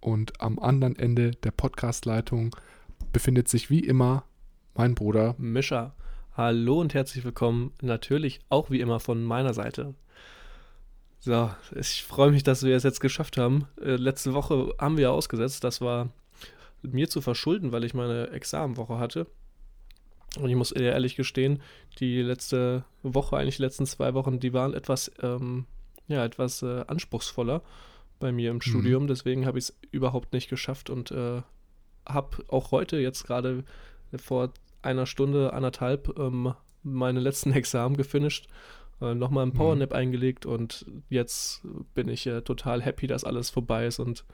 und 0.00 0.40
am 0.40 0.58
anderen 0.58 0.96
Ende 0.96 1.32
der 1.32 1.50
Podcastleitung 1.50 2.56
befindet 3.12 3.48
sich 3.48 3.70
wie 3.70 3.80
immer 3.80 4.24
mein 4.74 4.94
Bruder 4.94 5.34
Mischa. 5.38 5.94
Hallo 6.36 6.80
und 6.80 6.94
herzlich 6.94 7.24
willkommen, 7.24 7.72
natürlich 7.82 8.40
auch 8.48 8.70
wie 8.70 8.80
immer 8.80 9.00
von 9.00 9.22
meiner 9.22 9.52
Seite. 9.52 9.94
So, 11.18 11.50
ich 11.74 12.04
freue 12.04 12.30
mich, 12.30 12.44
dass 12.44 12.62
wir 12.62 12.74
es 12.74 12.82
jetzt 12.82 13.00
geschafft 13.00 13.36
haben. 13.36 13.66
Äh, 13.80 13.96
letzte 13.96 14.32
Woche 14.32 14.72
haben 14.78 14.96
wir 14.96 15.12
ausgesetzt, 15.12 15.64
das 15.64 15.80
war 15.82 16.08
mir 16.82 17.10
zu 17.10 17.20
verschulden, 17.20 17.72
weil 17.72 17.84
ich 17.84 17.92
meine 17.92 18.30
Examenwoche 18.30 18.98
hatte. 18.98 19.26
Und 20.38 20.48
ich 20.48 20.56
muss 20.56 20.72
ehrlich 20.72 21.16
gestehen, 21.16 21.60
die 21.98 22.22
letzte 22.22 22.84
Woche, 23.02 23.36
eigentlich 23.36 23.56
die 23.56 23.62
letzten 23.62 23.84
zwei 23.84 24.14
Wochen, 24.14 24.40
die 24.40 24.54
waren 24.54 24.72
etwas, 24.72 25.10
ähm, 25.20 25.66
ja, 26.06 26.24
etwas 26.24 26.62
äh, 26.62 26.84
anspruchsvoller 26.86 27.62
bei 28.20 28.30
mir 28.30 28.50
im 28.50 28.56
mhm. 28.56 28.62
Studium. 28.62 29.06
Deswegen 29.08 29.46
habe 29.46 29.58
ich 29.58 29.64
es 29.64 29.78
überhaupt 29.90 30.32
nicht 30.32 30.48
geschafft 30.48 30.90
und 30.90 31.10
äh, 31.10 31.42
habe 32.06 32.44
auch 32.48 32.70
heute 32.70 32.98
jetzt 32.98 33.24
gerade 33.24 33.64
vor 34.16 34.52
einer 34.82 35.06
Stunde, 35.06 35.52
anderthalb 35.52 36.16
ähm, 36.18 36.54
meine 36.82 37.20
letzten 37.20 37.52
Examen 37.52 37.96
gefinisht, 37.96 38.48
äh, 39.00 39.14
nochmal 39.14 39.42
einen 39.42 39.52
Powernap 39.52 39.90
mhm. 39.90 39.96
eingelegt 39.96 40.46
und 40.46 40.86
jetzt 41.08 41.62
bin 41.94 42.08
ich 42.08 42.26
äh, 42.26 42.42
total 42.42 42.80
happy, 42.82 43.08
dass 43.08 43.24
alles 43.24 43.50
vorbei 43.50 43.86
ist 43.86 43.98
und 43.98 44.24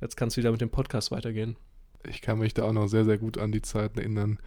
jetzt 0.00 0.16
kann 0.16 0.28
es 0.28 0.36
wieder 0.36 0.50
mit 0.50 0.60
dem 0.60 0.70
Podcast 0.70 1.12
weitergehen. 1.12 1.56
Ich 2.06 2.20
kann 2.20 2.38
mich 2.38 2.52
da 2.52 2.64
auch 2.64 2.72
noch 2.72 2.88
sehr, 2.88 3.04
sehr 3.04 3.18
gut 3.18 3.38
an 3.38 3.52
die 3.52 3.62
Zeiten 3.62 3.98
erinnern. 3.98 4.38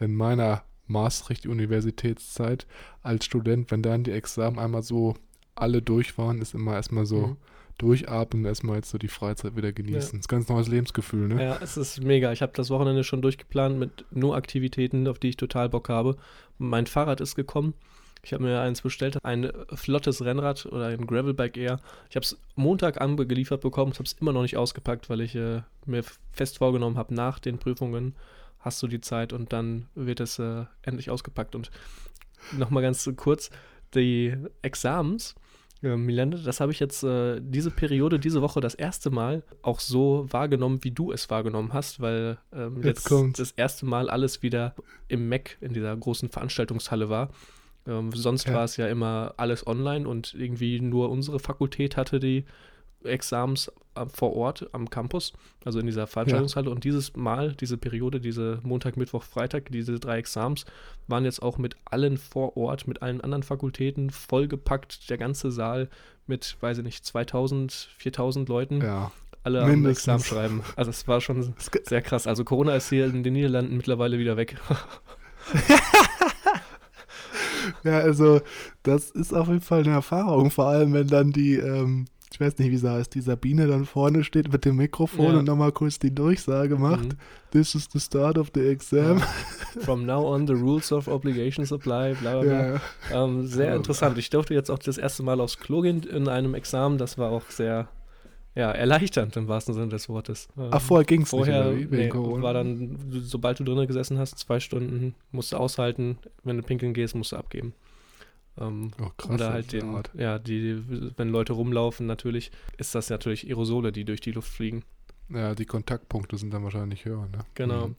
In 0.00 0.16
meiner 0.16 0.64
Maastricht-Universitätszeit 0.86 2.66
als 3.02 3.24
Student, 3.24 3.70
wenn 3.70 3.82
dann 3.82 4.02
die 4.02 4.10
Examen 4.10 4.58
einmal 4.58 4.82
so 4.82 5.14
alle 5.54 5.80
durch 5.80 6.18
waren, 6.18 6.42
ist 6.42 6.54
immer 6.54 6.74
erstmal 6.74 7.06
so, 7.06 7.28
mhm 7.28 7.36
durchatmen, 7.78 8.44
erstmal 8.44 8.76
jetzt 8.76 8.90
so 8.90 8.98
die 8.98 9.08
Freizeit 9.08 9.56
wieder 9.56 9.72
genießen. 9.72 9.94
Ja. 9.94 9.98
Das 10.00 10.14
ist 10.14 10.26
ein 10.26 10.28
ganz 10.28 10.48
neues 10.48 10.68
Lebensgefühl, 10.68 11.28
ne? 11.28 11.42
Ja, 11.42 11.58
es 11.60 11.76
ist 11.76 12.02
mega. 12.02 12.32
Ich 12.32 12.42
habe 12.42 12.52
das 12.54 12.70
Wochenende 12.70 13.04
schon 13.04 13.22
durchgeplant 13.22 13.78
mit 13.78 14.04
nur 14.10 14.36
Aktivitäten, 14.36 15.08
auf 15.08 15.18
die 15.18 15.30
ich 15.30 15.36
total 15.36 15.68
Bock 15.68 15.88
habe. 15.88 16.16
Mein 16.58 16.86
Fahrrad 16.86 17.20
ist 17.20 17.34
gekommen. 17.34 17.74
Ich 18.22 18.32
habe 18.32 18.42
mir 18.42 18.60
eins 18.60 18.80
bestellt, 18.80 19.22
ein 19.22 19.52
flottes 19.74 20.24
Rennrad 20.24 20.64
oder 20.66 20.86
ein 20.86 21.06
Gravelbike 21.06 21.58
eher. 21.58 21.80
Ich 22.08 22.16
habe 22.16 22.24
es 22.24 22.38
Montag 22.54 23.00
angeliefert 23.00 23.60
bekommen, 23.60 23.92
habe 23.92 24.04
es 24.04 24.14
immer 24.14 24.32
noch 24.32 24.42
nicht 24.42 24.56
ausgepackt, 24.56 25.10
weil 25.10 25.20
ich 25.20 25.34
äh, 25.34 25.60
mir 25.84 26.02
fest 26.32 26.58
vorgenommen 26.58 26.96
habe, 26.96 27.14
nach 27.14 27.38
den 27.38 27.58
Prüfungen 27.58 28.14
hast 28.60 28.82
du 28.82 28.86
die 28.86 29.02
Zeit 29.02 29.34
und 29.34 29.52
dann 29.52 29.88
wird 29.94 30.20
es 30.20 30.38
äh, 30.38 30.64
endlich 30.82 31.10
ausgepackt. 31.10 31.54
Und 31.54 31.70
nochmal 32.52 32.82
ganz 32.82 33.08
kurz, 33.16 33.50
die 33.94 34.34
Examens, 34.62 35.34
ja, 35.84 35.98
Milende, 35.98 36.38
das 36.38 36.60
habe 36.60 36.72
ich 36.72 36.80
jetzt 36.80 37.02
äh, 37.04 37.40
diese 37.42 37.70
Periode, 37.70 38.18
diese 38.18 38.40
Woche 38.40 38.60
das 38.60 38.74
erste 38.74 39.10
Mal 39.10 39.42
auch 39.60 39.80
so 39.80 40.26
wahrgenommen, 40.30 40.82
wie 40.82 40.92
du 40.92 41.12
es 41.12 41.28
wahrgenommen 41.28 41.74
hast, 41.74 42.00
weil 42.00 42.38
ähm, 42.54 42.82
jetzt, 42.82 43.10
jetzt 43.10 43.38
das 43.38 43.50
erste 43.50 43.84
Mal 43.84 44.08
alles 44.08 44.42
wieder 44.42 44.74
im 45.08 45.28
Mac 45.28 45.58
in 45.60 45.74
dieser 45.74 45.94
großen 45.94 46.30
Veranstaltungshalle 46.30 47.10
war. 47.10 47.28
Ähm, 47.86 48.12
sonst 48.12 48.46
ja. 48.46 48.54
war 48.54 48.64
es 48.64 48.78
ja 48.78 48.88
immer 48.88 49.34
alles 49.36 49.66
online 49.66 50.08
und 50.08 50.32
irgendwie 50.32 50.80
nur 50.80 51.10
unsere 51.10 51.38
Fakultät 51.38 51.98
hatte 51.98 52.18
die 52.18 52.46
Exams 53.04 53.70
vor 54.12 54.34
Ort 54.34 54.68
am 54.72 54.90
Campus, 54.90 55.32
also 55.64 55.78
in 55.78 55.86
dieser 55.86 56.06
Veranstaltungshalle. 56.06 56.66
Ja. 56.66 56.72
Und 56.72 56.84
dieses 56.84 57.14
Mal, 57.16 57.54
diese 57.54 57.76
Periode, 57.76 58.20
diese 58.20 58.58
Montag, 58.62 58.96
Mittwoch, 58.96 59.22
Freitag, 59.22 59.70
diese 59.70 59.98
drei 60.00 60.18
Exams 60.18 60.64
waren 61.06 61.24
jetzt 61.24 61.42
auch 61.42 61.58
mit 61.58 61.76
allen 61.84 62.18
vor 62.18 62.56
Ort, 62.56 62.88
mit 62.88 63.02
allen 63.02 63.20
anderen 63.20 63.42
Fakultäten 63.42 64.10
vollgepackt. 64.10 65.08
Der 65.10 65.18
ganze 65.18 65.50
Saal 65.50 65.88
mit, 66.26 66.56
weiß 66.60 66.78
ich 66.78 66.84
nicht, 66.84 67.04
2000, 67.04 67.90
4000 67.98 68.48
Leuten. 68.48 68.80
Ja. 68.80 69.12
Alle 69.44 69.66
Mindestens. 69.66 70.08
am 70.08 70.16
Examen 70.16 70.24
schreiben. 70.24 70.62
Also 70.74 70.90
es 70.90 71.06
war 71.06 71.20
schon 71.20 71.54
sehr 71.58 72.00
krass. 72.00 72.26
Also 72.26 72.44
Corona 72.44 72.74
ist 72.76 72.88
hier 72.88 73.04
in 73.04 73.22
den 73.22 73.34
Niederlanden 73.34 73.76
mittlerweile 73.76 74.18
wieder 74.18 74.38
weg. 74.38 74.56
ja, 77.84 77.98
also 77.98 78.40
das 78.82 79.10
ist 79.10 79.34
auf 79.34 79.48
jeden 79.48 79.60
Fall 79.60 79.80
eine 79.80 79.92
Erfahrung, 79.92 80.50
vor 80.50 80.68
allem 80.68 80.94
wenn 80.94 81.08
dann 81.08 81.30
die 81.30 81.56
ähm, 81.56 82.06
ich 82.34 82.40
weiß 82.40 82.58
nicht, 82.58 82.72
wie 82.72 82.76
sie 82.76 82.90
heißt, 82.90 83.14
die 83.14 83.20
Sabine 83.20 83.68
dann 83.68 83.84
vorne 83.84 84.24
steht 84.24 84.52
mit 84.52 84.64
dem 84.64 84.74
Mikrofon 84.74 85.34
ja. 85.34 85.38
und 85.38 85.44
nochmal 85.44 85.70
kurz 85.70 86.00
die 86.00 86.12
Durchsage 86.12 86.74
macht. 86.74 87.04
Mhm. 87.04 87.18
This 87.52 87.76
is 87.76 87.88
the 87.92 88.00
start 88.00 88.38
of 88.38 88.50
the 88.52 88.66
exam. 88.66 89.18
Ja. 89.18 89.80
From 89.82 90.04
now 90.04 90.26
on, 90.26 90.44
the 90.44 90.52
rules 90.52 90.90
of 90.90 91.06
obligations 91.06 91.72
apply, 91.72 92.14
bla 92.14 92.40
bla 92.40 92.42
bla. 92.42 92.80
Ja. 93.12 93.24
Ähm, 93.24 93.46
sehr 93.46 93.76
interessant. 93.76 94.18
Ich 94.18 94.30
durfte 94.30 94.52
jetzt 94.52 94.68
auch 94.68 94.80
das 94.80 94.98
erste 94.98 95.22
Mal 95.22 95.40
aufs 95.40 95.60
Klo 95.60 95.82
gehen 95.82 96.02
in 96.02 96.26
einem 96.26 96.54
Examen. 96.54 96.98
Das 96.98 97.18
war 97.18 97.30
auch 97.30 97.48
sehr 97.50 97.88
ja, 98.56 98.72
erleichternd 98.72 99.36
im 99.36 99.46
wahrsten 99.46 99.72
Sinne 99.72 99.88
des 99.90 100.08
Wortes. 100.08 100.48
Ach, 100.56 100.80
vorher 100.80 101.04
ging 101.04 101.22
es 101.22 101.32
nicht, 101.32 101.46
Vorher 101.46 101.70
nee, 101.70 102.10
war 102.12 102.52
dann, 102.52 102.98
sobald 103.12 103.60
du 103.60 103.64
drinnen 103.64 103.86
gesessen 103.86 104.18
hast, 104.18 104.36
zwei 104.40 104.58
Stunden, 104.58 105.14
musst 105.30 105.52
du 105.52 105.56
aushalten. 105.56 106.18
Wenn 106.42 106.56
du 106.56 106.64
pinkeln 106.64 106.94
gehst, 106.94 107.14
musst 107.14 107.30
du 107.30 107.36
abgeben. 107.36 107.74
Ähm, 108.58 108.92
oh, 109.00 109.10
krass, 109.16 109.30
oder 109.32 109.52
halt 109.52 109.72
den, 109.72 109.94
Art. 109.94 110.10
ja, 110.14 110.38
die, 110.38 110.82
wenn 111.16 111.28
Leute 111.28 111.52
rumlaufen, 111.54 112.06
natürlich, 112.06 112.50
ist 112.78 112.94
das 112.94 113.10
natürlich 113.10 113.46
Aerosole, 113.48 113.92
die 113.92 114.04
durch 114.04 114.20
die 114.20 114.32
Luft 114.32 114.48
fliegen. 114.48 114.84
Ja, 115.28 115.54
die 115.54 115.64
Kontaktpunkte 115.64 116.36
sind 116.36 116.52
dann 116.52 116.64
wahrscheinlich 116.64 117.04
höher, 117.04 117.26
ne? 117.28 117.44
Genau. 117.54 117.88
Mhm. 117.88 117.96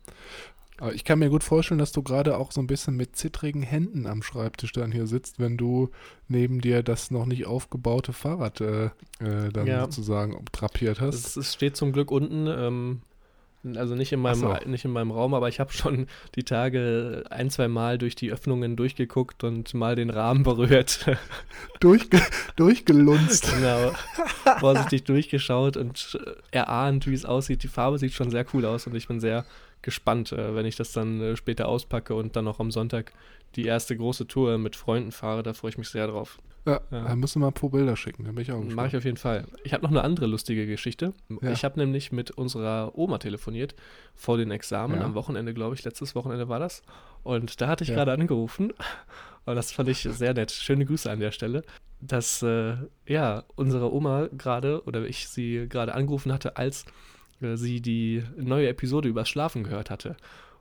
Aber 0.78 0.94
ich 0.94 1.06
kann 1.06 1.20
mir 1.20 1.30
gut 1.30 1.44
vorstellen, 1.44 1.80
dass 1.80 1.94
du 1.94 2.04
gerade 2.04 2.38
auch 2.38 2.52
so 2.52 2.60
ein 2.60 2.68
bisschen 2.68 2.98
mit 2.98 3.16
zittrigen 3.16 3.62
Händen 3.62 4.06
am 4.06 4.22
Schreibtisch 4.22 4.74
dann 4.74 4.92
hier 4.92 5.08
sitzt, 5.08 5.40
wenn 5.40 5.56
du 5.56 5.90
neben 6.28 6.60
dir 6.60 6.84
das 6.84 7.12
noch 7.12 7.26
nicht 7.26 7.46
aufgebaute 7.46 8.12
Fahrrad 8.12 8.60
äh, 8.60 8.86
äh, 9.20 9.50
dann 9.54 9.68
ja. 9.68 9.84
sozusagen 9.84 10.44
drapiert 10.52 11.00
hast. 11.00 11.38
Es 11.38 11.54
steht 11.54 11.78
zum 11.78 11.94
Glück 11.94 12.12
unten. 12.12 12.48
Ähm, 12.48 13.02
also 13.76 13.96
nicht 13.96 14.12
in 14.12 14.20
meinem, 14.20 14.40
so. 14.40 14.56
nicht 14.66 14.86
in 14.86 14.92
meinem 14.92 15.12
Raum, 15.12 15.34
aber 15.34 15.50
ich 15.50 15.60
habe 15.60 15.72
schon 15.74 16.08
die 16.36 16.44
Tage 16.44 17.24
ein, 17.30 17.50
zwei 17.50 17.68
Mal 17.68 17.98
durch 17.98 18.16
die 18.16 18.32
Öffnungen 18.32 18.76
durchgeguckt 18.76 19.44
und 19.44 19.74
mal 19.74 19.96
den 19.96 20.10
Rahmen 20.10 20.44
berührt. 20.44 21.06
Durchge 21.80 22.22
durchgelunzt. 22.56 23.54
genau. 23.54 23.94
Vorsichtig 24.60 25.04
durchgeschaut 25.04 25.78
und 25.78 26.20
erahnt, 26.52 27.08
wie 27.08 27.14
es 27.14 27.26
aussieht. 27.26 27.64
Die 27.64 27.68
Farbe 27.68 27.98
sieht 27.98 28.14
schon 28.14 28.32
sehr 28.32 28.46
cool 28.54 28.66
aus 28.66 28.88
und 28.88 28.96
ich 28.96 29.08
bin 29.08 29.20
sehr 29.20 29.46
gespannt, 29.86 30.34
äh, 30.34 30.54
wenn 30.56 30.66
ich 30.66 30.76
das 30.76 30.92
dann 30.92 31.22
äh, 31.22 31.38
später 31.38 31.70
auspacke 31.70 32.14
und 32.14 32.36
dann 32.36 32.48
auch 32.50 32.60
am 32.60 32.72
Sonntag 32.72 33.14
die 33.56 33.66
erste 33.66 33.96
große 33.96 34.28
Tour 34.28 34.58
mit 34.58 34.76
Freunden 34.76 35.14
fahre. 35.14 35.44
Da 35.44 35.54
freue 35.54 35.70
ich 35.70 35.78
mich 35.78 35.88
sehr 35.88 36.08
drauf. 36.08 36.40
Ja, 36.66 36.82
ja. 36.90 37.04
dann 37.04 37.20
müssen 37.20 37.40
wir 37.40 37.46
mal 37.46 37.52
ein 37.52 37.54
paar 37.54 37.70
Bilder 37.70 37.96
schicken, 37.96 38.24
dann 38.26 38.34
bin 38.34 38.42
ich 38.42 38.52
auch 38.52 38.58
gespannt. 38.58 38.76
Mache 38.76 38.88
ich 38.88 38.98
auf 38.98 39.06
jeden 39.06 39.18
Fall. 39.18 39.46
Ich 39.64 39.74
habe 39.74 39.84
noch 39.84 39.92
eine 39.92 40.04
andere 40.04 40.26
lustige 40.26 40.66
Geschichte. 40.66 41.14
Ja. 41.42 41.52
Ich 41.52 41.64
habe 41.64 41.80
nämlich 41.80 42.12
mit 42.12 42.32
unserer 42.32 42.98
Oma 42.98 43.20
telefoniert 43.20 43.76
vor 44.16 44.38
den 44.38 44.50
Examen, 44.50 45.00
ja. 45.00 45.06
am 45.06 45.14
Wochenende, 45.14 45.54
glaube 45.54 45.76
ich, 45.76 45.84
letztes 45.84 46.16
Wochenende 46.16 46.50
war 46.50 46.60
das. 46.60 46.82
Und 47.22 47.62
da 47.62 47.68
hatte 47.68 47.84
ich 47.84 47.92
gerade 47.92 48.12
angerufen 48.12 48.74
und 49.46 49.56
das 49.56 49.72
fand 49.72 49.90
ich 49.90 50.00
sehr 50.00 50.34
nett. 50.34 50.52
Schöne 50.52 50.86
Grüße 50.86 51.10
an 51.10 51.20
der 51.20 51.32
Stelle. 51.32 51.64
Dass, 52.02 52.42
äh, 52.42 52.76
ja, 53.06 53.44
unsere 53.56 53.94
Oma 53.94 54.28
gerade, 54.36 54.84
oder 54.86 55.06
ich 55.06 55.30
sie 55.30 55.68
gerade 55.70 55.94
angerufen 55.94 56.34
hatte, 56.34 56.58
als 56.58 56.86
äh, 57.42 57.56
sie 57.56 57.82
die 57.82 58.24
neue 58.38 58.70
Episode 58.70 59.10
übers 59.10 59.30
Schlafen 59.30 59.64
gehört 59.64 59.90
hatte 59.90 60.16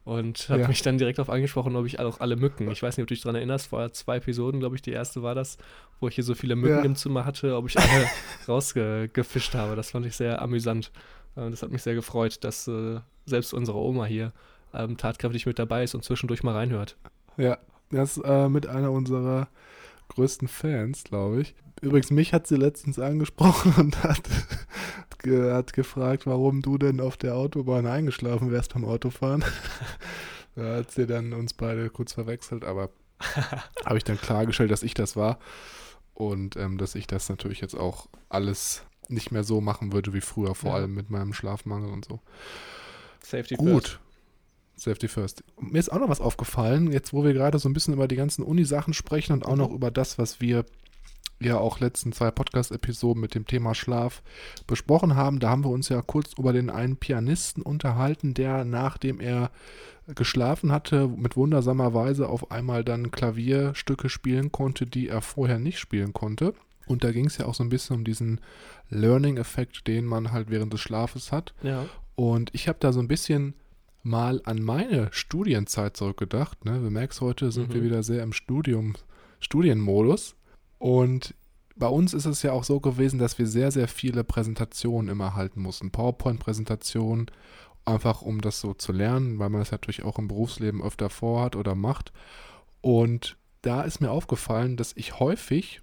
und 0.05 0.50
hat 0.50 0.61
ja. 0.61 0.69
mich 0.69 0.82
dann 0.82 0.99
direkt 0.99 1.19
auf 1.19 1.31
angesprochen, 1.31 1.76
ob 1.76 1.87
ich 1.87 1.99
auch 1.99 2.21
alle 2.21 2.37
Mücken, 2.37 2.71
ich 2.71 2.82
weiß 2.82 2.97
nicht, 2.97 3.05
ob 3.05 3.09
du 3.09 3.15
dich 3.15 3.23
daran 3.23 3.37
erinnerst, 3.37 3.69
vor 3.69 3.91
zwei 3.93 4.17
Episoden, 4.17 4.61
glaube 4.61 4.76
ich, 4.76 4.82
die 4.82 4.93
erste 4.93 5.23
war 5.23 5.35
das, 5.35 5.56
wo 5.99 6.09
ich 6.09 6.15
hier 6.15 6.25
so 6.25 6.35
viele 6.35 6.56
Mücken 6.56 6.76
ja. 6.76 6.82
im 6.82 6.94
Zimmer 6.94 7.25
hatte, 7.25 7.56
ob 7.56 7.69
ich 7.69 7.79
alle 7.79 8.06
rausgefischt 8.49 9.55
habe. 9.55 9.76
Das 9.76 9.93
fand 9.93 10.05
ich 10.05 10.15
sehr 10.15 10.43
amüsant. 10.43 10.93
Äh, 11.37 11.50
das 11.50 11.62
hat 11.62 11.71
mich 11.71 11.82
sehr 11.82 11.94
gefreut, 11.94 12.44
dass 12.44 12.69
äh, 12.69 13.00
selbst 13.25 13.55
unsere 13.55 13.79
Oma 13.79 14.05
hier 14.05 14.32
ähm, 14.75 14.99
tatkräftig 14.99 15.47
mit 15.47 15.59
dabei 15.59 15.85
ist 15.85 15.94
und 15.94 16.05
zwischendurch 16.05 16.43
mal 16.43 16.55
reinhört. 16.55 16.97
Ja, 17.38 17.59
das 17.91 18.19
ist 18.19 18.25
äh, 18.25 18.49
mit 18.49 18.67
einer 18.67 18.93
unserer 18.93 19.49
größten 20.09 20.49
Fans, 20.49 21.05
glaube 21.05 21.41
ich. 21.41 21.55
Übrigens, 21.81 22.11
mich 22.11 22.32
hat 22.32 22.47
sie 22.47 22.56
letztens 22.56 22.99
angesprochen 22.99 23.75
und 23.79 24.03
hat, 24.03 24.23
ge 25.25 25.50
hat 25.53 25.73
gefragt, 25.73 26.26
warum 26.26 26.62
du 26.62 26.79
denn 26.79 27.00
auf 27.00 27.17
der 27.17 27.35
Autobahn 27.35 27.87
eingeschlafen 27.87 28.53
wärst 28.53 28.75
beim 28.75 28.85
Autofahren. 28.85 29.44
da 30.55 30.76
hat 30.76 30.93
sie 30.93 31.06
dann 31.06 31.32
uns 31.32 31.53
beide 31.55 31.91
kurz 31.91 32.12
verwechselt, 32.12 32.65
aber 32.65 32.91
habe 33.85 33.97
ich 33.99 34.05
dann 34.05 34.19
klargestellt, 34.21 34.71
dass 34.71 34.82
ich 34.85 34.94
das 34.94 35.17
war 35.17 35.38
und 36.15 36.56
ähm, 36.56 36.79
dass 36.79 36.94
ich 36.94 37.06
das 37.09 37.29
natürlich 37.29 37.61
jetzt 37.61 37.75
auch 37.75 38.06
alles 38.29 38.82
nicht 39.09 39.32
mehr 39.32 39.44
so 39.44 39.61
machen 39.61 39.93
würde 39.93 40.12
wie 40.15 40.21
früher, 40.21 40.55
vor 40.55 40.71
Ja. 40.71 40.76
allem 40.76 40.94
mit 40.94 41.11
meinem 41.11 41.32
Schlafmangel 41.35 41.91
und 41.91 42.05
so. 42.05 42.20
Safety 43.23 43.56
Gut. 43.56 43.69
first. 43.82 43.99
Safety 44.77 45.09
first. 45.09 45.44
Mir 45.61 45.79
ist 45.79 45.93
auch 45.93 46.00
noch 46.00 46.09
was 46.09 46.20
aufgefallen, 46.20 46.91
jetzt 46.93 47.12
wo 47.12 47.25
wir 47.25 47.32
gerade 47.32 47.59
so 47.59 47.69
ein 47.69 47.73
bisschen 47.73 47.94
über 47.94 48.09
die 48.09 48.17
ganzen 48.17 48.43
Uni-Sachen 48.43 48.93
sprechen 48.94 49.32
und 49.32 49.47
auch 49.47 49.56
noch 49.56 49.70
über 49.70 49.91
das, 49.91 50.19
was 50.19 50.41
wir 50.41 50.65
ja 51.40 51.58
auch 51.58 51.81
letzten 51.81 52.12
zwei 52.12 52.31
Podcast-Episoden 52.31 53.20
mit 53.20 53.34
dem 53.34 53.46
Thema 53.46 53.75
Schlaf 53.75 54.22
besprochen 54.66 55.14
haben. 55.16 55.40
Da 55.40 55.50
haben 55.50 55.64
wir 55.64 55.70
uns 55.70 55.88
ja 55.88 56.00
kurz 56.02 56.32
über 56.38 56.52
den 56.52 56.70
einen 56.70 56.96
Pianisten 56.96 57.62
unterhalten, 57.62 58.34
der 58.34 58.64
nachdem 58.64 59.20
er 59.20 59.50
geschlafen 60.14 60.70
hatte, 60.70 61.08
mit 61.08 61.36
wundersamer 61.36 61.94
Weise 61.94 62.28
auf 62.28 62.50
einmal 62.50 62.84
dann 62.84 63.10
Klavierstücke 63.10 64.08
spielen 64.08 64.52
konnte, 64.52 64.86
die 64.86 65.08
er 65.08 65.22
vorher 65.22 65.58
nicht 65.58 65.78
spielen 65.78 66.12
konnte. 66.12 66.54
Und 66.86 67.02
da 67.04 67.12
ging 67.12 67.25
es 67.26 67.38
ja 67.38 67.46
auch 67.46 67.54
so 67.54 67.64
ein 67.64 67.70
bisschen 67.70 67.96
um 67.96 68.04
diesen 68.04 68.40
Learning-Effekt, 68.90 69.86
den 69.86 70.04
man 70.04 70.32
halt 70.32 70.50
während 70.50 70.72
des 70.72 70.81
Schlafes 70.81 71.32
hat. 71.32 71.54
Ja. 71.62 71.86
Und 72.14 72.50
ich 72.54 72.69
habe 72.69 72.78
da 72.81 72.92
so 72.92 73.00
ein 73.00 73.08
bisschen 73.08 73.54
mal 74.02 74.42
an 74.44 74.62
meine 74.62 75.08
Studienzeit 75.10 75.96
zurückgedacht. 75.96 76.64
Ne? 76.66 76.78
Du 76.81 76.90
merkst, 76.90 77.22
heute 77.22 77.50
sind 77.50 77.70
Mhm. 77.70 77.75
wir 77.75 77.82
wieder 77.84 78.02
sehr 78.02 78.22
im 78.22 78.34
Studium, 78.34 78.94
Studienmodus. 79.40 80.36
Und 80.79 81.35
bei 81.76 81.88
uns 81.88 82.15
ist 82.15 82.26
es 82.26 82.43
ja 82.43 82.53
auch 82.53 82.65
so 82.65 82.81
gewesen, 82.81 83.19
dass 83.19 83.38
wir 83.38 83.47
sehr, 83.47 83.71
sehr 83.71 83.88
viele 83.88 84.23
Präsentationen 84.25 85.09
immer 85.09 85.35
halten 85.35 85.61
mussten. 85.61 85.91
PowerPoint-Präsentationen, 85.91 87.26
einfach 87.85 88.23
um 88.23 88.41
das 88.41 88.61
so 88.61 88.75
zu 88.75 88.93
lernen, 88.93 89.38
weil 89.38 89.50
man 89.50 89.61
das 89.61 89.73
natürlich 89.73 90.05
auch 90.05 90.19
im 90.19 90.29
Berufsleben 90.29 90.82
öfter 90.82 91.11
vorhat 91.11 91.56
oder 91.56 91.75
macht. 91.75 92.12
Und 92.81 93.37
da 93.62 93.82
ist 93.82 94.00
mir 94.00 94.11
aufgefallen, 94.11 94.76
dass 94.76 94.93
ich 94.97 95.19
häufig, 95.19 95.81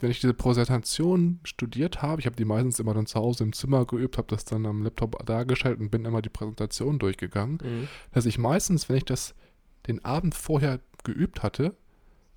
wenn 0.00 0.10
ich 0.10 0.20
diese 0.20 0.34
Präsentation 0.34 1.40
studiert 1.44 2.02
habe, 2.02 2.20
ich 2.20 2.26
habe 2.26 2.36
die 2.36 2.44
meistens 2.44 2.80
immer 2.80 2.94
dann 2.94 3.06
zu 3.06 3.18
Hause 3.18 3.44
im 3.44 3.52
Zimmer 3.52 3.86
geübt, 3.86 4.18
habe 4.18 4.28
das 4.28 4.44
dann 4.44 4.66
am 4.66 4.82
Laptop 4.82 5.24
dargestellt 5.24 5.78
und 5.80 5.90
bin 5.90 6.04
immer 6.04 6.20
die 6.20 6.28
Präsentation 6.28 6.98
durchgegangen, 6.98 7.58
Mhm. 7.62 7.88
dass 8.12 8.26
ich 8.26 8.38
meistens, 8.38 8.88
wenn 8.88 8.96
ich 8.96 9.04
das 9.04 9.34
den 9.86 10.04
Abend 10.04 10.34
vorher 10.34 10.80
geübt 11.04 11.42
hatte, 11.42 11.76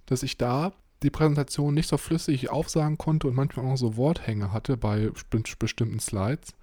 dass 0.05 0.23
ich 0.23 0.37
da 0.37 0.73
die 1.03 1.09
Präsentation 1.09 1.73
nicht 1.73 1.87
so 1.87 1.97
flüssig 1.97 2.49
aufsagen 2.49 2.97
konnte 2.97 3.27
und 3.27 3.35
manchmal 3.35 3.65
auch 3.65 3.77
so 3.77 3.95
Worthänge 3.95 4.51
hatte 4.51 4.77
bei 4.77 5.07
besti- 5.31 5.57
bestimmten 5.57 5.99
Slides. 5.99 6.53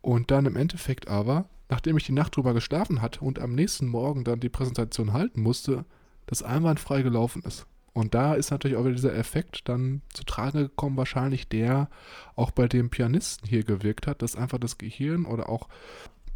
Und 0.00 0.30
dann 0.30 0.46
im 0.46 0.56
Endeffekt 0.56 1.08
aber, 1.08 1.48
nachdem 1.68 1.96
ich 1.96 2.04
die 2.04 2.12
Nacht 2.12 2.36
drüber 2.36 2.54
geschlafen 2.54 3.02
hatte 3.02 3.20
und 3.20 3.40
am 3.40 3.54
nächsten 3.54 3.88
Morgen 3.88 4.22
dann 4.22 4.38
die 4.38 4.48
Präsentation 4.48 5.12
halten 5.12 5.42
musste, 5.42 5.84
das 6.26 6.42
einwandfrei 6.42 7.02
gelaufen 7.02 7.42
ist. 7.42 7.66
Und 7.92 8.14
da 8.14 8.34
ist 8.34 8.50
natürlich 8.50 8.76
auch 8.76 8.84
wieder 8.84 8.94
dieser 8.94 9.14
Effekt 9.14 9.68
dann 9.68 10.02
zu 10.12 10.22
Trage 10.24 10.68
gekommen, 10.68 10.98
wahrscheinlich 10.98 11.48
der 11.48 11.88
auch 12.34 12.50
bei 12.50 12.68
dem 12.68 12.90
Pianisten 12.90 13.48
hier 13.48 13.64
gewirkt 13.64 14.06
hat, 14.06 14.20
dass 14.22 14.36
einfach 14.36 14.58
das 14.58 14.76
Gehirn 14.76 15.24
oder 15.24 15.48
auch 15.48 15.68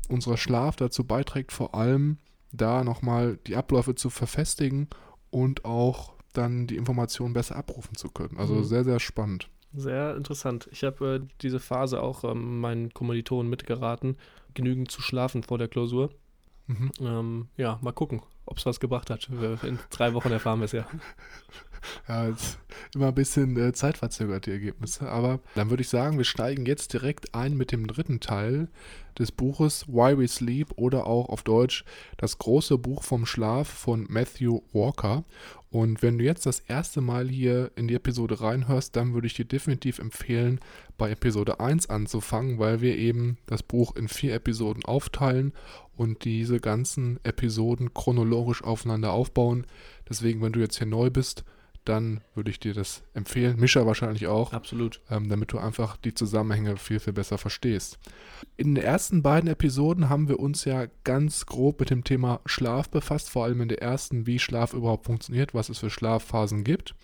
unser 0.09 0.37
Schlaf 0.37 0.77
dazu 0.77 1.05
beiträgt, 1.05 1.53
vor 1.53 1.75
allem 1.75 2.17
da 2.51 2.83
nochmal 2.83 3.39
die 3.47 3.57
Abläufe 3.57 3.95
zu 3.95 4.11
verfestigen 4.11 4.89
und 5.31 5.65
auch 5.65 6.15
dann 6.33 6.67
die 6.67 6.77
Informationen 6.77 7.33
besser 7.33 7.57
abrufen 7.57 7.97
zu 7.97 8.09
können. 8.09 8.37
Also 8.37 8.55
Mhm. 8.55 8.65
sehr, 8.65 8.85
sehr 8.85 9.01
spannend. 9.01 9.49
Sehr 9.73 10.17
interessant. 10.17 10.69
Ich 10.73 10.83
habe 10.83 11.17
äh, 11.23 11.29
diese 11.43 11.61
Phase 11.61 12.03
auch 12.03 12.25
ähm, 12.25 12.61
meinen 12.61 12.93
Kommilitonen 12.93 13.49
mitgeraten, 13.49 14.17
genügend 14.55 14.91
zu 14.91 15.01
schlafen 15.01 15.43
vor 15.43 15.59
der 15.59 15.69
Klausur. 15.69 16.11
Mhm. 16.67 16.91
Ähm, 17.01 17.49
ja, 17.57 17.79
mal 17.83 17.93
gucken, 17.93 18.23
ob 18.47 18.59
es 18.59 18.67
was 18.67 18.81
gebracht 18.81 19.11
hat. 19.11 19.29
In 19.63 19.79
drei 19.91 20.13
Wochen 20.15 20.31
erfahren 20.33 20.59
wir 20.61 20.65
es 20.67 20.73
ja. 20.73 20.87
Ja, 22.09 22.29
jetzt 22.29 22.59
immer 22.95 23.09
ein 23.09 23.15
bisschen 23.15 23.57
äh, 23.57 23.73
zeitverzögert, 23.73 24.47
die 24.47 24.53
Ergebnisse. 24.53 25.09
Aber 25.09 25.41
dann 25.55 25.71
würde 25.71 25.83
ich 25.83 25.89
sagen, 25.89 26.19
wir 26.19 26.25
steigen 26.25 26.67
jetzt 26.67 26.93
direkt 26.93 27.35
ein 27.35 27.57
mit 27.57 27.73
dem 27.73 27.87
dritten 27.87 28.21
Teil 28.21 28.69
des 29.19 29.33
Buches 29.33 29.87
Why 29.89 30.17
We 30.17 30.27
Sleep 30.29 30.73
oder 30.77 31.07
auch 31.07 31.29
auf 31.29 31.43
Deutsch 31.43 31.85
das 32.17 32.39
große 32.39 32.79
Buch 32.79 33.03
vom 33.03 33.27
Schlaf 33.27 33.69
von 33.69 34.07
Matthew 34.09 34.61
Walker. 34.73 35.25
Und 35.71 36.03
wenn 36.03 36.19
du 36.19 36.25
jetzt 36.25 36.47
das 36.47 36.61
erste 36.61 37.01
Mal 37.01 37.29
hier 37.29 37.71
in 37.77 37.87
die 37.87 37.95
Episode 37.95 38.41
reinhörst, 38.41 38.97
dann 38.97 39.15
würde 39.15 39.29
ich 39.29 39.35
dir 39.35 39.45
definitiv 39.45 40.01
empfehlen, 40.01 40.59
bei 40.99 41.11
Episode 41.11 41.61
1 41.61 41.89
anzufangen, 41.89 42.59
weil 42.59 42.81
wir 42.81 42.97
eben 42.97 43.39
das 43.47 43.63
Buch 43.63 43.95
in 43.95 44.09
vier 44.09 44.35
Episoden 44.35 44.85
aufteilen 44.85 45.53
und 45.97 46.25
diese 46.25 46.61
ganzen 46.61 47.21
Episoden 47.23 47.95
chronologisch 47.95 48.65
aufeinander 48.65 49.13
aufbauen. 49.13 49.67
Deswegen, 50.09 50.43
wenn 50.43 50.53
du 50.53 50.61
jetzt 50.61 50.79
hier 50.79 50.89
neu 50.89 51.09
bist, 51.09 51.45
dann 51.91 52.21
würde 52.37 52.51
ich 52.51 52.61
dir 52.61 52.73
das 52.73 53.03
empfehlen. 53.15 53.59
Mischa 53.59 53.85
wahrscheinlich 53.85 54.29
auch, 54.29 54.53
Absolut. 54.53 55.01
ähm, 55.11 55.29
damit 55.29 55.53
du 55.53 55.59
einfach 55.59 55.97
die 55.97 56.15
Zusammenhänge 56.15 56.77
viel, 56.77 57.01
viel 57.01 57.13
besser 57.13 57.37
verstehst. 57.37 57.99
In 58.57 58.77
den 58.77 58.85
ersten 58.85 59.23
beiden 59.23 59.51
Episoden 59.51 60.09
haben 60.09 60.29
wir 60.29 60.39
uns 60.39 60.65
ja 60.65 60.87
ganz 61.03 61.47
grob 61.47 61.81
mit 61.81 61.91
dem 61.91 62.05
Thema 62.05 62.41
Schlaf 62.47 62.89
befasst, 62.91 63.29
vor 63.29 63.45
allem 63.45 63.61
in 63.61 63.69
der 63.69 63.83
ersten, 63.83 64.27
wie 64.29 64.39
Schlaf 64.39 64.73
überhaupt 64.73 65.07
funktioniert, 65.07 65.53
was 65.53 65.69
es 65.69 65.79
für 65.79 65.91
Schlafphasen 65.91 66.63
gibt. 66.63 66.95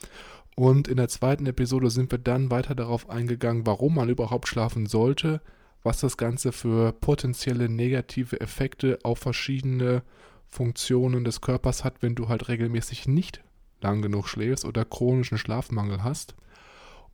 Und 0.54 0.86
in 0.86 0.98
der 0.98 1.08
zweiten 1.08 1.46
Episode 1.46 1.90
sind 1.90 2.12
wir 2.12 2.18
dann 2.18 2.52
weiter 2.52 2.76
darauf 2.76 3.10
eingegangen, 3.10 3.66
warum 3.66 3.96
man 3.96 4.08
überhaupt 4.08 4.46
schlafen 4.46 4.86
sollte, 4.86 5.40
was 5.82 5.98
das 5.98 6.16
Ganze 6.16 6.52
für 6.52 6.92
potenzielle 6.92 7.68
negative 7.68 8.40
Effekte 8.40 9.00
auf 9.02 9.18
verschiedene 9.18 10.02
Funktionen 10.46 11.24
des 11.24 11.40
Körpers 11.40 11.82
hat, 11.82 12.02
wenn 12.02 12.14
du 12.14 12.28
halt 12.28 12.48
regelmäßig 12.48 13.08
nicht 13.08 13.42
lang 13.80 14.02
genug 14.02 14.28
schläfst 14.28 14.64
oder 14.64 14.84
chronischen 14.84 15.38
Schlafmangel 15.38 16.02
hast. 16.02 16.34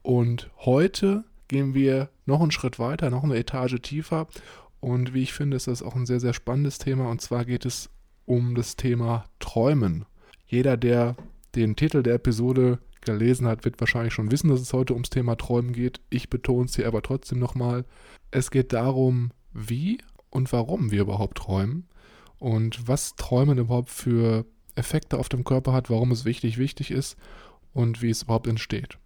Und 0.02 0.50
heute 0.58 1.24
gehen 1.48 1.74
wir 1.74 2.08
noch 2.26 2.40
einen 2.40 2.50
Schritt 2.50 2.78
weiter, 2.78 3.10
noch 3.10 3.24
eine 3.24 3.36
Etage 3.36 3.80
tiefer. 3.80 4.26
Und 4.80 5.14
wie 5.14 5.22
ich 5.22 5.32
finde, 5.32 5.56
ist 5.56 5.68
das 5.68 5.82
auch 5.82 5.94
ein 5.94 6.06
sehr, 6.06 6.20
sehr 6.20 6.32
spannendes 6.32 6.78
Thema. 6.78 7.08
Und 7.10 7.20
zwar 7.20 7.44
geht 7.44 7.64
es 7.64 7.90
um 8.24 8.54
das 8.54 8.76
Thema 8.76 9.24
Träumen. 9.38 10.06
Jeder, 10.46 10.76
der 10.76 11.16
den 11.54 11.76
Titel 11.76 12.02
der 12.02 12.14
Episode 12.14 12.78
gelesen 13.02 13.46
hat, 13.46 13.64
wird 13.64 13.80
wahrscheinlich 13.80 14.14
schon 14.14 14.30
wissen, 14.30 14.48
dass 14.48 14.60
es 14.60 14.72
heute 14.72 14.94
ums 14.94 15.10
Thema 15.10 15.36
Träumen 15.36 15.72
geht. 15.72 16.00
Ich 16.10 16.30
betone 16.30 16.66
es 16.66 16.76
hier 16.76 16.86
aber 16.86 17.02
trotzdem 17.02 17.38
nochmal. 17.38 17.84
Es 18.30 18.50
geht 18.50 18.72
darum, 18.72 19.32
wie 19.52 19.98
und 20.30 20.52
warum 20.52 20.90
wir 20.90 21.02
überhaupt 21.02 21.38
träumen 21.38 21.86
und 22.38 22.88
was 22.88 23.14
Träumen 23.16 23.58
überhaupt 23.58 23.90
für 23.90 24.46
Effekte 24.74 25.18
auf 25.18 25.28
dem 25.28 25.44
Körper 25.44 25.72
hat, 25.72 25.90
warum 25.90 26.12
es 26.12 26.24
wichtig, 26.24 26.58
wichtig 26.58 26.90
ist 26.90 27.16
und 27.72 28.02
wie 28.02 28.10
es 28.10 28.22
überhaupt 28.22 28.46
entsteht. 28.46 28.98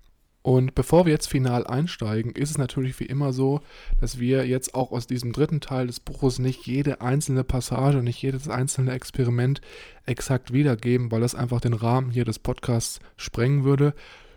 Und 0.46 0.76
bevor 0.76 1.06
wir 1.06 1.12
jetzt 1.12 1.28
final 1.28 1.66
einsteigen, 1.66 2.30
ist 2.30 2.50
es 2.50 2.58
natürlich 2.58 3.00
wie 3.00 3.06
immer 3.06 3.32
so, 3.32 3.62
dass 4.00 4.20
wir 4.20 4.46
jetzt 4.46 4.76
auch 4.76 4.92
aus 4.92 5.08
diesem 5.08 5.32
dritten 5.32 5.60
Teil 5.60 5.88
des 5.88 5.98
Buches 5.98 6.38
nicht 6.38 6.68
jede 6.68 7.00
einzelne 7.00 7.42
Passage, 7.42 8.00
nicht 8.00 8.22
jedes 8.22 8.48
einzelne 8.48 8.92
Experiment 8.92 9.60
exakt 10.04 10.52
wiedergeben, 10.52 11.10
weil 11.10 11.20
das 11.20 11.34
einfach 11.34 11.60
den 11.60 11.72
Rahmen 11.72 12.12
hier 12.12 12.24
des 12.24 12.38
Podcasts 12.38 13.00
sprengen 13.16 13.64
würde. 13.64 13.92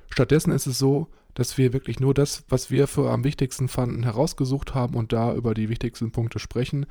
Stattdessen 0.09 0.51
ist 0.51 0.65
es 0.65 0.79
so, 0.79 1.09
dass 1.35 1.59
wir 1.59 1.73
wirklich 1.73 1.99
nur 1.99 2.15
das, 2.15 2.43
was 2.49 2.71
wir 2.71 2.87
für 2.87 3.11
am 3.11 3.23
wichtigsten 3.23 3.67
fanden, 3.67 4.01
herausgesucht 4.01 4.73
haben 4.73 4.95
und 4.95 5.13
da 5.13 5.35
über 5.35 5.53
die 5.53 5.69
wichtigsten 5.69 6.11
Punkte 6.11 6.39
sprechen. 6.39 6.87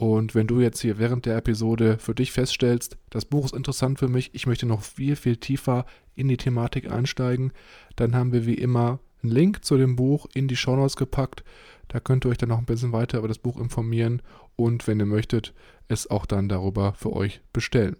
Und 0.00 0.34
wenn 0.34 0.46
du 0.46 0.60
jetzt 0.60 0.80
hier 0.80 0.98
während 0.98 1.26
der 1.26 1.36
Episode 1.36 1.98
für 1.98 2.14
dich 2.14 2.32
feststellst, 2.32 2.96
das 3.10 3.26
Buch 3.26 3.44
ist 3.44 3.54
interessant 3.54 3.98
für 3.98 4.08
mich, 4.08 4.30
ich 4.32 4.46
möchte 4.46 4.64
noch 4.64 4.80
viel, 4.80 5.14
viel 5.14 5.36
tiefer 5.36 5.84
in 6.16 6.26
die 6.26 6.38
Thematik 6.38 6.90
einsteigen, 6.90 7.52
dann 7.96 8.14
haben 8.14 8.32
wir 8.32 8.46
wie 8.46 8.54
immer 8.54 8.98
einen 9.22 9.32
Link 9.32 9.62
zu 9.62 9.76
dem 9.76 9.96
Buch 9.96 10.26
in 10.32 10.48
die 10.48 10.56
Shownotes 10.56 10.96
gepackt. 10.96 11.44
Da 11.88 12.00
könnt 12.00 12.24
ihr 12.24 12.30
euch 12.30 12.38
dann 12.38 12.48
noch 12.48 12.56
ein 12.56 12.64
bisschen 12.64 12.92
weiter 12.92 13.18
über 13.18 13.28
das 13.28 13.36
Buch 13.36 13.60
informieren 13.60 14.22
und 14.56 14.86
wenn 14.86 14.98
ihr 15.00 15.04
möchtet, 15.06 15.52
es 15.88 16.08
auch 16.08 16.24
dann 16.24 16.48
darüber 16.48 16.94
für 16.94 17.12
euch 17.12 17.42
bestellen. 17.52 17.96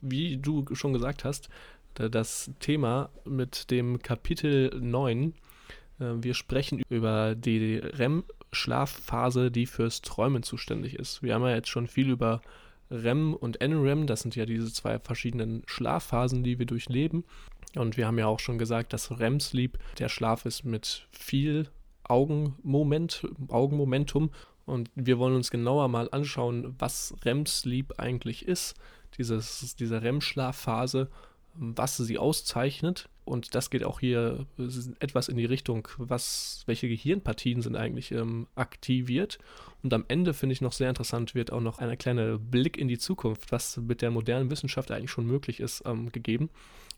Wie 0.00 0.38
du 0.38 0.64
schon 0.72 0.94
gesagt 0.94 1.22
hast, 1.22 1.50
da- 1.92 2.08
das 2.08 2.50
Thema 2.60 3.10
mit 3.26 3.70
dem 3.70 3.98
Kapitel 3.98 4.70
9, 4.80 5.34
äh, 6.00 6.04
wir 6.16 6.32
sprechen 6.32 6.80
über 6.88 7.34
die 7.34 7.76
REM-Schlafphase, 8.52 9.50
die 9.50 9.66
fürs 9.66 10.02
Träumen 10.02 10.42
zuständig 10.42 10.94
ist. 10.94 11.22
Wir 11.22 11.34
haben 11.34 11.42
ja 11.42 11.54
jetzt 11.54 11.68
schon 11.68 11.88
viel 11.88 12.10
über 12.10 12.42
REM 12.90 13.34
und 13.34 13.60
NREM, 13.60 14.06
das 14.06 14.20
sind 14.20 14.36
ja 14.36 14.44
diese 14.44 14.72
zwei 14.72 14.98
verschiedenen 14.98 15.62
Schlafphasen, 15.66 16.44
die 16.44 16.58
wir 16.58 16.66
durchleben. 16.66 17.24
Und 17.74 17.96
wir 17.96 18.06
haben 18.06 18.18
ja 18.18 18.26
auch 18.26 18.38
schon 18.38 18.58
gesagt, 18.58 18.92
dass 18.92 19.18
REM-Sleep 19.18 19.78
der 19.98 20.10
Schlaf 20.10 20.44
ist 20.44 20.64
mit 20.64 21.06
viel 21.10 21.68
Augenmoment, 22.04 23.26
Augenmomentum 23.48 24.30
Und 24.66 24.90
wir 24.94 25.18
wollen 25.18 25.36
uns 25.36 25.50
genauer 25.50 25.88
mal 25.88 26.08
anschauen, 26.12 26.74
was 26.78 27.14
REM-Sleep 27.24 27.98
eigentlich 27.98 28.46
ist, 28.46 28.74
dieses, 29.16 29.74
diese 29.76 30.02
REM-Schlafphase, 30.02 31.08
was 31.54 31.96
sie 31.96 32.18
auszeichnet. 32.18 33.08
Und 33.24 33.54
das 33.54 33.70
geht 33.70 33.84
auch 33.84 34.00
hier 34.00 34.46
etwas 34.98 35.28
in 35.28 35.36
die 35.36 35.44
Richtung, 35.44 35.86
was, 35.96 36.62
welche 36.66 36.88
Gehirnpartien 36.88 37.62
sind 37.62 37.76
eigentlich 37.76 38.10
ähm, 38.10 38.48
aktiviert. 38.56 39.38
Und 39.82 39.94
am 39.94 40.04
Ende 40.08 40.34
finde 40.34 40.54
ich 40.54 40.60
noch 40.60 40.72
sehr 40.72 40.88
interessant, 40.88 41.34
wird 41.34 41.52
auch 41.52 41.60
noch 41.60 41.78
ein 41.78 41.96
kleiner 41.98 42.38
Blick 42.38 42.76
in 42.76 42.88
die 42.88 42.98
Zukunft, 42.98 43.52
was 43.52 43.76
mit 43.76 44.02
der 44.02 44.10
modernen 44.10 44.50
Wissenschaft 44.50 44.90
eigentlich 44.90 45.10
schon 45.10 45.26
möglich 45.26 45.60
ist, 45.60 45.84
ähm, 45.86 46.10
gegeben. 46.10 46.50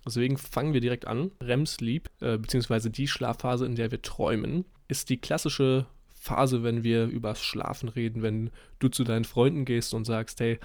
Deswegen 0.06 0.36
fangen 0.36 0.72
wir 0.72 0.80
direkt 0.80 1.06
an. 1.06 1.30
REM-Sleep, 1.42 2.08
äh, 2.20 2.38
beziehungsweise 2.38 2.90
die 2.90 3.08
Schlafphase, 3.08 3.66
in 3.66 3.74
der 3.74 3.90
wir 3.90 4.02
träumen, 4.02 4.64
ist 4.88 5.10
die 5.10 5.18
klassische 5.18 5.86
Phase, 6.24 6.62
wenn 6.62 6.84
wir 6.84 7.04
übers 7.06 7.42
Schlafen 7.42 7.90
reden, 7.90 8.22
wenn 8.22 8.50
du 8.78 8.88
zu 8.88 9.04
deinen 9.04 9.24
Freunden 9.24 9.66
gehst 9.66 9.92
und 9.92 10.06
sagst, 10.06 10.40
hey, 10.40 10.58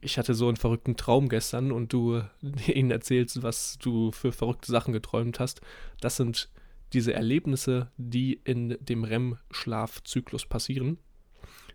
ich 0.00 0.18
hatte 0.18 0.34
so 0.34 0.48
einen 0.48 0.56
verrückten 0.56 0.96
Traum 0.96 1.28
gestern 1.28 1.72
und 1.72 1.92
du 1.92 2.22
ihnen 2.66 2.90
erzählst, 2.90 3.42
was 3.42 3.78
du 3.78 4.12
für 4.12 4.32
verrückte 4.32 4.72
Sachen 4.72 4.92
geträumt 4.92 5.40
hast. 5.40 5.60
Das 6.00 6.16
sind 6.16 6.48
diese 6.92 7.12
Erlebnisse, 7.12 7.90
die 7.96 8.40
in 8.44 8.76
dem 8.80 9.04
REM-Schlafzyklus 9.04 10.46
passieren. 10.46 10.98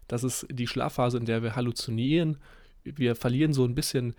Das 0.07 0.23
ist 0.23 0.45
die 0.51 0.67
Schlafphase, 0.67 1.17
in 1.17 1.25
der 1.25 1.41
wir 1.41 1.55
halluzinieren. 1.55 2.37
Wir 2.83 3.15
verlieren 3.15 3.53
so 3.53 3.63
ein 3.65 3.75
bisschen 3.75 4.15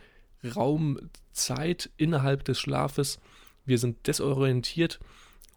Raum, 0.54 0.98
Zeit 1.32 1.90
innerhalb 1.96 2.44
des 2.44 2.58
Schlafes. 2.58 3.18
Wir 3.64 3.78
sind 3.78 4.06
desorientiert 4.06 5.00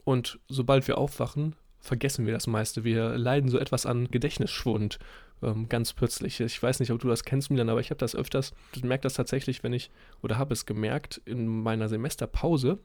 und 0.04 0.40
sobald 0.48 0.88
wir 0.88 0.98
aufwachen, 0.98 1.56
vergessen 1.80 2.26
wir 2.26 2.34
das 2.34 2.48
meiste. 2.48 2.84
Wir 2.84 3.18
leiden 3.18 3.50
so 3.50 3.58
etwas 3.58 3.86
an 3.86 4.10
Gedächtnisschwund 4.12 5.00
ähm, 5.42 5.70
ganz 5.70 5.94
plötzlich. 5.94 6.40
Ich 6.40 6.62
weiß 6.62 6.80
nicht, 6.80 6.92
ob 6.92 7.00
du 7.00 7.08
das 7.08 7.24
kennst, 7.24 7.50
Milan, 7.50 7.70
aber 7.70 7.80
ich 7.80 7.90
habe 7.90 8.00
das 8.00 8.16
öfters, 8.16 8.54
ich 8.76 8.84
merke 8.84 9.04
das 9.04 9.14
tatsächlich, 9.14 9.64
wenn 9.64 9.74
ich, 9.74 9.92
oder 10.22 10.38
habe 10.38 10.54
es 10.54 10.66
gemerkt 10.66 11.22
in 11.26 11.48
meiner 11.48 11.90
Semesterpause, 11.90 12.80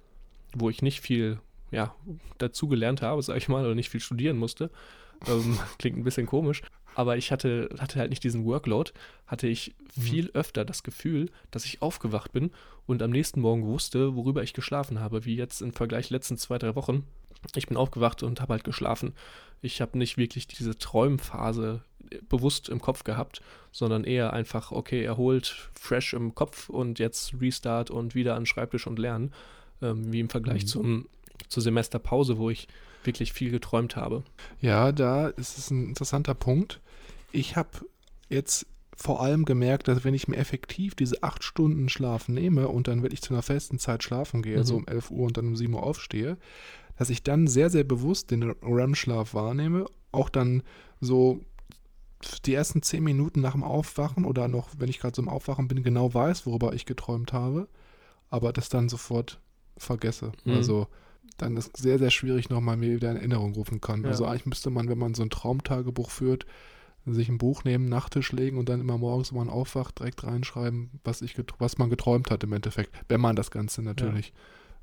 wo 0.54 0.70
ich 0.70 0.82
nicht 0.82 1.00
viel 1.00 1.40
ja, 1.70 1.94
dazu 2.38 2.68
gelernt 2.68 3.02
habe, 3.02 3.22
sage 3.22 3.38
ich 3.38 3.48
mal, 3.48 3.64
oder 3.64 3.74
nicht 3.74 3.90
viel 3.90 4.00
studieren 4.00 4.36
musste. 4.36 4.70
Ähm, 5.26 5.58
klingt 5.78 5.98
ein 5.98 6.04
bisschen 6.04 6.26
komisch. 6.26 6.62
Aber 6.94 7.16
ich 7.16 7.32
hatte, 7.32 7.68
hatte 7.78 7.98
halt 7.98 8.10
nicht 8.10 8.22
diesen 8.22 8.44
Workload, 8.44 8.92
hatte 9.26 9.48
ich 9.48 9.74
mhm. 9.96 10.00
viel 10.00 10.30
öfter 10.32 10.64
das 10.64 10.84
Gefühl, 10.84 11.30
dass 11.50 11.64
ich 11.64 11.82
aufgewacht 11.82 12.32
bin 12.32 12.52
und 12.86 13.02
am 13.02 13.10
nächsten 13.10 13.40
Morgen 13.40 13.66
wusste, 13.66 14.14
worüber 14.14 14.44
ich 14.44 14.52
geschlafen 14.52 15.00
habe, 15.00 15.24
wie 15.24 15.34
jetzt 15.34 15.60
im 15.60 15.72
Vergleich 15.72 16.10
letzten 16.10 16.36
zwei, 16.36 16.58
drei 16.58 16.76
Wochen. 16.76 17.04
Ich 17.56 17.66
bin 17.66 17.76
aufgewacht 17.76 18.22
und 18.22 18.40
habe 18.40 18.54
halt 18.54 18.64
geschlafen. 18.64 19.12
Ich 19.60 19.80
habe 19.80 19.98
nicht 19.98 20.16
wirklich 20.16 20.46
diese 20.46 20.78
Träumphase 20.78 21.82
bewusst 22.28 22.68
im 22.68 22.80
Kopf 22.80 23.04
gehabt, 23.04 23.42
sondern 23.72 24.04
eher 24.04 24.32
einfach, 24.32 24.72
okay, 24.72 25.02
erholt, 25.04 25.70
fresh 25.74 26.14
im 26.14 26.34
Kopf 26.34 26.68
und 26.68 26.98
jetzt 26.98 27.34
Restart 27.40 27.90
und 27.90 28.14
wieder 28.14 28.34
an 28.34 28.42
den 28.42 28.46
Schreibtisch 28.46 28.86
und 28.86 28.98
lernen, 28.98 29.32
ähm, 29.82 30.12
wie 30.12 30.20
im 30.20 30.28
Vergleich 30.28 30.62
mhm. 30.62 30.68
zum, 30.68 31.08
zur 31.48 31.62
Semesterpause, 31.62 32.38
wo 32.38 32.50
ich 32.50 32.68
wirklich 33.04 33.32
viel 33.32 33.50
geträumt 33.50 33.96
habe. 33.96 34.22
Ja, 34.60 34.92
da 34.92 35.28
ist 35.28 35.58
es 35.58 35.70
ein 35.70 35.88
interessanter 35.88 36.34
Punkt. 36.34 36.80
Ich 37.32 37.56
habe 37.56 37.70
jetzt 38.28 38.66
vor 38.96 39.20
allem 39.20 39.44
gemerkt, 39.44 39.88
dass 39.88 40.04
wenn 40.04 40.14
ich 40.14 40.28
mir 40.28 40.36
effektiv 40.36 40.94
diese 40.94 41.22
acht 41.22 41.42
Stunden 41.42 41.88
Schlaf 41.88 42.28
nehme 42.28 42.68
und 42.68 42.88
dann 42.88 43.02
wirklich 43.02 43.22
zu 43.22 43.34
einer 43.34 43.42
festen 43.42 43.78
Zeit 43.78 44.02
schlafen 44.02 44.42
gehe, 44.42 44.58
mhm. 44.58 44.64
so 44.64 44.76
um 44.76 44.86
11 44.86 45.10
Uhr 45.10 45.26
und 45.26 45.36
dann 45.36 45.48
um 45.48 45.56
7 45.56 45.74
Uhr 45.74 45.82
aufstehe, 45.82 46.36
dass 46.96 47.10
ich 47.10 47.22
dann 47.22 47.46
sehr, 47.46 47.70
sehr 47.70 47.84
bewusst 47.84 48.30
den 48.30 48.42
REM-Schlaf 48.62 49.34
wahrnehme, 49.34 49.86
auch 50.12 50.28
dann 50.28 50.62
so 51.00 51.40
die 52.46 52.54
ersten 52.54 52.82
10 52.82 53.02
Minuten 53.02 53.40
nach 53.40 53.52
dem 53.52 53.62
Aufwachen 53.62 54.24
oder 54.24 54.48
noch, 54.48 54.68
wenn 54.78 54.88
ich 54.88 54.98
gerade 54.98 55.14
so 55.14 55.22
im 55.22 55.28
Aufwachen 55.28 55.68
bin, 55.68 55.82
genau 55.82 56.12
weiß, 56.12 56.46
worüber 56.46 56.72
ich 56.74 56.86
geträumt 56.86 57.32
habe, 57.32 57.68
aber 58.30 58.52
das 58.52 58.68
dann 58.68 58.88
sofort 58.88 59.40
vergesse. 59.76 60.32
Mhm. 60.44 60.54
Also 60.54 60.86
dann 61.36 61.56
ist 61.56 61.76
sehr, 61.76 61.98
sehr 61.98 62.10
schwierig 62.10 62.50
nochmal 62.50 62.76
mir 62.76 62.94
wieder 62.94 63.10
in 63.10 63.16
Erinnerung 63.16 63.54
rufen 63.54 63.80
kann. 63.80 64.02
Ja. 64.02 64.08
Also 64.08 64.26
eigentlich 64.26 64.46
müsste 64.46 64.70
man, 64.70 64.88
wenn 64.88 64.98
man 64.98 65.14
so 65.14 65.22
ein 65.22 65.30
Traumtagebuch 65.30 66.10
führt, 66.10 66.46
sich 67.06 67.28
ein 67.28 67.38
Buch 67.38 67.64
nehmen, 67.64 67.88
Nachttisch 67.88 68.32
legen 68.32 68.56
und 68.56 68.68
dann 68.68 68.80
immer 68.80 68.96
morgens, 68.96 69.30
wenn 69.30 69.38
man 69.38 69.50
aufwacht, 69.50 69.98
direkt 69.98 70.24
reinschreiben, 70.24 70.90
was, 71.04 71.20
ich 71.20 71.36
was 71.58 71.76
man 71.76 71.90
geträumt 71.90 72.30
hat 72.30 72.44
im 72.44 72.52
Endeffekt, 72.52 72.94
wenn 73.08 73.20
man 73.20 73.36
das 73.36 73.50
Ganze 73.50 73.82
natürlich 73.82 74.28
ja. 74.28 74.34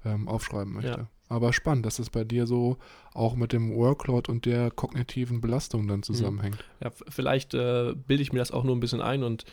Ähm, 0.06 0.28
aufschreiben 0.28 0.74
möchte. 0.74 0.90
Ja. 0.92 1.08
Aber 1.30 1.54
spannend, 1.54 1.86
dass 1.86 2.00
es 2.00 2.10
bei 2.10 2.26
dir 2.26 2.46
so 2.46 2.78
auch 3.14 3.36
mit 3.36 3.54
dem 3.54 3.74
Workload 3.74 4.30
und 4.30 4.46
der 4.46 4.70
kognitiven 4.70 5.40
Belastung 5.40 5.88
dann 5.88 6.00
mhm. 6.00 6.04
zusammenhängt. 6.04 6.58
Ja, 6.84 6.92
vielleicht 7.08 7.54
äh, 7.54 7.94
bilde 7.96 8.22
ich 8.22 8.34
mir 8.34 8.40
das 8.40 8.52
auch 8.52 8.66
nur 8.66 8.76
ein 8.76 8.82
bisschen 8.82 9.02
ein 9.02 9.24
und 9.24 9.46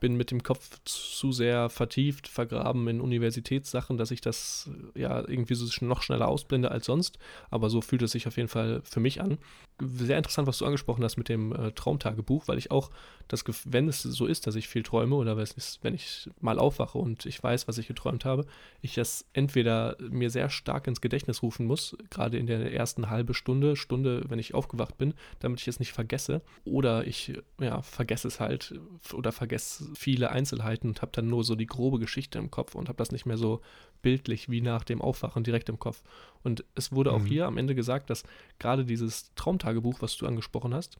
bin 0.00 0.16
mit 0.16 0.30
dem 0.30 0.42
Kopf 0.42 0.80
zu 0.84 1.32
sehr 1.32 1.68
vertieft, 1.68 2.26
vergraben 2.26 2.88
in 2.88 3.00
Universitätssachen, 3.00 3.96
dass 3.96 4.10
ich 4.10 4.20
das 4.20 4.70
ja 4.94 5.20
irgendwie 5.20 5.54
so 5.54 5.66
noch 5.84 6.02
schneller 6.02 6.28
ausblende 6.28 6.70
als 6.70 6.86
sonst. 6.86 7.18
Aber 7.50 7.70
so 7.70 7.80
fühlt 7.80 8.02
es 8.02 8.12
sich 8.12 8.26
auf 8.26 8.36
jeden 8.36 8.48
Fall 8.48 8.80
für 8.84 9.00
mich 9.00 9.20
an. 9.20 9.38
Sehr 9.80 10.18
interessant, 10.18 10.48
was 10.48 10.58
du 10.58 10.66
angesprochen 10.66 11.04
hast 11.04 11.16
mit 11.16 11.28
dem 11.28 11.52
äh, 11.52 11.72
Traumtagebuch, 11.72 12.48
weil 12.48 12.58
ich 12.58 12.70
auch 12.70 12.90
das, 13.28 13.44
wenn 13.64 13.88
es 13.88 14.02
so 14.02 14.26
ist, 14.26 14.46
dass 14.46 14.56
ich 14.56 14.68
viel 14.68 14.82
träume 14.82 15.14
oder 15.14 15.36
wenn 15.36 15.94
ich 15.94 16.28
mal 16.40 16.58
aufwache 16.58 16.98
und 16.98 17.26
ich 17.26 17.42
weiß, 17.42 17.68
was 17.68 17.78
ich 17.78 17.86
geträumt 17.86 18.24
habe, 18.24 18.44
ich 18.80 18.94
das 18.94 19.24
entweder 19.32 19.96
mir 20.00 20.30
sehr 20.30 20.50
stark 20.50 20.86
ins 20.86 21.00
Gedächtnis 21.00 21.42
rufen 21.42 21.66
muss, 21.66 21.96
gerade 22.10 22.38
in 22.38 22.46
der 22.46 22.72
ersten 22.72 23.08
halben 23.08 23.34
Stunde, 23.34 23.76
Stunde, 23.76 24.24
wenn 24.28 24.38
ich 24.38 24.54
aufgewacht 24.54 24.98
bin, 24.98 25.14
damit 25.38 25.60
ich 25.60 25.68
es 25.68 25.78
nicht 25.78 25.92
vergesse, 25.92 26.42
oder 26.64 27.06
ich 27.06 27.32
ja, 27.60 27.82
vergesse 27.82 28.28
es 28.28 28.40
halt 28.40 28.74
oder 29.12 29.32
vergesse 29.32 29.89
viele 29.94 30.30
Einzelheiten 30.30 30.88
und 30.88 31.02
habe 31.02 31.12
dann 31.12 31.28
nur 31.28 31.44
so 31.44 31.54
die 31.54 31.66
grobe 31.66 31.98
Geschichte 31.98 32.38
im 32.38 32.50
Kopf 32.50 32.74
und 32.74 32.88
habe 32.88 32.98
das 32.98 33.12
nicht 33.12 33.26
mehr 33.26 33.36
so 33.36 33.60
bildlich 34.02 34.48
wie 34.48 34.60
nach 34.60 34.84
dem 34.84 35.02
Aufwachen 35.02 35.44
direkt 35.44 35.68
im 35.68 35.78
Kopf. 35.78 36.02
Und 36.42 36.64
es 36.74 36.92
wurde 36.92 37.12
auch 37.12 37.20
mhm. 37.20 37.26
hier 37.26 37.46
am 37.46 37.58
Ende 37.58 37.74
gesagt, 37.74 38.10
dass 38.10 38.24
gerade 38.58 38.84
dieses 38.84 39.34
Traumtagebuch, 39.34 40.00
was 40.00 40.16
du 40.16 40.26
angesprochen 40.26 40.74
hast, 40.74 40.98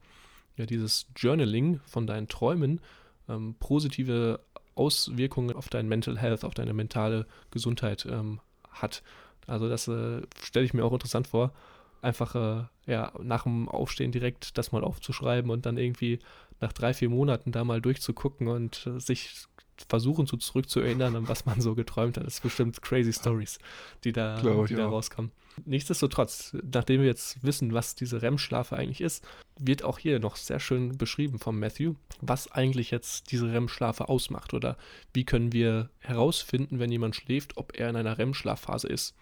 ja, 0.57 0.65
dieses 0.65 1.07
Journaling 1.15 1.79
von 1.85 2.07
deinen 2.07 2.27
Träumen 2.27 2.81
ähm, 3.29 3.55
positive 3.59 4.39
Auswirkungen 4.75 5.55
auf 5.55 5.69
dein 5.69 5.87
Mental 5.87 6.17
Health, 6.17 6.43
auf 6.43 6.53
deine 6.53 6.73
mentale 6.73 7.25
Gesundheit 7.51 8.05
ähm, 8.09 8.39
hat. 8.69 9.03
Also 9.47 9.69
das 9.69 9.87
äh, 9.87 10.21
stelle 10.41 10.65
ich 10.65 10.73
mir 10.73 10.85
auch 10.85 10.93
interessant 10.93 11.27
vor, 11.27 11.53
einfach 12.01 12.35
äh, 12.35 12.63
ja, 12.91 13.13
nach 13.21 13.43
dem 13.43 13.69
Aufstehen 13.69 14.11
direkt 14.11 14.57
das 14.57 14.71
mal 14.71 14.83
aufzuschreiben 14.83 15.51
und 15.51 15.65
dann 15.65 15.77
irgendwie 15.77 16.19
nach 16.59 16.73
drei, 16.73 16.93
vier 16.93 17.09
Monaten 17.09 17.51
da 17.51 17.63
mal 17.63 17.81
durchzugucken 17.81 18.47
und 18.47 18.87
äh, 18.87 18.99
sich 18.99 19.47
versuchen 19.89 20.27
zu 20.27 20.37
zurückzuerinnern, 20.37 21.15
an 21.15 21.27
was 21.27 21.45
man 21.45 21.61
so 21.61 21.75
geträumt 21.75 22.17
hat. 22.17 22.25
Das 22.25 22.35
sind 22.35 22.43
bestimmt 22.43 22.81
crazy 22.81 23.13
Stories, 23.13 23.59
die 24.03 24.11
da, 24.11 24.41
die 24.67 24.75
da 24.75 24.87
rauskommen. 24.87 25.31
Nichtsdestotrotz, 25.65 26.55
nachdem 26.63 27.01
wir 27.01 27.07
jetzt 27.07 27.43
wissen, 27.43 27.73
was 27.73 27.95
diese 27.95 28.21
REM-Schlafe 28.21 28.77
eigentlich 28.77 29.01
ist, 29.01 29.25
wird 29.59 29.83
auch 29.83 29.99
hier 29.99 30.19
noch 30.19 30.35
sehr 30.35 30.59
schön 30.59 30.97
beschrieben 30.97 31.39
von 31.39 31.59
Matthew, 31.59 31.95
was 32.21 32.51
eigentlich 32.51 32.91
jetzt 32.91 33.31
diese 33.31 33.51
REM-Schlafe 33.51 34.07
ausmacht 34.07 34.53
oder 34.53 34.77
wie 35.13 35.25
können 35.25 35.51
wir 35.51 35.89
herausfinden, 35.99 36.79
wenn 36.79 36.91
jemand 36.91 37.15
schläft, 37.15 37.57
ob 37.57 37.77
er 37.77 37.89
in 37.89 37.95
einer 37.95 38.17
REM-Schlafphase 38.17 38.87
ist. 38.87 39.15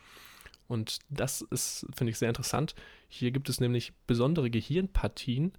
Und 0.69 0.99
das 1.09 1.41
ist, 1.41 1.85
finde 1.95 2.11
ich, 2.11 2.19
sehr 2.19 2.29
interessant. 2.29 2.75
Hier 3.09 3.31
gibt 3.31 3.49
es 3.49 3.59
nämlich 3.59 3.91
besondere 4.05 4.51
Gehirnpartien, 4.51 5.51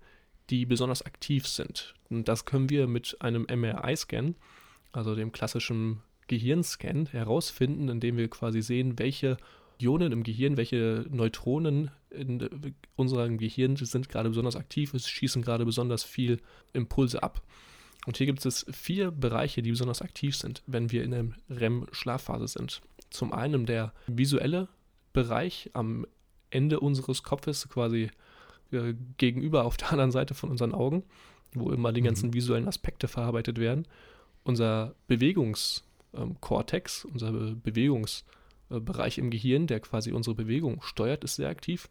die 0.50 0.64
besonders 0.66 1.02
aktiv 1.02 1.46
sind. 1.46 1.94
Und 2.08 2.28
das 2.28 2.44
können 2.44 2.70
wir 2.70 2.86
mit 2.86 3.16
einem 3.20 3.44
MRI-Scan, 3.50 4.36
also 4.92 5.16
dem 5.16 5.32
klassischen 5.32 6.02
Gehirnscan, 6.28 7.06
herausfinden, 7.06 7.88
indem 7.88 8.16
wir 8.16 8.30
quasi 8.30 8.62
sehen, 8.62 9.00
welche 9.00 9.36
Ionen 9.80 10.12
im 10.12 10.22
Gehirn, 10.22 10.56
welche 10.56 11.04
Neutronen 11.10 11.90
in 12.10 12.74
unserem 12.94 13.36
Gehirn 13.36 13.76
sind 13.76 14.08
gerade 14.08 14.28
besonders 14.28 14.54
aktiv, 14.54 14.94
es 14.94 15.08
schießen 15.08 15.42
gerade 15.42 15.64
besonders 15.64 16.04
viel 16.04 16.40
Impulse 16.72 17.22
ab. 17.22 17.42
Und 18.06 18.16
hier 18.16 18.26
gibt 18.26 18.46
es 18.46 18.64
vier 18.70 19.10
Bereiche, 19.10 19.60
die 19.60 19.70
besonders 19.70 20.02
aktiv 20.02 20.36
sind, 20.36 20.62
wenn 20.66 20.92
wir 20.92 21.02
in 21.02 21.10
der 21.10 21.26
REM-Schlafphase 21.50 22.46
sind. 22.46 22.80
Zum 23.10 23.32
einen 23.32 23.66
der 23.66 23.92
visuelle 24.06 24.68
Bereich 25.12 25.70
am 25.74 26.06
Ende 26.50 26.80
unseres 26.80 27.22
Kopfes, 27.22 27.68
quasi 27.68 28.10
äh, 28.72 28.94
gegenüber 29.16 29.64
auf 29.64 29.76
der 29.76 29.90
anderen 29.92 30.10
Seite 30.10 30.34
von 30.34 30.50
unseren 30.50 30.72
Augen, 30.74 31.04
wo 31.54 31.70
immer 31.70 31.92
die 31.92 32.02
ganzen 32.02 32.28
mhm. 32.28 32.34
visuellen 32.34 32.68
Aspekte 32.68 33.08
verarbeitet 33.08 33.58
werden. 33.58 33.86
Unser 34.44 34.94
Bewegungskortex, 35.06 37.04
ähm, 37.04 37.10
unser 37.12 37.32
Bewegungsbereich 37.32 39.18
im 39.18 39.30
Gehirn, 39.30 39.66
der 39.66 39.80
quasi 39.80 40.12
unsere 40.12 40.36
Bewegung 40.36 40.82
steuert, 40.82 41.24
ist 41.24 41.36
sehr 41.36 41.48
aktiv. 41.48 41.88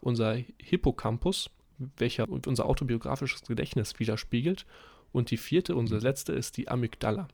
Unser 0.00 0.38
Hippocampus, 0.58 1.50
welcher 1.96 2.28
unser 2.28 2.66
autobiografisches 2.66 3.42
Gedächtnis 3.42 3.98
widerspiegelt. 3.98 4.66
Und 5.12 5.30
die 5.30 5.36
vierte, 5.36 5.76
unsere 5.76 6.00
mhm. 6.00 6.06
letzte, 6.06 6.32
ist 6.32 6.56
die 6.56 6.68
Amygdala. 6.68 7.28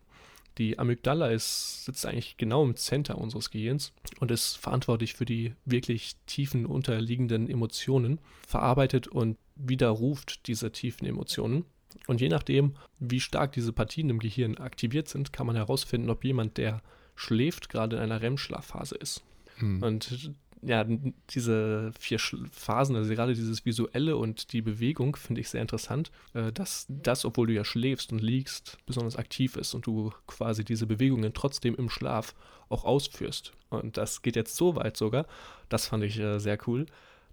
Die 0.58 0.78
Amygdala 0.78 1.28
ist, 1.28 1.84
sitzt 1.84 2.04
eigentlich 2.04 2.36
genau 2.36 2.64
im 2.64 2.74
Center 2.74 3.16
unseres 3.18 3.50
Gehirns 3.50 3.92
und 4.18 4.30
ist 4.30 4.56
verantwortlich 4.56 5.14
für 5.14 5.24
die 5.24 5.54
wirklich 5.64 6.16
tiefen 6.26 6.66
unterliegenden 6.66 7.48
Emotionen, 7.48 8.20
verarbeitet 8.46 9.06
und 9.06 9.38
widerruft 9.54 10.46
diese 10.48 10.72
tiefen 10.72 11.06
Emotionen. 11.06 11.64
Und 12.06 12.20
je 12.20 12.28
nachdem, 12.28 12.74
wie 12.98 13.20
stark 13.20 13.52
diese 13.52 13.72
Partien 13.72 14.10
im 14.10 14.18
Gehirn 14.18 14.56
aktiviert 14.56 15.08
sind, 15.08 15.32
kann 15.32 15.46
man 15.46 15.56
herausfinden, 15.56 16.10
ob 16.10 16.24
jemand, 16.24 16.58
der 16.58 16.82
schläft, 17.14 17.68
gerade 17.68 17.96
in 17.96 18.02
einer 18.02 18.20
REM-Schlafphase 18.20 18.96
ist. 18.96 19.22
Hm. 19.56 19.82
Und 19.82 20.32
ja, 20.62 20.84
diese 21.30 21.92
vier 21.98 22.18
Phasen, 22.18 22.96
also 22.96 23.12
gerade 23.12 23.34
dieses 23.34 23.64
Visuelle 23.64 24.16
und 24.16 24.52
die 24.52 24.62
Bewegung, 24.62 25.16
finde 25.16 25.40
ich 25.40 25.48
sehr 25.48 25.62
interessant, 25.62 26.10
äh, 26.34 26.52
dass 26.52 26.86
das, 26.88 27.24
obwohl 27.24 27.46
du 27.46 27.54
ja 27.54 27.64
schläfst 27.64 28.12
und 28.12 28.20
liegst, 28.20 28.78
besonders 28.86 29.16
aktiv 29.16 29.56
ist 29.56 29.74
und 29.74 29.86
du 29.86 30.12
quasi 30.26 30.64
diese 30.64 30.86
Bewegungen 30.86 31.32
trotzdem 31.34 31.74
im 31.74 31.90
Schlaf 31.90 32.34
auch 32.68 32.84
ausführst. 32.84 33.52
Und 33.70 33.96
das 33.96 34.22
geht 34.22 34.36
jetzt 34.36 34.56
so 34.56 34.76
weit 34.76 34.96
sogar, 34.96 35.26
das 35.68 35.86
fand 35.86 36.04
ich 36.04 36.18
äh, 36.18 36.38
sehr 36.38 36.58
cool, 36.66 36.86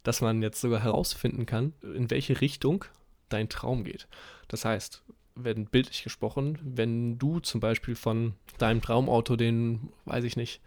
dass 0.04 0.22
man 0.22 0.42
jetzt 0.42 0.62
sogar 0.62 0.82
herausfinden 0.82 1.46
kann, 1.46 1.74
in 1.82 2.12
welche 2.12 2.40
Richtung 2.42 2.86
dein 3.30 3.50
Traum 3.50 3.84
geht. 3.84 4.08
Das 4.48 4.64
heißt, 4.64 5.04
wenn 5.36 5.66
bildlich 5.66 6.04
gesprochen, 6.04 6.58
wenn 6.62 7.18
du 7.18 7.40
zum 7.40 7.60
Beispiel 7.60 7.96
von 7.96 8.34
deinem 8.58 8.82
Traumauto 8.82 9.36
den, 9.36 9.90
weiß 10.06 10.24
ich 10.24 10.38
nicht, 10.38 10.62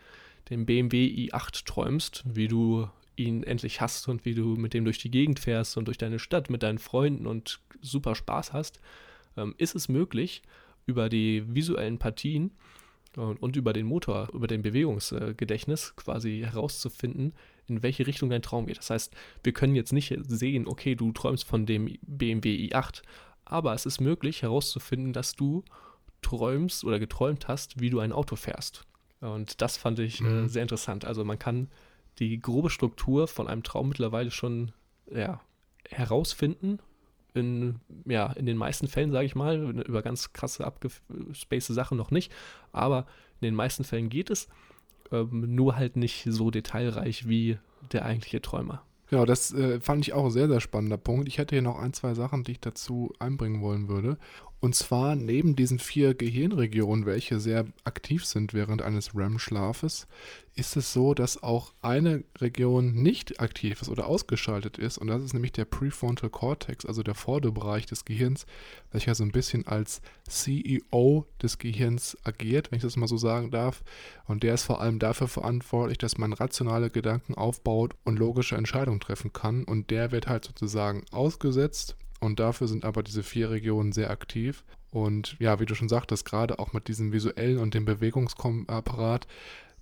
den 0.50 0.66
BMW 0.66 1.06
i8 1.06 1.64
träumst, 1.64 2.24
wie 2.26 2.48
du 2.48 2.88
ihn 3.16 3.42
endlich 3.42 3.80
hast 3.80 4.08
und 4.08 4.24
wie 4.24 4.34
du 4.34 4.56
mit 4.56 4.74
dem 4.74 4.84
durch 4.84 4.98
die 4.98 5.10
Gegend 5.10 5.40
fährst 5.40 5.76
und 5.76 5.86
durch 5.86 5.98
deine 5.98 6.18
Stadt 6.18 6.50
mit 6.50 6.62
deinen 6.62 6.78
Freunden 6.78 7.26
und 7.26 7.60
super 7.80 8.14
Spaß 8.14 8.52
hast, 8.52 8.80
ähm, 9.36 9.54
ist 9.58 9.74
es 9.74 9.88
möglich, 9.88 10.42
über 10.86 11.08
die 11.08 11.42
visuellen 11.46 11.98
Partien 11.98 12.52
und, 13.16 13.42
und 13.42 13.56
über 13.56 13.72
den 13.72 13.86
Motor, 13.86 14.28
über 14.32 14.46
den 14.46 14.62
Bewegungsgedächtnis 14.62 15.94
quasi 15.96 16.40
herauszufinden, 16.44 17.34
in 17.66 17.82
welche 17.82 18.06
Richtung 18.06 18.30
dein 18.30 18.42
Traum 18.42 18.66
geht. 18.66 18.78
Das 18.78 18.90
heißt, 18.90 19.14
wir 19.42 19.52
können 19.52 19.74
jetzt 19.74 19.92
nicht 19.92 20.14
sehen, 20.26 20.66
okay, 20.66 20.94
du 20.94 21.12
träumst 21.12 21.44
von 21.44 21.66
dem 21.66 21.98
BMW 22.02 22.68
i8, 22.68 23.02
aber 23.44 23.74
es 23.74 23.86
ist 23.86 24.00
möglich 24.00 24.42
herauszufinden, 24.42 25.12
dass 25.12 25.34
du 25.34 25.64
träumst 26.22 26.84
oder 26.84 26.98
geträumt 26.98 27.48
hast, 27.48 27.80
wie 27.80 27.90
du 27.90 28.00
ein 28.00 28.12
Auto 28.12 28.36
fährst. 28.36 28.87
Und 29.20 29.60
das 29.60 29.76
fand 29.76 29.98
ich 29.98 30.20
äh, 30.20 30.24
mhm. 30.24 30.44
äh, 30.44 30.48
sehr 30.48 30.62
interessant. 30.62 31.04
Also 31.04 31.24
man 31.24 31.38
kann 31.38 31.68
die 32.18 32.40
grobe 32.40 32.70
Struktur 32.70 33.28
von 33.28 33.48
einem 33.48 33.62
Traum 33.62 33.88
mittlerweile 33.88 34.30
schon 34.30 34.72
ja, 35.12 35.40
herausfinden. 35.88 36.78
In, 37.34 37.76
ja, 38.04 38.32
in 38.32 38.46
den 38.46 38.56
meisten 38.56 38.88
Fällen, 38.88 39.12
sage 39.12 39.26
ich 39.26 39.34
mal, 39.34 39.80
über 39.86 40.02
ganz 40.02 40.32
krasse, 40.32 40.64
abgespacede 40.64 41.74
Sachen 41.74 41.96
noch 41.96 42.10
nicht. 42.10 42.32
Aber 42.72 43.06
in 43.40 43.46
den 43.46 43.54
meisten 43.54 43.84
Fällen 43.84 44.08
geht 44.08 44.30
es. 44.30 44.48
Ähm, 45.12 45.54
nur 45.54 45.76
halt 45.76 45.96
nicht 45.96 46.26
so 46.28 46.50
detailreich 46.50 47.28
wie 47.28 47.58
der 47.92 48.04
eigentliche 48.04 48.42
Träumer. 48.42 48.82
Genau, 49.10 49.24
das 49.24 49.52
äh, 49.54 49.80
fand 49.80 50.06
ich 50.06 50.12
auch 50.12 50.26
ein 50.26 50.30
sehr, 50.30 50.48
sehr 50.48 50.60
spannender 50.60 50.98
Punkt. 50.98 51.28
Ich 51.28 51.38
hätte 51.38 51.54
hier 51.54 51.62
noch 51.62 51.78
ein, 51.78 51.94
zwei 51.94 52.14
Sachen, 52.14 52.44
die 52.44 52.52
ich 52.52 52.60
dazu 52.60 53.12
einbringen 53.18 53.62
wollen 53.62 53.88
würde. 53.88 54.18
Und 54.60 54.74
zwar 54.74 55.14
neben 55.14 55.54
diesen 55.54 55.78
vier 55.78 56.14
Gehirnregionen, 56.14 57.06
welche 57.06 57.38
sehr 57.38 57.66
aktiv 57.84 58.24
sind 58.24 58.54
während 58.54 58.82
eines 58.82 59.14
REM-Schlafes, 59.14 60.08
ist 60.56 60.76
es 60.76 60.92
so, 60.92 61.14
dass 61.14 61.40
auch 61.44 61.72
eine 61.80 62.24
Region 62.40 62.92
nicht 62.92 63.40
aktiv 63.40 63.80
ist 63.80 63.88
oder 63.88 64.06
ausgeschaltet 64.06 64.76
ist. 64.76 64.98
Und 64.98 65.06
das 65.06 65.22
ist 65.22 65.32
nämlich 65.32 65.52
der 65.52 65.64
Prefrontal 65.64 66.30
Cortex, 66.30 66.84
also 66.84 67.04
der 67.04 67.14
Vorderbereich 67.14 67.86
des 67.86 68.04
Gehirns, 68.04 68.46
welcher 68.90 69.14
so 69.14 69.22
ein 69.22 69.30
bisschen 69.30 69.68
als 69.68 70.02
CEO 70.28 71.26
des 71.40 71.58
Gehirns 71.58 72.16
agiert, 72.24 72.72
wenn 72.72 72.78
ich 72.78 72.82
das 72.82 72.96
mal 72.96 73.06
so 73.06 73.16
sagen 73.16 73.52
darf. 73.52 73.84
Und 74.26 74.42
der 74.42 74.54
ist 74.54 74.64
vor 74.64 74.80
allem 74.80 74.98
dafür 74.98 75.28
verantwortlich, 75.28 75.98
dass 75.98 76.18
man 76.18 76.32
rationale 76.32 76.90
Gedanken 76.90 77.34
aufbaut 77.34 77.94
und 78.02 78.18
logische 78.18 78.56
Entscheidungen 78.56 78.98
treffen 78.98 79.32
kann. 79.32 79.62
Und 79.62 79.90
der 79.90 80.10
wird 80.10 80.26
halt 80.26 80.46
sozusagen 80.46 81.04
ausgesetzt 81.12 81.96
und 82.20 82.40
dafür 82.40 82.68
sind 82.68 82.84
aber 82.84 83.02
diese 83.02 83.22
vier 83.22 83.50
Regionen 83.50 83.92
sehr 83.92 84.10
aktiv. 84.10 84.64
Und 84.90 85.36
ja, 85.38 85.60
wie 85.60 85.66
du 85.66 85.74
schon 85.74 85.88
sagtest, 85.88 86.24
gerade 86.24 86.58
auch 86.58 86.72
mit 86.72 86.88
diesem 86.88 87.12
visuellen 87.12 87.58
und 87.58 87.74
dem 87.74 87.84
Bewegungsapparat, 87.84 89.26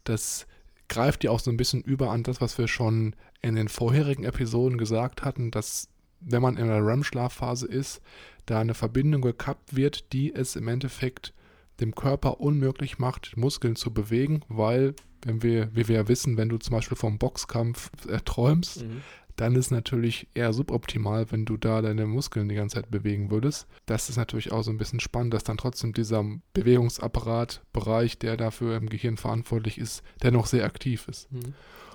das 0.05 0.47
greift 0.89 1.25
ja 1.25 1.31
auch 1.31 1.41
so 1.41 1.51
ein 1.51 1.57
bisschen 1.57 1.83
über 1.83 2.11
an 2.11 2.23
das, 2.23 2.41
was 2.41 2.59
wir 2.59 2.69
schon 2.69 3.15
in 3.43 3.55
den 3.55 3.69
vorherigen 3.69 4.25
Episoden 4.25 4.79
gesagt 4.79 5.25
hatten, 5.25 5.51
dass 5.51 5.89
wenn 6.21 6.43
man 6.43 6.57
in 6.57 6.65
einer 6.65 6.85
REM-Schlafphase 6.85 7.67
ist, 7.67 8.01
da 8.47 8.61
eine 8.61 8.75
Verbindung 8.75 9.23
gekappt 9.23 9.77
wird, 9.77 10.13
die 10.13 10.35
es 10.35 10.57
im 10.57 10.69
Endeffekt 10.69 11.33
dem 11.81 11.95
Körper 11.95 12.41
unmöglich 12.41 12.99
macht, 12.99 13.37
Muskeln 13.37 13.77
zu 13.77 13.93
bewegen, 13.93 14.41
weil, 14.49 14.95
wenn 15.25 15.43
wir, 15.43 15.75
wie 15.75 15.89
wir 15.89 15.97
ja 15.97 16.09
wissen, 16.09 16.37
wenn 16.37 16.49
du 16.49 16.57
zum 16.57 16.73
Beispiel 16.73 16.97
vom 16.97 17.19
Boxkampf 17.19 17.91
äh, 18.09 18.19
träumst, 18.21 18.85
mhm 18.85 19.03
dann 19.37 19.55
ist 19.55 19.71
natürlich 19.71 20.29
eher 20.35 20.53
suboptimal, 20.53 21.31
wenn 21.31 21.45
du 21.45 21.57
da 21.57 21.83
deine 21.83 22.07
Muskeln 22.07 22.49
die 22.49 22.55
ganze 22.55 22.77
Zeit 22.77 22.91
bewegen 22.91 23.31
würdest. 23.31 23.67
Das 23.85 24.09
ist 24.09 24.17
natürlich 24.17 24.53
auch 24.53 24.63
so 24.63 24.71
ein 24.71 24.79
bisschen 24.79 25.01
spannend, 25.01 25.35
dass 25.35 25.45
dann 25.45 25.59
trotzdem 25.59 25.93
dieser 25.93 26.25
Bewegungsapparatbereich, 26.55 28.19
der 28.19 28.37
dafür 28.37 28.77
im 28.77 28.89
Gehirn 28.89 29.17
verantwortlich 29.17 29.79
ist, 29.79 30.03
dennoch 30.23 30.47
sehr 30.47 30.65
aktiv 30.65 31.07
ist. 31.09 31.31
Mhm. 31.33 31.55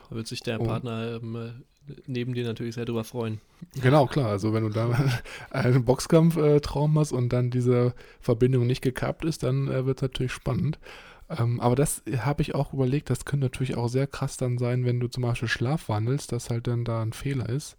Da 0.10 0.16
wird 0.16 0.28
sich 0.28 0.42
der 0.42 0.60
Partner 0.60 1.20
ähm, 1.22 1.64
neben 2.06 2.34
dir 2.34 2.46
natürlich 2.46 2.76
sehr 2.76 2.86
drüber 2.86 3.04
freuen. 3.04 3.42
Genau, 3.82 4.06
klar. 4.06 4.28
Also 4.28 4.54
wenn 4.54 4.64
du 4.64 4.70
da 4.70 4.90
einen 5.50 5.86
Boxkampf-Traum 5.86 7.00
hast 7.00 7.12
und 7.12 7.30
dann 7.30 7.50
diese 7.50 7.94
Verbindung 8.20 8.68
nicht 8.68 8.82
gekappt 8.82 9.26
ist, 9.26 9.44
dann 9.44 9.68
äh, 9.68 9.86
wird 9.86 9.98
es 9.98 10.02
natürlich 10.02 10.32
spannend. 10.32 10.80
Ähm, 11.38 11.60
aber 11.60 11.76
das 11.76 12.04
habe 12.17 12.41
ich 12.41 12.56
auch 12.56 12.74
überlegt, 12.74 13.10
das 13.10 13.26
könnte 13.26 13.46
natürlich 13.46 13.76
auch 13.76 13.88
sehr 13.88 14.08
krass 14.08 14.38
dann 14.38 14.58
sein, 14.58 14.86
wenn 14.86 15.00
du 15.00 15.08
zum 15.08 15.24
Beispiel 15.24 15.48
Schlaf 15.48 15.89
wandelst, 15.89 16.32
dass 16.32 16.50
halt 16.50 16.67
dann 16.67 16.84
da 16.84 17.02
ein 17.02 17.13
Fehler 17.13 17.48
ist, 17.48 17.78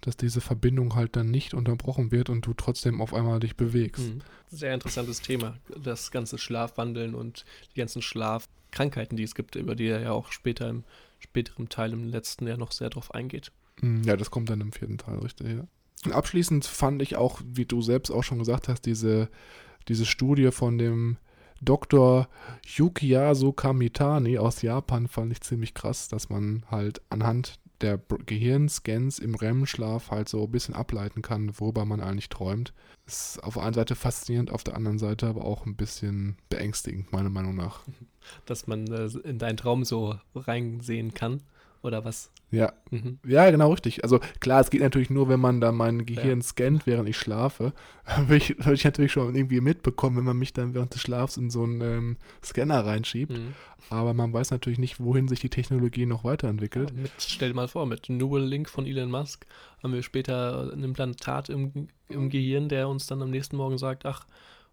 dass 0.00 0.16
diese 0.16 0.40
Verbindung 0.40 0.94
halt 0.94 1.16
dann 1.16 1.30
nicht 1.30 1.54
unterbrochen 1.54 2.10
wird 2.10 2.28
und 2.28 2.46
du 2.46 2.54
trotzdem 2.54 3.00
auf 3.00 3.14
einmal 3.14 3.40
dich 3.40 3.56
bewegst. 3.56 4.14
Mhm. 4.14 4.20
Sehr 4.50 4.74
interessantes 4.74 5.20
Thema, 5.20 5.56
das 5.82 6.10
ganze 6.10 6.38
Schlafwandeln 6.38 7.14
und 7.14 7.44
die 7.74 7.78
ganzen 7.78 8.02
Schlafkrankheiten, 8.02 9.16
die 9.16 9.24
es 9.24 9.34
gibt, 9.34 9.54
über 9.56 9.74
die 9.74 9.86
er 9.86 10.00
ja 10.00 10.12
auch 10.12 10.32
später 10.32 10.68
im 10.68 10.84
späteren 11.20 11.68
Teil 11.68 11.92
im 11.92 12.08
letzten 12.08 12.46
Jahr 12.46 12.58
noch 12.58 12.72
sehr 12.72 12.90
drauf 12.90 13.12
eingeht. 13.14 13.52
Mhm, 13.80 14.02
ja, 14.04 14.16
das 14.16 14.30
kommt 14.30 14.50
dann 14.50 14.60
im 14.60 14.72
vierten 14.72 14.98
Teil, 14.98 15.18
richtig, 15.18 15.48
ja. 15.48 15.66
Und 16.04 16.12
abschließend 16.12 16.64
fand 16.64 17.02
ich 17.02 17.16
auch, 17.16 17.40
wie 17.44 17.64
du 17.64 17.82
selbst 17.82 18.10
auch 18.10 18.22
schon 18.22 18.38
gesagt 18.38 18.68
hast, 18.68 18.82
diese, 18.82 19.28
diese 19.88 20.06
Studie 20.06 20.52
von 20.52 20.78
dem 20.78 21.16
Dr. 21.60 22.28
Yukiyasu 22.76 23.52
Kamitani 23.52 24.38
aus 24.38 24.62
Japan 24.62 25.08
fand 25.08 25.32
ich 25.32 25.40
ziemlich 25.40 25.74
krass, 25.74 26.08
dass 26.08 26.28
man 26.28 26.64
halt 26.70 27.00
anhand 27.10 27.58
der 27.80 28.00
Gehirnscans 28.26 29.18
im 29.18 29.34
REM-Schlaf 29.34 30.10
halt 30.10 30.28
so 30.28 30.44
ein 30.44 30.50
bisschen 30.50 30.74
ableiten 30.74 31.22
kann, 31.22 31.58
worüber 31.60 31.84
man 31.84 32.00
eigentlich 32.00 32.28
träumt. 32.28 32.72
Ist 33.06 33.42
auf 33.42 33.54
der 33.54 33.62
einen 33.62 33.74
Seite 33.74 33.94
faszinierend, 33.94 34.50
auf 34.50 34.64
der 34.64 34.76
anderen 34.76 34.98
Seite 34.98 35.28
aber 35.28 35.44
auch 35.44 35.64
ein 35.64 35.76
bisschen 35.76 36.36
beängstigend, 36.48 37.12
meiner 37.12 37.30
Meinung 37.30 37.54
nach. 37.54 37.80
Dass 38.46 38.66
man 38.66 38.86
äh, 38.88 39.06
in 39.24 39.38
deinen 39.38 39.56
Traum 39.56 39.84
so 39.84 40.16
reinsehen 40.34 41.14
kann 41.14 41.40
oder 41.82 42.04
was? 42.04 42.30
Ja. 42.50 42.72
Mhm. 42.90 43.18
Ja, 43.26 43.50
genau, 43.50 43.70
richtig. 43.72 44.02
Also 44.04 44.20
klar, 44.40 44.60
es 44.60 44.70
geht 44.70 44.80
natürlich 44.80 45.10
nur, 45.10 45.28
wenn 45.28 45.40
man 45.40 45.60
da 45.60 45.70
mein 45.70 46.06
Gehirn 46.06 46.40
ja. 46.40 46.44
scannt, 46.44 46.86
während 46.86 47.08
ich 47.08 47.16
schlafe. 47.16 47.72
Habe 48.04 48.36
ich, 48.36 48.56
hab 48.60 48.72
ich 48.72 48.84
natürlich 48.84 49.12
schon 49.12 49.34
irgendwie 49.34 49.60
mitbekommen, 49.60 50.16
wenn 50.16 50.24
man 50.24 50.38
mich 50.38 50.54
dann 50.54 50.72
während 50.72 50.94
des 50.94 51.02
Schlafs 51.02 51.36
in 51.36 51.50
so 51.50 51.62
einen 51.62 51.80
ähm, 51.82 52.16
Scanner 52.42 52.86
reinschiebt. 52.86 53.32
Mhm. 53.32 53.54
Aber 53.90 54.14
man 54.14 54.32
weiß 54.32 54.50
natürlich 54.50 54.78
nicht, 54.78 54.98
wohin 54.98 55.28
sich 55.28 55.40
die 55.40 55.50
Technologie 55.50 56.06
noch 56.06 56.24
weiterentwickelt. 56.24 56.90
Ja, 56.90 57.02
mit, 57.02 57.12
stell 57.18 57.50
dir 57.50 57.54
mal 57.54 57.68
vor, 57.68 57.84
mit 57.84 58.08
Neuralink 58.08 58.70
von 58.70 58.86
Elon 58.86 59.10
Musk 59.10 59.46
haben 59.82 59.92
wir 59.92 60.02
später 60.02 60.72
ein 60.72 60.82
Implantat 60.82 61.50
im, 61.50 61.88
im 62.08 62.30
Gehirn, 62.30 62.70
der 62.70 62.88
uns 62.88 63.06
dann 63.06 63.20
am 63.20 63.30
nächsten 63.30 63.56
Morgen 63.56 63.76
sagt, 63.76 64.06
ach, 64.06 64.26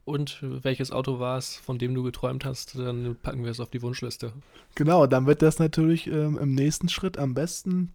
und 0.05 0.37
welches 0.41 0.91
Auto 0.91 1.19
war 1.19 1.37
es, 1.37 1.55
von 1.57 1.79
dem 1.79 1.95
du 1.95 2.03
geträumt 2.03 2.45
hast, 2.45 2.77
dann 2.77 3.17
packen 3.21 3.43
wir 3.43 3.51
es 3.51 3.59
auf 3.59 3.69
die 3.69 3.81
Wunschliste. 3.81 4.31
Genau, 4.75 5.07
dann 5.07 5.25
wird 5.25 5.41
das 5.41 5.57
natürlich 5.57 6.07
ähm, 6.07 6.37
im 6.37 6.53
nächsten 6.53 6.89
Schritt 6.89 7.17
am 7.17 7.33
besten, 7.33 7.91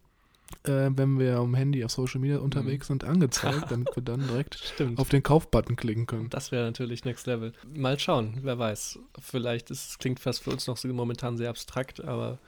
äh, 0.64 0.90
wenn 0.90 1.20
wir 1.20 1.36
am 1.36 1.54
Handy 1.54 1.84
auf 1.84 1.92
Social 1.92 2.20
Media 2.20 2.38
unterwegs 2.38 2.88
mhm. 2.88 2.94
sind, 2.94 3.04
angezeigt, 3.04 3.70
damit 3.70 3.94
wir 3.94 4.02
dann 4.02 4.26
direkt 4.26 4.74
auf 4.96 5.08
den 5.08 5.22
Kaufbutton 5.22 5.76
klicken 5.76 6.06
können. 6.06 6.28
Das 6.30 6.50
wäre 6.50 6.64
natürlich 6.64 7.04
Next 7.04 7.28
Level. 7.28 7.52
Mal 7.72 7.96
schauen, 8.00 8.38
wer 8.42 8.58
weiß. 8.58 8.98
Vielleicht 9.20 9.70
ist, 9.70 10.00
klingt 10.00 10.18
fast 10.18 10.42
für 10.42 10.50
uns 10.50 10.66
noch 10.66 10.82
momentan 10.84 11.36
sehr 11.36 11.48
abstrakt, 11.48 12.02
aber 12.02 12.38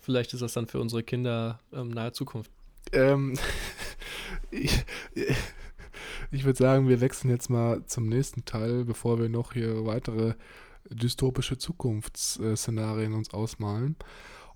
vielleicht 0.00 0.32
ist 0.32 0.40
das 0.40 0.54
dann 0.54 0.66
für 0.66 0.80
unsere 0.80 1.02
Kinder 1.02 1.60
ähm, 1.74 1.90
nahe 1.90 2.12
Zukunft. 2.12 2.50
Ähm, 2.92 3.34
ich, 4.50 4.82
ich 6.30 6.44
würde 6.44 6.58
sagen, 6.58 6.88
wir 6.88 7.00
wechseln 7.00 7.30
jetzt 7.30 7.50
mal 7.50 7.84
zum 7.86 8.08
nächsten 8.08 8.44
Teil, 8.44 8.84
bevor 8.84 9.18
wir 9.18 9.28
noch 9.28 9.52
hier 9.52 9.84
weitere 9.86 10.34
dystopische 10.88 11.58
Zukunftsszenarien 11.58 13.14
uns 13.14 13.32
ausmalen. 13.32 13.96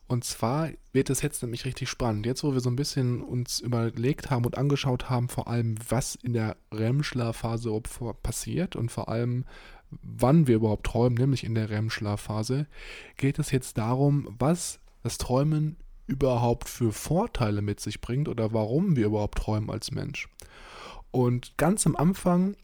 Und 0.06 0.24
zwar 0.24 0.70
wird 0.92 1.08
es 1.08 1.22
jetzt 1.22 1.42
nämlich 1.42 1.64
richtig 1.64 1.88
spannend. 1.88 2.26
Jetzt, 2.26 2.44
wo 2.44 2.52
wir 2.52 2.60
so 2.60 2.68
ein 2.68 2.76
bisschen 2.76 3.22
uns 3.22 3.60
überlegt 3.60 4.30
haben 4.30 4.44
und 4.44 4.58
angeschaut 4.58 5.08
haben, 5.08 5.28
vor 5.28 5.48
allem, 5.48 5.76
was 5.88 6.14
in 6.14 6.34
der 6.34 6.56
REM-Schlafphase 6.72 7.80
passiert 8.22 8.76
und 8.76 8.92
vor 8.92 9.08
allem, 9.08 9.44
wann 10.02 10.46
wir 10.46 10.56
überhaupt 10.56 10.86
träumen, 10.86 11.16
nämlich 11.16 11.44
in 11.44 11.54
der 11.54 11.70
REM-Schlafphase, 11.70 12.66
geht 13.16 13.38
es 13.38 13.50
jetzt 13.50 13.78
darum, 13.78 14.28
was 14.38 14.78
das 15.02 15.16
Träumen 15.16 15.76
überhaupt 16.06 16.68
für 16.68 16.92
Vorteile 16.92 17.62
mit 17.62 17.80
sich 17.80 18.02
bringt 18.02 18.28
oder 18.28 18.52
warum 18.52 18.96
wir 18.96 19.06
überhaupt 19.06 19.38
träumen 19.38 19.70
als 19.70 19.90
Mensch. 19.90 20.28
Und 21.14 21.56
ganz 21.58 21.86
am 21.86 21.94
Anfang 21.94 22.56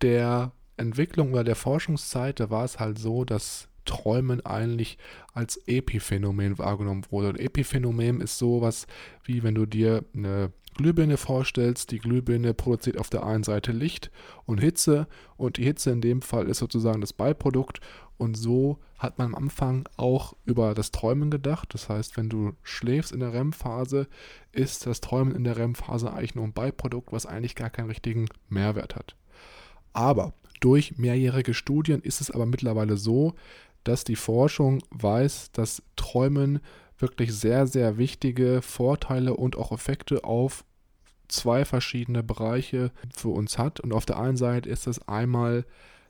der 0.00 0.52
Entwicklung 0.78 1.32
oder 1.34 1.44
der 1.44 1.56
Forschungszeit, 1.56 2.40
da 2.40 2.48
war 2.48 2.64
es 2.64 2.80
halt 2.80 2.98
so, 2.98 3.26
dass 3.26 3.68
Träumen 3.84 4.46
eigentlich 4.46 4.96
als 5.34 5.60
Epiphänomen 5.66 6.56
wahrgenommen 6.56 7.04
wurde. 7.10 7.28
Und 7.28 7.38
Epiphänomen 7.38 8.22
ist 8.22 8.38
sowas 8.38 8.86
wie 9.24 9.42
wenn 9.42 9.54
du 9.54 9.66
dir 9.66 10.06
eine 10.14 10.54
Glühbirne 10.74 11.18
vorstellst. 11.18 11.90
Die 11.90 11.98
Glühbirne 11.98 12.54
produziert 12.54 12.96
auf 12.96 13.10
der 13.10 13.26
einen 13.26 13.44
Seite 13.44 13.72
Licht 13.72 14.10
und 14.46 14.56
Hitze 14.56 15.06
und 15.36 15.58
die 15.58 15.64
Hitze 15.64 15.90
in 15.90 16.00
dem 16.00 16.22
Fall 16.22 16.48
ist 16.48 16.58
sozusagen 16.60 17.02
das 17.02 17.12
Beiprodukt. 17.12 17.80
Und 18.18 18.36
so 18.36 18.78
hat 18.98 19.16
man 19.16 19.28
am 19.28 19.34
Anfang 19.36 19.88
auch 19.96 20.34
über 20.44 20.74
das 20.74 20.90
Träumen 20.90 21.30
gedacht. 21.30 21.72
Das 21.72 21.88
heißt, 21.88 22.16
wenn 22.16 22.28
du 22.28 22.52
schläfst 22.62 23.12
in 23.12 23.20
der 23.20 23.32
REM-Phase, 23.32 24.08
ist 24.52 24.86
das 24.86 25.00
Träumen 25.00 25.34
in 25.34 25.44
der 25.44 25.56
REM-Phase 25.56 26.12
eigentlich 26.12 26.34
nur 26.34 26.44
ein 26.44 26.52
Beiprodukt, 26.52 27.12
was 27.12 27.24
eigentlich 27.24 27.54
gar 27.54 27.70
keinen 27.70 27.88
richtigen 27.88 28.26
Mehrwert 28.48 28.96
hat. 28.96 29.14
Aber 29.92 30.34
durch 30.60 30.98
mehrjährige 30.98 31.54
Studien 31.54 32.00
ist 32.02 32.20
es 32.20 32.30
aber 32.30 32.44
mittlerweile 32.44 32.96
so, 32.96 33.34
dass 33.84 34.02
die 34.02 34.16
Forschung 34.16 34.82
weiß, 34.90 35.52
dass 35.52 35.82
Träumen 35.94 36.60
wirklich 36.98 37.32
sehr, 37.32 37.68
sehr 37.68 37.96
wichtige 37.96 38.60
Vorteile 38.62 39.34
und 39.34 39.56
auch 39.56 39.70
Effekte 39.70 40.24
auf 40.24 40.64
zwei 41.28 41.64
verschiedene 41.64 42.22
Bereiche 42.22 42.90
für 43.14 43.28
uns 43.28 43.58
hat. 43.58 43.78
Und 43.78 43.92
auf 43.92 44.06
der 44.06 44.18
einen 44.18 44.36
Seite 44.36 44.68
ist 44.68 44.86
es 44.88 45.06
einmal, 45.06 45.64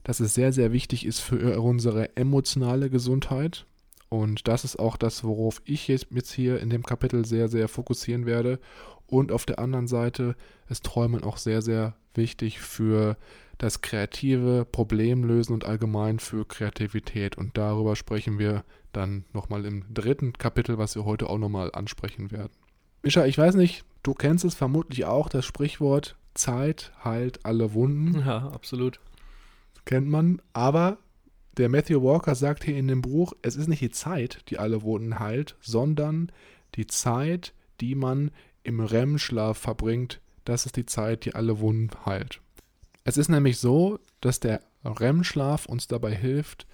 dass 0.08 0.20
es 0.20 0.32
sehr, 0.32 0.54
sehr 0.54 0.72
wichtig 0.72 1.04
ist 1.04 1.20
für 1.20 1.60
unsere 1.60 2.16
emotionale 2.16 2.88
Gesundheit. 2.88 3.66
Und 4.08 4.48
das 4.48 4.64
ist 4.64 4.78
auch 4.78 4.96
das, 4.96 5.22
worauf 5.22 5.60
ich 5.66 5.86
jetzt 5.86 6.32
hier 6.32 6.60
in 6.60 6.70
dem 6.70 6.82
Kapitel 6.82 7.26
sehr, 7.26 7.48
sehr 7.48 7.68
fokussieren 7.68 8.24
werde. 8.24 8.58
Und 9.06 9.32
auf 9.32 9.44
der 9.44 9.58
anderen 9.58 9.86
Seite 9.86 10.34
ist 10.70 10.86
Träumen 10.86 11.22
auch 11.24 11.36
sehr, 11.36 11.60
sehr 11.60 11.94
wichtig 12.14 12.58
für 12.58 13.18
das 13.58 13.82
kreative 13.82 14.64
Problemlösen 14.64 15.52
und 15.52 15.66
allgemein 15.66 16.20
für 16.20 16.46
Kreativität. 16.46 17.36
Und 17.36 17.58
darüber 17.58 17.94
sprechen 17.94 18.38
wir 18.38 18.64
dann 18.92 19.26
nochmal 19.34 19.66
im 19.66 19.84
dritten 19.92 20.32
Kapitel, 20.32 20.78
was 20.78 20.94
wir 20.94 21.04
heute 21.04 21.28
auch 21.28 21.36
nochmal 21.36 21.70
ansprechen 21.74 22.30
werden. 22.30 22.54
Mischa, 23.02 23.26
ich 23.26 23.36
weiß 23.36 23.56
nicht, 23.56 23.84
du 24.04 24.14
kennst 24.14 24.46
es 24.46 24.54
vermutlich 24.54 25.04
auch, 25.04 25.28
das 25.28 25.44
Sprichwort 25.44 26.16
Zeit 26.32 26.92
heilt 27.04 27.44
alle 27.44 27.74
Wunden. 27.74 28.20
Ja, 28.20 28.48
absolut. 28.48 29.00
Kennt 29.88 30.06
man, 30.06 30.42
aber 30.52 30.98
der 31.56 31.70
Matthew 31.70 32.02
Walker 32.02 32.34
sagt 32.34 32.62
hier 32.62 32.76
in 32.76 32.88
dem 32.88 33.00
Buch, 33.00 33.32
es 33.40 33.56
ist 33.56 33.68
nicht 33.68 33.80
die 33.80 33.88
Zeit, 33.88 34.42
die 34.50 34.58
alle 34.58 34.82
Wunden 34.82 35.18
heilt, 35.18 35.56
sondern 35.62 36.30
die 36.74 36.86
Zeit, 36.86 37.54
die 37.80 37.94
man 37.94 38.30
im 38.64 38.80
REM-Schlaf 38.80 39.56
verbringt, 39.56 40.20
das 40.44 40.66
ist 40.66 40.76
die 40.76 40.84
Zeit, 40.84 41.24
die 41.24 41.34
alle 41.34 41.60
Wunden 41.60 41.88
heilt. 42.04 42.42
Es 43.04 43.16
ist 43.16 43.30
nämlich 43.30 43.56
so, 43.56 43.98
dass 44.20 44.40
der 44.40 44.60
REM-Schlaf 44.84 45.64
uns 45.64 45.88
dabei 45.88 46.14
hilft, 46.14 46.66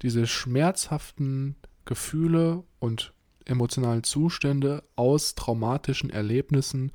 diese 0.00 0.26
schmerzhaften 0.26 1.56
Gefühle 1.84 2.64
und 2.78 3.12
emotionalen 3.44 4.04
Zustände 4.04 4.84
aus 4.96 5.34
traumatischen 5.34 6.08
Erlebnissen 6.08 6.92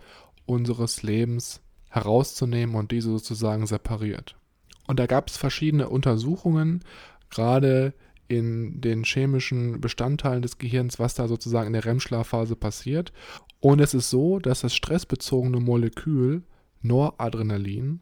unseres 0.48 1.04
Lebens 1.04 1.62
herauszunehmen 1.92 2.76
und 2.76 2.92
diese 2.92 3.12
sozusagen 3.12 3.68
separiert. 3.68 4.39
Und 4.90 5.00
da 5.00 5.06
gab 5.06 5.30
es 5.30 5.38
verschiedene 5.38 5.88
Untersuchungen, 5.88 6.84
gerade 7.30 7.94
in 8.28 8.82
den 8.82 9.04
chemischen 9.04 9.80
Bestandteilen 9.80 10.42
des 10.42 10.58
Gehirns, 10.58 10.98
was 10.98 11.14
da 11.14 11.28
sozusagen 11.28 11.68
in 11.68 11.74
der 11.74 11.86
REM-Schlafphase 11.86 12.56
passiert. 12.56 13.14
Und 13.60 13.82
es 13.82 13.94
ist 13.94 14.10
so, 14.10 14.40
dass 14.40 14.62
das 14.62 14.74
stressbezogene 14.74 15.60
Molekül 15.60 16.42
Noradrenalin 16.82 18.02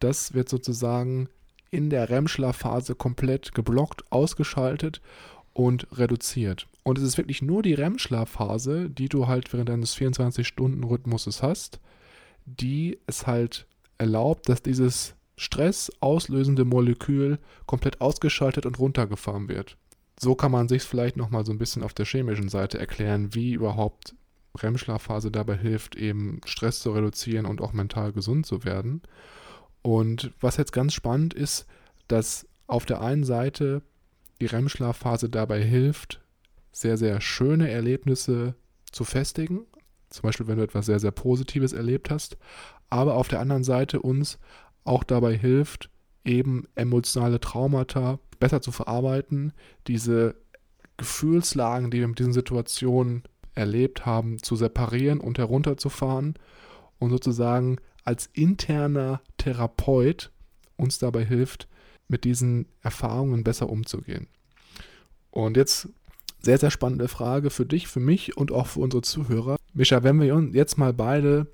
das 0.00 0.32
wird 0.32 0.48
sozusagen 0.48 1.28
in 1.70 1.90
der 1.90 2.08
REM-Schlafphase 2.08 2.94
komplett 2.94 3.54
geblockt, 3.54 4.10
ausgeschaltet 4.10 5.02
und 5.52 5.86
reduziert. 5.92 6.68
Und 6.84 6.96
es 6.96 7.04
ist 7.04 7.18
wirklich 7.18 7.42
nur 7.42 7.62
die 7.62 7.74
REM-Schlafphase, 7.74 8.88
die 8.88 9.10
du 9.10 9.26
halt 9.26 9.52
während 9.52 9.68
deines 9.68 9.94
24-Stunden-Rhythmuses 9.94 11.42
hast, 11.42 11.80
die 12.46 12.98
es 13.06 13.26
halt 13.26 13.66
erlaubt, 13.98 14.48
dass 14.48 14.62
dieses 14.62 15.16
Stress 15.36 15.90
auslösende 16.00 16.64
Molekül 16.64 17.38
komplett 17.66 18.00
ausgeschaltet 18.00 18.66
und 18.66 18.78
runtergefahren 18.78 19.48
wird. 19.48 19.76
So 20.18 20.34
kann 20.34 20.52
man 20.52 20.68
sich 20.68 20.82
vielleicht 20.82 21.16
nochmal 21.16 21.44
so 21.44 21.52
ein 21.52 21.58
bisschen 21.58 21.82
auf 21.82 21.94
der 21.94 22.06
chemischen 22.06 22.48
Seite 22.48 22.78
erklären, 22.78 23.34
wie 23.34 23.52
überhaupt 23.52 24.14
REM-Schlafphase 24.56 25.30
dabei 25.30 25.56
hilft, 25.56 25.96
eben 25.96 26.40
Stress 26.44 26.80
zu 26.80 26.92
reduzieren 26.92 27.46
und 27.46 27.60
auch 27.60 27.72
mental 27.72 28.12
gesund 28.12 28.46
zu 28.46 28.64
werden. 28.64 29.02
Und 29.82 30.32
was 30.40 30.56
jetzt 30.56 30.72
ganz 30.72 30.94
spannend 30.94 31.34
ist, 31.34 31.66
dass 32.06 32.46
auf 32.66 32.86
der 32.86 33.00
einen 33.00 33.24
Seite 33.24 33.82
die 34.40 34.46
REM-Schlafphase 34.46 35.28
dabei 35.28 35.62
hilft, 35.62 36.20
sehr, 36.72 36.96
sehr 36.96 37.20
schöne 37.20 37.70
Erlebnisse 37.70 38.54
zu 38.90 39.04
festigen. 39.04 39.66
Zum 40.10 40.22
Beispiel, 40.22 40.46
wenn 40.46 40.58
du 40.58 40.64
etwas 40.64 40.86
sehr, 40.86 41.00
sehr 41.00 41.10
Positives 41.10 41.72
erlebt 41.72 42.10
hast. 42.10 42.36
Aber 42.90 43.14
auf 43.14 43.28
der 43.28 43.40
anderen 43.40 43.64
Seite 43.64 44.00
uns 44.00 44.38
auch 44.84 45.04
dabei 45.04 45.36
hilft, 45.36 45.90
eben 46.24 46.66
emotionale 46.74 47.40
Traumata 47.40 48.18
besser 48.38 48.60
zu 48.60 48.72
verarbeiten, 48.72 49.52
diese 49.86 50.36
Gefühlslagen, 50.96 51.90
die 51.90 52.00
wir 52.00 52.08
mit 52.08 52.18
diesen 52.18 52.32
Situationen 52.32 53.22
erlebt 53.54 54.06
haben, 54.06 54.42
zu 54.42 54.56
separieren 54.56 55.20
und 55.20 55.38
herunterzufahren 55.38 56.34
und 56.98 57.10
sozusagen 57.10 57.78
als 58.04 58.28
interner 58.32 59.20
Therapeut 59.38 60.30
uns 60.76 60.98
dabei 60.98 61.24
hilft, 61.24 61.68
mit 62.08 62.24
diesen 62.24 62.66
Erfahrungen 62.82 63.44
besser 63.44 63.70
umzugehen. 63.70 64.28
Und 65.30 65.56
jetzt 65.56 65.88
sehr, 66.40 66.58
sehr 66.58 66.70
spannende 66.70 67.08
Frage 67.08 67.50
für 67.50 67.64
dich, 67.64 67.88
für 67.88 68.00
mich 68.00 68.36
und 68.36 68.52
auch 68.52 68.66
für 68.66 68.80
unsere 68.80 69.02
Zuhörer. 69.02 69.56
Mischa, 69.72 70.02
wenn 70.02 70.20
wir 70.20 70.50
jetzt 70.52 70.76
mal 70.76 70.92
beide 70.92 71.46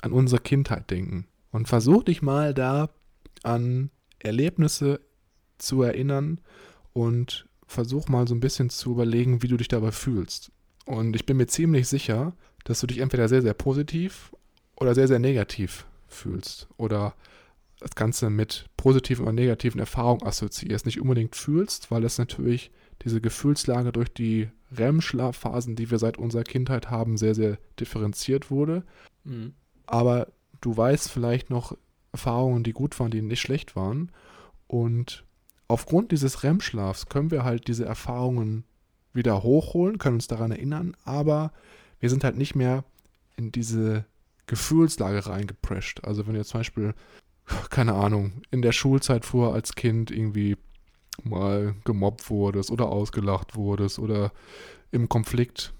an 0.00 0.12
unsere 0.12 0.40
Kindheit 0.40 0.90
denken 0.90 1.26
und 1.50 1.68
versuch 1.68 2.04
dich 2.04 2.22
mal 2.22 2.54
da 2.54 2.90
an 3.42 3.90
Erlebnisse 4.18 5.00
zu 5.58 5.82
erinnern 5.82 6.40
und 6.92 7.46
versuch 7.66 8.08
mal 8.08 8.26
so 8.26 8.34
ein 8.34 8.40
bisschen 8.40 8.70
zu 8.70 8.92
überlegen, 8.92 9.42
wie 9.42 9.48
du 9.48 9.56
dich 9.56 9.68
dabei 9.68 9.92
fühlst. 9.92 10.50
Und 10.86 11.14
ich 11.14 11.26
bin 11.26 11.36
mir 11.36 11.46
ziemlich 11.46 11.86
sicher, 11.88 12.34
dass 12.64 12.80
du 12.80 12.86
dich 12.86 12.98
entweder 12.98 13.28
sehr, 13.28 13.42
sehr 13.42 13.54
positiv 13.54 14.34
oder 14.76 14.94
sehr, 14.94 15.08
sehr 15.08 15.18
negativ 15.18 15.86
fühlst 16.06 16.68
oder 16.76 17.14
das 17.80 17.94
Ganze 17.94 18.30
mit 18.30 18.66
positiven 18.76 19.24
oder 19.24 19.32
negativen 19.32 19.78
Erfahrungen 19.78 20.24
assoziierst, 20.24 20.86
nicht 20.86 21.00
unbedingt 21.00 21.36
fühlst, 21.36 21.90
weil 21.90 22.04
es 22.04 22.18
natürlich 22.18 22.70
diese 23.04 23.20
Gefühlslage 23.20 23.92
durch 23.92 24.12
die 24.12 24.48
REM-Schlafphasen, 24.76 25.76
die 25.76 25.90
wir 25.90 25.98
seit 25.98 26.18
unserer 26.18 26.42
Kindheit 26.42 26.90
haben, 26.90 27.16
sehr, 27.16 27.34
sehr 27.34 27.58
differenziert 27.78 28.50
wurde. 28.50 28.84
Mhm. 29.24 29.54
Aber 29.86 30.28
du 30.60 30.76
weißt 30.76 31.10
vielleicht 31.10 31.50
noch 31.50 31.76
Erfahrungen, 32.12 32.64
die 32.64 32.72
gut 32.72 32.98
waren, 32.98 33.10
die 33.10 33.22
nicht 33.22 33.40
schlecht 33.40 33.76
waren. 33.76 34.10
Und 34.66 35.24
aufgrund 35.68 36.12
dieses 36.12 36.42
REM-Schlafs 36.42 37.06
können 37.06 37.30
wir 37.30 37.44
halt 37.44 37.68
diese 37.68 37.84
Erfahrungen 37.84 38.64
wieder 39.12 39.42
hochholen, 39.42 39.98
können 39.98 40.16
uns 40.16 40.26
daran 40.26 40.50
erinnern, 40.50 40.96
aber 41.04 41.52
wir 42.00 42.10
sind 42.10 42.24
halt 42.24 42.36
nicht 42.36 42.54
mehr 42.54 42.84
in 43.36 43.52
diese 43.52 44.04
Gefühlslage 44.46 45.26
reingeprescht. 45.26 46.04
Also 46.04 46.26
wenn 46.26 46.34
jetzt 46.34 46.50
zum 46.50 46.60
Beispiel, 46.60 46.94
keine 47.70 47.94
Ahnung, 47.94 48.42
in 48.50 48.62
der 48.62 48.72
Schulzeit 48.72 49.24
vorher 49.24 49.54
als 49.54 49.74
Kind 49.74 50.10
irgendwie 50.10 50.56
mal 51.22 51.74
gemobbt 51.84 52.30
wurdest 52.30 52.70
oder 52.70 52.88
ausgelacht 52.88 53.56
wurdest 53.56 53.98
oder 53.98 54.32
im 54.92 55.08
Konflikt 55.08 55.72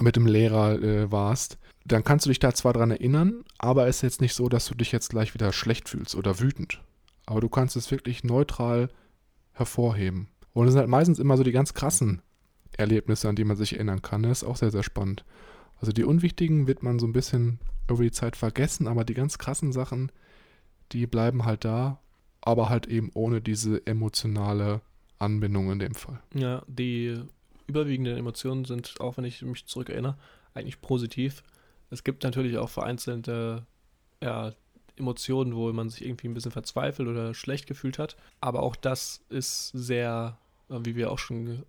mit 0.00 0.16
dem 0.16 0.26
Lehrer 0.26 0.80
äh, 0.82 1.10
warst, 1.10 1.58
dann 1.84 2.04
kannst 2.04 2.26
du 2.26 2.30
dich 2.30 2.38
da 2.38 2.54
zwar 2.54 2.72
dran 2.72 2.90
erinnern, 2.90 3.44
aber 3.58 3.86
es 3.86 3.96
ist 3.96 4.02
jetzt 4.02 4.20
nicht 4.20 4.34
so, 4.34 4.48
dass 4.48 4.66
du 4.66 4.74
dich 4.74 4.92
jetzt 4.92 5.10
gleich 5.10 5.34
wieder 5.34 5.52
schlecht 5.52 5.88
fühlst 5.88 6.14
oder 6.14 6.40
wütend. 6.40 6.80
Aber 7.26 7.40
du 7.40 7.48
kannst 7.48 7.76
es 7.76 7.90
wirklich 7.90 8.24
neutral 8.24 8.88
hervorheben. 9.52 10.28
Und 10.52 10.66
es 10.66 10.72
sind 10.72 10.80
halt 10.80 10.90
meistens 10.90 11.18
immer 11.18 11.36
so 11.36 11.42
die 11.42 11.52
ganz 11.52 11.74
krassen 11.74 12.22
Erlebnisse, 12.76 13.28
an 13.28 13.36
die 13.36 13.44
man 13.44 13.56
sich 13.56 13.74
erinnern 13.74 14.02
kann. 14.02 14.22
Das 14.22 14.42
ist 14.42 14.48
auch 14.48 14.56
sehr, 14.56 14.70
sehr 14.70 14.82
spannend. 14.82 15.24
Also 15.80 15.92
die 15.92 16.04
unwichtigen 16.04 16.66
wird 16.66 16.82
man 16.82 16.98
so 16.98 17.06
ein 17.06 17.12
bisschen 17.12 17.58
über 17.90 18.02
die 18.02 18.12
Zeit 18.12 18.36
vergessen, 18.36 18.86
aber 18.86 19.04
die 19.04 19.14
ganz 19.14 19.38
krassen 19.38 19.72
Sachen, 19.72 20.12
die 20.92 21.06
bleiben 21.06 21.44
halt 21.44 21.64
da, 21.64 22.00
aber 22.40 22.68
halt 22.68 22.86
eben 22.86 23.10
ohne 23.14 23.40
diese 23.40 23.84
emotionale 23.86 24.80
Anbindung 25.18 25.70
in 25.70 25.78
dem 25.78 25.94
Fall. 25.94 26.20
Ja, 26.34 26.62
die 26.66 27.20
überwiegenden 27.66 28.16
Emotionen 28.16 28.64
sind, 28.64 29.00
auch 29.00 29.16
wenn 29.16 29.24
ich 29.24 29.42
mich 29.42 29.66
zurückerinnere, 29.66 30.16
eigentlich 30.54 30.80
positiv. 30.80 31.42
Es 31.92 32.04
gibt 32.04 32.24
natürlich 32.24 32.56
auch 32.56 32.70
vereinzelte 32.70 33.66
ja, 34.22 34.52
Emotionen, 34.96 35.54
wo 35.54 35.70
man 35.72 35.90
sich 35.90 36.04
irgendwie 36.04 36.26
ein 36.26 36.34
bisschen 36.34 36.50
verzweifelt 36.50 37.06
oder 37.06 37.34
schlecht 37.34 37.66
gefühlt 37.66 37.98
hat. 37.98 38.16
Aber 38.40 38.62
auch 38.62 38.76
das 38.76 39.22
ist 39.28 39.68
sehr, 39.74 40.38
äh, 40.70 40.78
wie 40.84 40.96
wir 40.96 41.12
auch 41.12 41.18
schon 41.18 41.64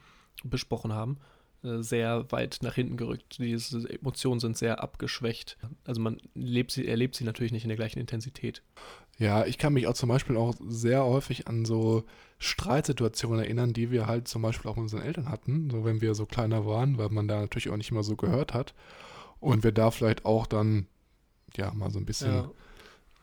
besprochen 0.46 0.94
haben, 0.94 1.18
äh, 1.64 1.82
sehr 1.82 2.32
weit 2.32 2.60
nach 2.62 2.76
hinten 2.76 2.96
gerückt. 2.96 3.38
Diese 3.40 3.90
Emotionen 3.90 4.40
sind 4.40 4.58
sehr 4.58 4.82
abgeschwächt. 4.82 5.58
Also 5.84 6.00
man 6.00 6.22
lebt 6.36 6.72
sie, 6.72 6.88
erlebt 6.88 7.16
sie 7.16 7.26
natürlich 7.26 7.52
nicht 7.52 7.64
in 7.64 7.70
der 7.70 7.78
gleichen 7.78 8.00
Intensität. 8.00 8.62
Ja, 9.20 9.46
ich 9.46 9.58
kann 9.58 9.74
mich 9.74 9.88
auch 9.88 9.94
zum 9.94 10.10
Beispiel 10.10 10.38
auch 10.38 10.56
sehr 10.68 11.04
häufig 11.04 11.48
an 11.48 11.66
so 11.66 12.04
Streitsituationen 12.40 13.44
erinnern, 13.44 13.74
die 13.74 13.92
wir 13.92 14.08
halt 14.08 14.30
zum 14.30 14.42
Beispiel 14.42 14.72
auch 14.72 14.76
mit 14.76 14.84
unseren 14.84 15.04
Eltern 15.04 15.30
hatten, 15.30 15.70
so 15.70 15.84
wenn 15.84 16.02
wir 16.02 16.16
so 16.16 16.26
kleiner 16.26 16.66
waren, 16.66 16.98
weil 16.98 17.10
man 17.10 17.28
da 17.28 17.42
natürlich 17.42 17.70
auch 17.70 17.78
nicht 17.78 17.92
immer 17.92 18.04
so 18.04 18.16
gehört 18.16 18.54
hat. 18.54 18.74
Und 19.44 19.64
wir 19.64 19.72
da 19.74 19.92
vielleicht 19.92 20.26
auch 20.26 20.48
dann, 20.48 20.88
ja, 21.58 21.72
mal 21.74 21.92
so 21.92 22.00
ein 22.00 22.06
bisschen 22.06 22.34
Ja. 22.34 22.52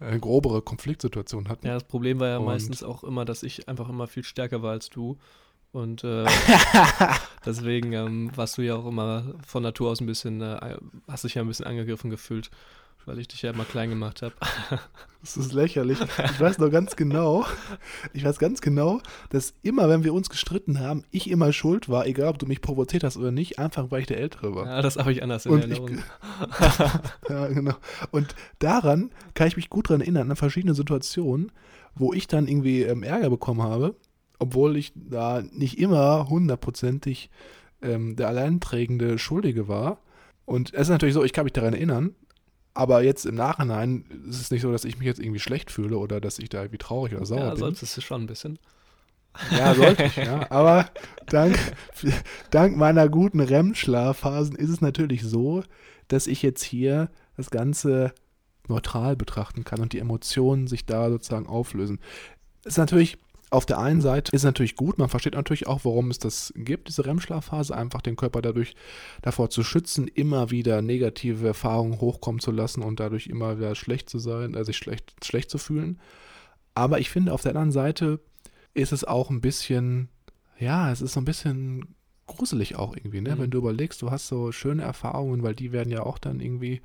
eine 0.01 0.21
grobere 0.21 0.61
Konfliktsituation 0.63 1.49
hatten. 1.49 1.67
Ja, 1.67 1.75
das 1.75 1.85
Problem 1.85 2.21
war 2.21 2.29
ja 2.29 2.39
Und- 2.39 2.45
meistens 2.47 2.83
auch 2.83 3.03
immer, 3.05 3.25
dass 3.25 3.43
ich 3.43 3.69
einfach 3.69 3.89
immer 3.89 4.07
viel 4.07 4.25
stärker 4.25 4.63
war 4.63 4.73
als 4.73 4.91
du. 4.91 5.17
Und 5.73 6.03
äh, 6.05 6.25
deswegen 7.47 7.93
ähm, 7.93 8.31
warst 8.37 8.59
du 8.59 8.63
ja 8.63 8.75
auch 8.77 8.87
immer 8.87 9.35
von 9.47 9.63
Natur 9.63 9.91
aus 9.91 10.01
ein 10.01 10.07
bisschen, 10.07 10.41
äh, 10.41 10.77
hast 11.09 11.25
dich 11.25 11.35
ja 11.35 11.43
ein 11.43 11.49
bisschen 11.49 11.67
angegriffen 11.67 12.11
gefühlt, 12.11 12.51
weil 13.07 13.19
ich 13.19 13.29
dich 13.29 13.43
ja 13.43 13.51
immer 13.51 13.65
klein 13.65 13.91
gemacht 13.91 14.23
habe. 14.23 14.35
Das 15.23 15.37
ist 15.37 15.53
lächerlich. 15.53 15.99
Ich 16.01 16.41
weiß 16.41 16.57
noch 16.61 16.71
ganz 16.71 16.97
genau, 16.97 17.45
ich 18.15 18.25
weiß 18.25 18.39
ganz 18.39 18.63
genau, 18.63 19.03
dass 19.29 19.53
immer, 19.61 19.87
wenn 19.91 20.03
wir 20.03 20.15
uns 20.15 20.31
gestritten 20.31 20.81
haben, 20.81 21.05
ich 21.11 21.29
immer 21.31 21.53
schuld 21.53 21.91
war, 21.91 22.07
egal 22.07 22.29
ob 22.29 22.39
du 22.39 22.47
mich 22.47 22.63
provoziert 22.63 23.05
hast 23.05 23.19
oder 23.19 23.31
nicht, 23.31 23.59
einfach 23.59 23.91
weil 23.91 24.01
ich 24.01 24.07
der 24.07 24.17
Ältere 24.19 24.55
war. 24.55 24.65
Ja, 24.65 24.81
das 24.81 24.97
habe 24.97 25.13
ich 25.13 25.23
anders 25.23 25.45
in 25.45 25.53
Und 25.53 25.59
ich- 25.65 25.71
Erinnerung. 25.73 25.99
Ja, 27.29 27.49
genau. 27.49 27.75
Und 28.13 28.35
daran 28.61 29.11
kann 29.35 29.47
ich 29.49 29.57
mich 29.57 29.69
gut 29.69 29.91
dran 29.91 30.01
erinnern, 30.01 30.31
an 30.31 30.37
verschiedene 30.37 30.73
Situationen, 30.75 31.53
wo 31.95 32.15
ich 32.15 32.27
dann 32.27 32.49
irgendwie 32.49 32.83
ähm, 32.85 33.03
Ärger 33.03 33.29
bekommen 33.29 33.63
habe, 33.63 33.97
obwohl 34.39 34.79
ich 34.79 34.93
da 34.95 35.43
nicht 35.53 35.79
immer 35.79 36.31
hundertprozentig 36.31 37.29
ähm, 37.83 38.17
der 38.17 38.29
alleinträgende 38.29 39.19
Schuldige 39.19 39.69
war. 39.69 39.99
Und 40.47 40.73
es 40.73 40.83
ist 40.83 40.89
natürlich 40.89 41.15
so, 41.15 41.25
ich 41.25 41.35
kann 41.35 41.45
mich 41.45 41.53
daran 41.53 41.75
erinnern, 41.75 42.15
aber 42.75 43.03
jetzt 43.03 43.27
im 43.27 43.35
Nachhinein 43.35 44.05
ist 44.29 44.41
es 44.41 44.51
nicht 44.51 44.63
so, 44.63 44.71
dass 44.73 44.85
ich 44.85 44.99
mich 44.99 45.07
jetzt 45.07 45.21
irgendwie 45.21 45.41
schlecht 45.41 45.71
fühle 45.71 45.99
oder 45.99 46.21
dass 46.21 46.39
ich 46.39 46.49
da 46.49 46.61
irgendwie 46.61 46.79
traurig 46.79 47.15
oder 47.15 47.27
sauer 47.27 47.41
Ja, 47.41 47.51
bin. 47.51 47.59
solltest 47.59 47.97
du 47.97 48.01
schon 48.01 48.23
ein 48.23 48.27
bisschen. 48.27 48.59
Ja, 49.51 49.75
sollte 49.75 50.05
ich, 50.05 50.17
ja. 50.17 50.51
Aber 50.51 50.91
dank, 51.27 51.57
dank 52.51 52.77
meiner 52.77 53.09
guten 53.09 53.41
REM-Schlafphasen 53.41 54.57
ist 54.57 54.71
es 54.71 54.81
natürlich 54.81 55.23
so, 55.23 55.63
dass 56.09 56.27
ich 56.27 56.43
jetzt 56.43 56.63
hier 56.63 57.11
das 57.37 57.51
Ganze 57.51 58.13
neutral 58.69 59.17
betrachten 59.17 59.65
kann 59.65 59.81
und 59.81 59.93
die 59.93 59.99
Emotionen 59.99 60.67
sich 60.67 60.85
da 60.87 61.11
sozusagen 61.11 61.47
auflösen. 61.47 62.01
Ist 62.65 62.79
natürlich, 62.79 63.19
auf 63.51 63.67
der 63.67 63.79
einen 63.79 64.01
Seite 64.01 64.31
ist 64.33 64.43
es 64.43 64.45
natürlich 64.45 64.77
gut, 64.77 64.99
man 64.99 65.09
versteht 65.09 65.35
natürlich 65.35 65.67
auch, 65.67 65.85
warum 65.85 66.11
es 66.11 66.19
das 66.19 66.53
gibt, 66.57 66.89
diese 66.89 67.05
REM-Schlafphase, 67.05 67.77
einfach 67.77 68.01
den 68.01 68.15
Körper 68.15 68.43
dadurch 68.43 68.77
davor 69.23 69.51
zu 69.51 69.65
schützen, 69.65 70.07
immer 70.07 70.51
wieder 70.51 70.83
negative 70.83 71.49
Erfahrungen 71.49 72.01
hochkommen 72.01 72.41
zu 72.41 72.53
lassen 72.53 72.83
und 72.83 73.01
dadurch 73.01 73.27
immer 73.27 73.59
wieder 73.59 73.75
schlecht 73.75 74.09
zu 74.09 74.21
sein, 74.21 74.55
äh, 74.55 74.65
sich 74.65 74.77
schlecht, 74.77 75.25
schlecht 75.25 75.51
zu 75.51 75.59
fühlen. 75.59 75.99
Aber 76.75 77.01
ich 77.01 77.11
finde, 77.11 77.33
auf 77.33 77.43
der 77.43 77.51
anderen 77.51 77.73
Seite 77.73 78.21
ist 78.73 78.93
es 78.93 79.03
auch 79.05 79.31
ein 79.31 79.41
bisschen, 79.41 80.09
ja, 80.59 80.93
es 80.93 81.01
ist 81.01 81.15
so 81.15 81.21
ein 81.21 81.25
bisschen 81.25 81.97
gruselig 82.29 82.77
auch 82.77 82.97
irgendwie, 82.97 83.21
ne? 83.21 83.35
Mhm. 83.35 83.41
Wenn 83.41 83.51
du 83.51 83.59
überlegst, 83.59 84.01
du 84.01 84.13
hast 84.13 84.29
so 84.29 84.53
schöne 84.53 84.83
Erfahrungen, 84.83 85.43
weil 85.43 85.57
die 85.57 85.73
werden 85.73 85.91
ja 85.91 86.05
auch 86.05 86.19
dann 86.19 86.39
irgendwie 86.39 86.81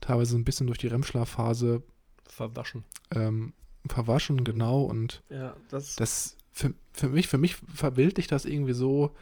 teilweise 0.00 0.36
ein 0.36 0.44
bisschen 0.44 0.68
durch 0.68 0.78
die 0.78 0.86
REM-Schlafphase 0.86 1.82
Verwaschen. 2.28 2.84
ähm, 3.12 3.52
verwaschen, 3.88 4.44
genau. 4.44 4.82
Und 4.82 5.22
Ja, 5.30 5.56
das, 5.70 5.96
das 5.96 6.36
für, 6.52 6.72
für 6.92 7.08
mich, 7.08 7.28
für 7.28 7.38
mich 7.38 7.56
verbildlicht 7.74 8.32
das 8.32 8.44
irgendwie 8.44 8.72
so, 8.72 9.12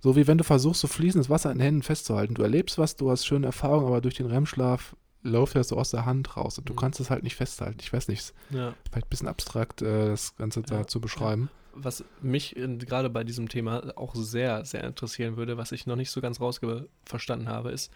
so 0.00 0.16
wie 0.16 0.26
wenn 0.26 0.38
du 0.38 0.44
versuchst, 0.44 0.80
so 0.80 0.88
fließendes 0.88 1.30
Wasser 1.30 1.50
in 1.50 1.58
den 1.58 1.64
Händen 1.64 1.82
festzuhalten. 1.82 2.34
Du 2.34 2.42
erlebst 2.42 2.78
was, 2.78 2.96
du 2.96 3.10
hast 3.10 3.24
schöne 3.26 3.46
Erfahrungen, 3.46 3.86
aber 3.86 4.00
durch 4.00 4.14
den 4.14 4.26
REM-Schlaf 4.26 4.94
läuft 5.22 5.56
das 5.56 5.68
so 5.68 5.78
aus 5.78 5.90
der 5.90 6.04
Hand 6.04 6.36
raus 6.36 6.58
und 6.58 6.68
du 6.68 6.74
Mhm. 6.74 6.78
kannst 6.78 7.00
es 7.00 7.08
halt 7.08 7.22
nicht 7.22 7.36
festhalten. 7.36 7.78
Ich 7.80 7.90
weiß 7.92 8.08
nicht, 8.08 8.34
ja. 8.50 8.74
vielleicht 8.90 9.06
ein 9.06 9.10
bisschen 9.10 9.28
abstrakt, 9.28 9.80
äh, 9.80 10.08
das 10.08 10.36
Ganze 10.36 10.60
da 10.62 10.78
Ja, 10.80 10.86
zu 10.86 11.00
beschreiben. 11.00 11.48
Was 11.72 12.04
mich 12.20 12.54
gerade 12.54 13.08
bei 13.10 13.24
diesem 13.24 13.48
Thema 13.48 13.96
auch 13.96 14.14
sehr, 14.14 14.64
sehr 14.66 14.84
interessieren 14.84 15.36
würde, 15.36 15.56
was 15.56 15.72
ich 15.72 15.86
noch 15.86 15.96
nicht 15.96 16.10
so 16.10 16.20
ganz 16.20 16.40
rausge 16.40 16.88
verstanden 17.04 17.48
habe, 17.48 17.72
ist, 17.72 17.90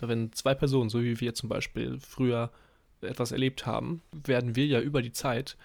wenn 0.00 0.32
zwei 0.32 0.54
Personen, 0.54 0.88
so 0.90 1.02
wie 1.02 1.20
wir 1.20 1.34
zum 1.34 1.48
Beispiel 1.48 1.98
früher 2.00 2.50
etwas 3.04 3.32
erlebt 3.32 3.66
haben, 3.66 4.02
werden 4.12 4.56
wir 4.56 4.66
ja 4.66 4.80
über 4.80 5.02
die 5.02 5.12
Zeit 5.12 5.56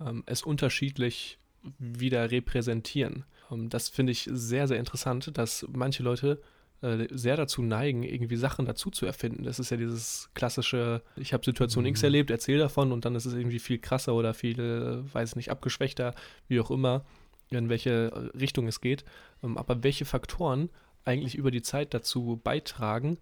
ähm, 0.00 0.22
es 0.26 0.42
unterschiedlich 0.42 1.38
wieder 1.78 2.30
repräsentieren. 2.30 3.24
Ähm, 3.50 3.68
das 3.68 3.88
finde 3.88 4.12
ich 4.12 4.28
sehr, 4.32 4.68
sehr 4.68 4.78
interessant, 4.78 5.36
dass 5.36 5.66
manche 5.72 6.02
Leute 6.02 6.40
äh, 6.82 7.06
sehr 7.10 7.36
dazu 7.36 7.62
neigen, 7.62 8.02
irgendwie 8.02 8.36
Sachen 8.36 8.66
dazu 8.66 8.90
zu 8.90 9.06
erfinden. 9.06 9.44
Das 9.44 9.58
ist 9.58 9.70
ja 9.70 9.76
dieses 9.76 10.30
klassische, 10.34 11.02
ich 11.16 11.32
habe 11.32 11.44
Situation 11.44 11.86
X 11.86 12.02
Mhm. 12.02 12.06
erlebt, 12.06 12.30
erzähl 12.30 12.58
davon 12.58 12.92
und 12.92 13.04
dann 13.04 13.14
ist 13.14 13.26
es 13.26 13.34
irgendwie 13.34 13.60
viel 13.60 13.78
krasser 13.78 14.14
oder 14.14 14.34
viel, 14.34 14.58
äh, 14.58 15.14
weiß 15.14 15.36
nicht, 15.36 15.50
abgeschwächter, 15.50 16.14
wie 16.48 16.60
auch 16.60 16.70
immer, 16.70 17.04
in 17.50 17.68
welche 17.68 18.30
Richtung 18.38 18.66
es 18.66 18.80
geht. 18.80 19.04
Ähm, 19.42 19.56
aber 19.58 19.84
welche 19.84 20.04
Faktoren 20.04 20.70
eigentlich 21.04 21.34
über 21.34 21.50
die 21.50 21.62
Zeit 21.62 21.94
dazu 21.94 22.40
beitragen, 22.42 23.14
äh, 23.14 23.18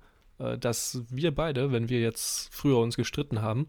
dass 0.58 1.02
wir 1.10 1.34
beide, 1.34 1.72
wenn 1.72 1.88
wir 1.88 2.00
jetzt 2.00 2.52
früher 2.52 2.78
uns 2.78 2.96
gestritten 2.96 3.42
haben, 3.42 3.68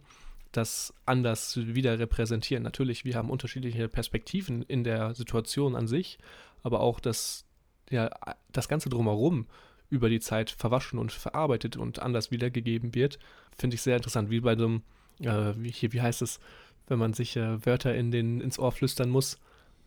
das 0.52 0.94
anders 1.06 1.58
wieder 1.58 2.00
repräsentieren. 2.00 2.64
Natürlich, 2.64 3.06
wir 3.06 3.16
haben 3.16 3.30
unterschiedliche 3.30 3.88
Perspektiven 3.88 4.64
in 4.64 4.84
der 4.84 5.16
Situation 5.16 5.76
an 5.76 5.88
sich, 5.88 6.18
aber 6.64 6.82
auch 6.82 7.00
das, 7.00 7.46
ja, 7.90 8.10
das 8.52 8.68
Ganze 8.68 8.90
drumherum 8.90 9.48
über 9.90 10.10
die 10.10 10.20
Zeit 10.20 10.50
verwaschen 10.50 11.00
und 11.00 11.12
verarbeitet 11.12 11.78
und 11.78 12.00
anders 12.00 12.32
wiedergegeben 12.32 12.96
wird, 12.96 13.20
finde 13.58 13.76
ich 13.76 13.82
sehr 13.82 13.98
interessant. 13.98 14.30
Wie 14.30 14.40
bei 14.40 14.56
dem, 14.56 14.84
äh, 15.20 15.54
wie, 15.58 15.72
hier, 15.72 15.94
wie 15.94 16.02
heißt 16.02 16.22
es, 16.22 16.40
wenn 16.88 17.00
man 17.00 17.14
sich 17.14 17.36
äh, 17.38 17.66
Wörter 17.66 17.94
in 17.96 18.12
den, 18.12 18.42
ins 18.42 18.60
Ohr 18.60 18.72
flüstern 18.72 19.10
muss. 19.10 19.38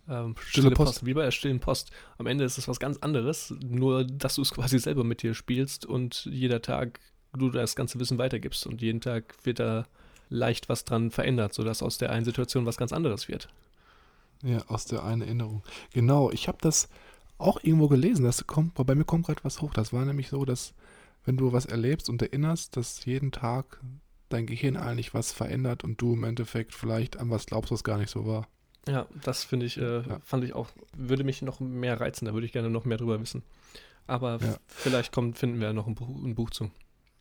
Ähm, 0.09 0.35
Stille 0.39 0.71
Post. 0.71 1.07
Wie 1.07 1.15
bei 1.15 1.25
der 1.25 1.31
stillen 1.31 1.61
Post. 1.61 1.91
Am 2.19 2.27
Ende 2.27 2.45
ist 2.45 2.59
es 2.59 2.69
was 2.69 2.79
ganz 2.79 2.99
anderes, 2.99 3.55
nur 3.65 4.05
dass 4.05 4.35
du 4.35 4.43
es 4.43 4.51
quasi 4.53 4.79
selber 4.79 5.05
mit 5.05 5.23
dir 5.23 5.35
spielst 5.35 5.87
und 5.87 6.27
jeder 6.27 6.63
Tag 6.63 7.01
du 7.37 7.51
das 7.51 7.75
ganze 7.75 7.99
Wissen 7.99 8.19
weitergibst 8.19 8.67
und 8.67 8.81
jeden 8.81 9.01
Tag 9.01 9.35
wird 9.45 9.59
da 9.59 9.87
leicht 10.29 10.69
was 10.69 10.85
dran 10.85 11.11
verändert, 11.11 11.55
sodass 11.55 11.83
aus 11.83 11.99
der 11.99 12.11
einen 12.11 12.25
Situation 12.25 12.67
was 12.67 12.77
ganz 12.77 12.93
anderes 12.93 13.29
wird. 13.29 13.49
Ja, 14.43 14.59
aus 14.69 14.85
der 14.85 15.05
einen 15.05 15.23
Erinnerung. 15.23 15.63
Genau, 15.93 16.31
ich 16.31 16.49
habe 16.49 16.59
das 16.61 16.89
auch 17.39 17.63
irgendwo 17.63 17.89
gelesen. 17.89 18.25
Das 18.25 18.47
kommt, 18.47 18.75
bei 18.75 18.95
mir 18.95 19.05
kommt 19.05 19.27
gerade 19.27 19.43
was 19.43 19.63
hoch. 19.63 19.73
Das 19.73 19.93
war 19.93 20.05
nämlich 20.05 20.29
so, 20.29 20.45
dass 20.45 20.75
wenn 21.25 21.37
du 21.37 21.53
was 21.53 21.67
erlebst 21.67 22.09
und 22.09 22.21
erinnerst, 22.21 22.77
dass 22.77 23.05
jeden 23.05 23.33
Tag 23.33 23.81
dein 24.29 24.47
Gehirn 24.47 24.77
eigentlich 24.77 25.15
was 25.15 25.33
verändert 25.33 25.85
und 25.85 26.01
du 26.01 26.13
im 26.13 26.25
Endeffekt 26.25 26.75
vielleicht 26.75 27.19
an 27.19 27.31
was 27.31 27.47
glaubst, 27.47 27.71
was 27.71 27.85
gar 27.85 27.99
nicht 27.99 28.11
so 28.11 28.27
war. 28.27 28.47
Ja, 28.89 29.07
das 29.23 29.45
finde 29.45 29.67
ich, 29.67 29.79
äh, 29.79 30.03
Ja. 30.03 30.21
fand 30.25 30.45
ich 30.45 30.53
auch, 30.55 30.69
würde 30.97 31.25
mich 31.25 31.43
noch 31.43 31.61
mehr 31.61 32.01
reizen, 32.01 32.27
da 32.27 32.35
würde 32.35 32.47
ich 32.47 32.53
gerne 32.53 32.71
noch 32.71 32.85
mehr 32.85 32.99
drüber 32.99 33.21
wissen. 33.21 33.43
Aber 34.07 34.39
Ja. 34.43 34.57
vielleicht 34.69 35.13
kommt, 35.13 35.39
finden 35.39 35.61
wir 35.61 35.73
noch 35.73 35.87
ein 35.87 35.95
Buch, 35.95 36.09
ein 36.09 36.35
Buch 36.35 36.51
zu. 36.51 36.71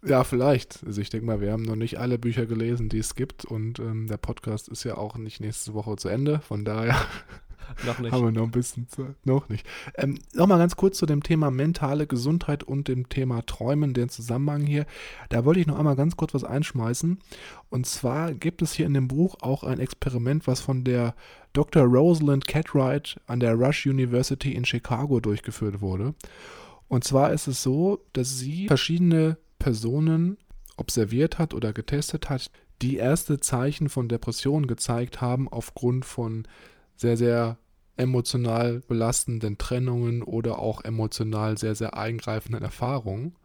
Ja, 0.06 0.26
vielleicht. 0.26 0.84
Also 0.86 0.99
ich 0.99 1.10
denke 1.10 1.26
mal, 1.26 1.39
wir 1.39 1.54
haben 1.54 1.63
noch 1.63 1.78
nicht 1.78 1.97
alle 1.97 2.19
Bücher 2.19 2.45
gelesen, 2.45 2.89
die 2.89 2.97
es 2.97 3.15
gibt 3.15 3.45
und 3.45 3.80
ähm, 3.80 4.08
der 4.08 4.17
Podcast 4.17 4.67
ist 4.67 4.84
ja 4.84 4.97
auch 4.97 5.15
nicht 5.15 5.39
nächste 5.39 5.73
Woche 5.73 5.95
zu 5.95 6.10
Ende. 6.10 6.39
Von 6.41 6.65
daher 6.65 6.97
Noch 7.86 7.99
nicht. 7.99 8.12
haben 8.12 8.23
wir 8.23 8.32
noch 8.32 8.43
ein 8.43 8.52
bisschen 8.52 8.88
Zeit. 8.88 9.15
Noch 9.26 9.49
nicht. 9.49 9.65
Ähm, 9.95 10.19
Nochmal 10.34 10.58
ganz 10.58 10.76
kurz 10.76 10.97
zu 10.97 11.06
dem 11.06 11.23
Thema 11.23 11.52
mentale 11.52 12.08
Gesundheit 12.08 12.63
und 12.63 12.88
dem 12.88 13.10
Thema 13.10 13.45
Träumen, 13.45 13.93
den 13.93 14.10
Zusammenhang 14.10 14.65
hier. 14.65 14.86
Da 15.30 15.45
wollte 15.45 15.60
ich 15.60 15.67
noch 15.67 15.78
einmal 15.78 15.95
ganz 15.95 16.15
kurz 16.15 16.34
was 16.34 16.43
einschmeißen. 16.43 17.19
Und 17.69 17.86
zwar 17.86 18.34
gibt 18.34 18.62
es 18.62 18.73
hier 18.73 18.86
in 18.86 18.93
dem 18.93 19.08
Buch 19.08 19.36
auch 19.41 19.63
ein 19.63 19.80
Experiment, 19.80 20.47
was 20.47 20.62
von 20.62 20.84
der 20.84 21.15
Dr. 21.54 21.84
Rosalind 21.84 22.47
Cartwright 22.47 23.19
an 23.28 23.39
der 23.39 23.54
Rush 23.54 23.86
University 23.86 24.54
in 24.54 24.65
Chicago 24.65 25.19
durchgeführt 25.19 25.82
wurde. 25.82 26.15
Und 26.88 27.04
zwar 27.04 27.32
ist 27.32 27.47
es 27.47 27.63
so, 27.63 27.99
dass 28.13 28.39
sie 28.39 28.67
verschiedene 28.67 29.38
Personen 29.60 30.38
observiert 30.78 31.39
hat 31.39 31.54
oder 31.54 31.73
getestet 31.73 32.30
hat, 32.30 32.52
die 32.82 32.97
erste 32.97 33.39
Zeichen 33.39 33.89
von 33.89 34.10
Depressionen 34.10 34.67
gezeigt 34.67 35.21
haben 35.21 35.47
aufgrund 35.47 36.06
von 36.06 36.47
sehr, 36.95 37.17
sehr 37.17 37.58
emotional 37.95 38.82
belastenden 38.88 39.58
Trennungen 39.58 40.23
oder 40.23 40.60
auch 40.60 40.84
emotional 40.84 41.58
sehr, 41.58 41.75
sehr 41.75 41.95
eingreifenden 41.97 42.63
Erfahrungen. 42.63 43.36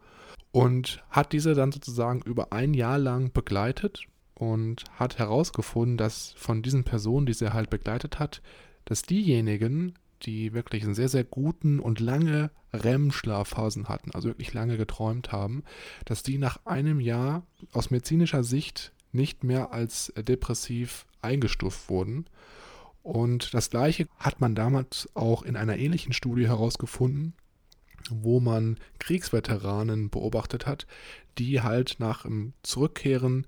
Und 0.50 1.04
hat 1.10 1.32
diese 1.32 1.54
dann 1.54 1.72
sozusagen 1.72 2.22
über 2.22 2.52
ein 2.52 2.72
Jahr 2.72 2.98
lang 2.98 3.32
begleitet 3.32 4.06
und 4.34 4.84
hat 4.94 5.18
herausgefunden, 5.18 5.98
dass 5.98 6.32
von 6.36 6.62
diesen 6.62 6.84
Personen, 6.84 7.26
die 7.26 7.34
sie 7.34 7.52
halt 7.52 7.68
begleitet 7.68 8.18
hat, 8.18 8.40
dass 8.86 9.02
diejenigen, 9.02 9.94
die 10.22 10.54
wirklich 10.54 10.84
einen 10.84 10.94
sehr, 10.94 11.08
sehr 11.08 11.24
guten 11.24 11.80
und 11.80 12.00
lange 12.00 12.50
REM-Schlafphasen 12.72 13.88
hatten, 13.88 14.12
also 14.12 14.28
wirklich 14.28 14.54
lange 14.54 14.76
geträumt 14.76 15.32
haben, 15.32 15.64
dass 16.04 16.22
die 16.22 16.38
nach 16.38 16.64
einem 16.64 17.00
Jahr 17.00 17.46
aus 17.72 17.90
medizinischer 17.90 18.44
Sicht 18.44 18.92
nicht 19.12 19.44
mehr 19.44 19.72
als 19.72 20.12
depressiv 20.16 21.06
eingestuft 21.22 21.88
wurden. 21.88 22.26
Und 23.08 23.54
das 23.54 23.70
gleiche 23.70 24.06
hat 24.18 24.42
man 24.42 24.54
damals 24.54 25.08
auch 25.14 25.42
in 25.42 25.56
einer 25.56 25.78
ähnlichen 25.78 26.12
Studie 26.12 26.46
herausgefunden, 26.46 27.32
wo 28.10 28.38
man 28.38 28.76
Kriegsveteranen 28.98 30.10
beobachtet 30.10 30.66
hat, 30.66 30.86
die 31.38 31.62
halt 31.62 31.96
nach 32.00 32.24
dem 32.24 32.52
Zurückkehren 32.62 33.46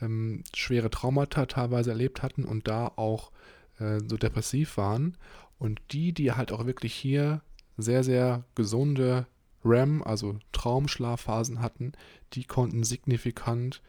ähm, 0.00 0.44
schwere 0.54 0.88
Traumata 0.88 1.44
teilweise 1.44 1.90
erlebt 1.90 2.22
hatten 2.22 2.46
und 2.46 2.66
da 2.66 2.86
auch 2.96 3.32
äh, 3.78 4.00
so 4.00 4.16
depressiv 4.16 4.78
waren. 4.78 5.18
Und 5.58 5.82
die, 5.90 6.14
die 6.14 6.32
halt 6.32 6.50
auch 6.50 6.64
wirklich 6.64 6.94
hier 6.94 7.42
sehr, 7.76 8.04
sehr 8.04 8.44
gesunde 8.54 9.26
REM, 9.62 10.02
also 10.02 10.38
Traumschlafphasen 10.52 11.60
hatten, 11.60 11.92
die 12.32 12.44
konnten 12.44 12.82
signifikant 12.82 13.82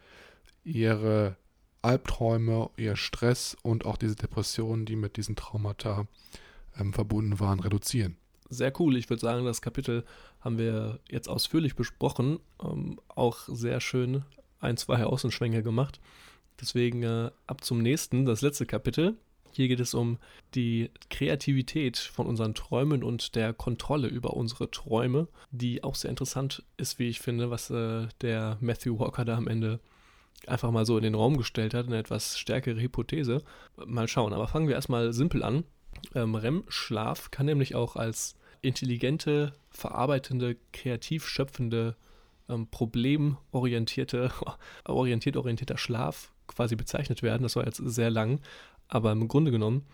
ihre 0.65 1.37
Albträume, 1.83 2.69
ihr 2.77 2.95
Stress 2.95 3.55
und 3.61 3.85
auch 3.85 3.97
diese 3.97 4.15
Depressionen, 4.15 4.85
die 4.85 4.95
mit 4.95 5.17
diesen 5.17 5.35
Traumata 5.35 6.07
ähm, 6.79 6.93
verbunden 6.93 7.39
waren, 7.39 7.59
reduzieren. 7.59 8.15
Sehr 8.49 8.73
cool. 8.79 8.97
Ich 8.97 9.09
würde 9.09 9.21
sagen, 9.21 9.45
das 9.45 9.61
Kapitel 9.61 10.03
haben 10.41 10.57
wir 10.57 10.99
jetzt 11.09 11.27
ausführlich 11.27 11.75
besprochen. 11.75 12.39
Ähm, 12.63 12.99
auch 13.07 13.39
sehr 13.47 13.81
schön 13.81 14.23
ein, 14.59 14.77
zwei 14.77 15.03
Außenschwänge 15.05 15.63
gemacht. 15.63 15.99
Deswegen 16.61 17.03
äh, 17.03 17.31
ab 17.47 17.63
zum 17.63 17.81
nächsten, 17.81 18.25
das 18.25 18.41
letzte 18.41 18.65
Kapitel. 18.65 19.17
Hier 19.51 19.67
geht 19.67 19.79
es 19.79 19.93
um 19.93 20.17
die 20.55 20.89
Kreativität 21.09 21.97
von 21.97 22.25
unseren 22.25 22.55
Träumen 22.55 23.03
und 23.03 23.35
der 23.35 23.53
Kontrolle 23.53 24.07
über 24.07 24.33
unsere 24.33 24.71
Träume, 24.71 25.27
die 25.51 25.83
auch 25.83 25.95
sehr 25.95 26.09
interessant 26.09 26.63
ist, 26.77 26.97
wie 26.97 27.09
ich 27.09 27.19
finde, 27.19 27.51
was 27.51 27.69
äh, 27.69 28.07
der 28.21 28.57
Matthew 28.61 28.97
Walker 28.97 29.25
da 29.25 29.37
am 29.37 29.47
Ende 29.47 29.79
einfach 30.47 30.71
mal 30.71 30.85
so 30.85 30.97
in 30.97 31.03
den 31.03 31.15
Raum 31.15 31.37
gestellt 31.37 31.73
hat, 31.73 31.87
eine 31.87 31.97
etwas 31.97 32.37
stärkere 32.37 32.79
Hypothese. 32.79 33.43
Mal 33.85 34.07
schauen, 34.07 34.33
aber 34.33 34.47
fangen 34.47 34.67
wir 34.67 34.75
erstmal 34.75 35.13
simpel 35.13 35.43
an. 35.43 35.63
Ähm, 36.15 36.35
REM-Schlaf 36.35 37.31
kann 37.31 37.45
nämlich 37.45 37.75
auch 37.75 37.95
als 37.95 38.35
intelligente, 38.61 39.53
verarbeitende, 39.69 40.57
kreativ 40.71 41.27
schöpfende, 41.27 41.95
ähm, 42.49 42.67
problemorientierte, 42.67 44.31
orientiert 44.85 45.37
orientierter 45.37 45.77
Schlaf 45.77 46.33
quasi 46.47 46.75
bezeichnet 46.75 47.23
werden. 47.23 47.43
Das 47.43 47.55
war 47.55 47.65
jetzt 47.65 47.77
sehr 47.77 48.09
lang, 48.09 48.39
aber 48.87 49.11
im 49.11 49.27
Grunde 49.27 49.51
genommen 49.51 49.85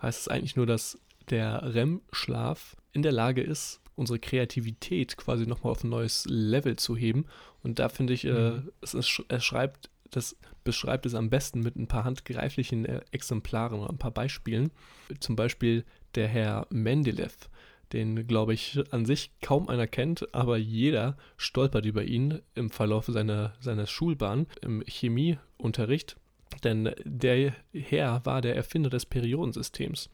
heißt 0.00 0.22
es 0.22 0.28
eigentlich 0.28 0.56
nur, 0.56 0.66
dass 0.66 0.98
der 1.30 1.74
REM-Schlaf 1.74 2.76
in 2.92 3.02
der 3.02 3.12
Lage 3.12 3.42
ist, 3.42 3.80
unsere 3.94 4.18
Kreativität 4.18 5.16
quasi 5.16 5.46
nochmal 5.46 5.72
auf 5.72 5.84
ein 5.84 5.90
neues 5.90 6.24
Level 6.26 6.76
zu 6.76 6.96
heben. 6.96 7.26
Und 7.62 7.78
da 7.78 7.88
finde 7.88 8.12
ich, 8.12 8.24
äh, 8.24 8.50
mhm. 8.50 8.72
es, 8.80 8.94
ist, 8.94 9.22
es 9.28 9.44
schreibt, 9.44 9.90
das 10.12 10.36
beschreibt 10.62 11.06
es 11.06 11.14
am 11.14 11.30
besten 11.30 11.60
mit 11.60 11.76
ein 11.76 11.88
paar 11.88 12.04
handgreiflichen 12.04 12.84
äh, 12.84 13.00
Exemplaren 13.10 13.80
oder 13.80 13.90
ein 13.90 13.98
paar 13.98 14.12
Beispielen. 14.12 14.70
Zum 15.18 15.36
Beispiel 15.36 15.84
der 16.14 16.28
Herr 16.28 16.66
Mendeleev, 16.70 17.48
den, 17.92 18.26
glaube 18.26 18.54
ich, 18.54 18.78
an 18.92 19.04
sich 19.04 19.32
kaum 19.40 19.68
einer 19.68 19.86
kennt, 19.86 20.32
aber 20.34 20.56
jeder 20.58 21.16
stolpert 21.36 21.86
über 21.86 22.04
ihn 22.04 22.40
im 22.54 22.70
Verlauf 22.70 23.06
seiner, 23.06 23.54
seiner 23.60 23.86
Schulbahn 23.86 24.46
im 24.60 24.82
Chemieunterricht. 24.86 26.16
Denn 26.62 26.94
der 27.04 27.54
Herr 27.72 28.24
war 28.24 28.42
der 28.42 28.54
Erfinder 28.54 28.90
des 28.90 29.06
Periodensystems. 29.06 30.10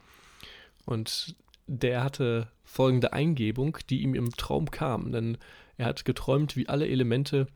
Und 0.84 1.36
der 1.66 2.04
hatte 2.04 2.50
folgende 2.64 3.12
Eingebung, 3.12 3.78
die 3.90 4.02
ihm 4.02 4.14
im 4.14 4.30
Traum 4.30 4.70
kam. 4.70 5.10
Denn 5.10 5.38
er 5.76 5.86
hat 5.86 6.04
geträumt, 6.04 6.56
wie 6.56 6.68
alle 6.68 6.88
Elemente 6.88 7.48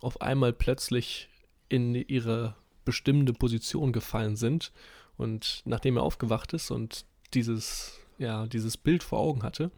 auf 0.00 0.20
einmal 0.20 0.52
plötzlich 0.52 1.29
in 1.70 1.94
ihre 1.94 2.54
bestimmte 2.84 3.32
Position 3.32 3.92
gefallen 3.92 4.36
sind. 4.36 4.72
Und 5.16 5.62
nachdem 5.64 5.96
er 5.96 6.02
aufgewacht 6.02 6.52
ist 6.52 6.70
und 6.70 7.06
dieses, 7.32 7.98
ja, 8.18 8.46
dieses 8.46 8.76
Bild 8.76 9.02
vor 9.02 9.20
Augen 9.20 9.42
hatte, 9.42 9.70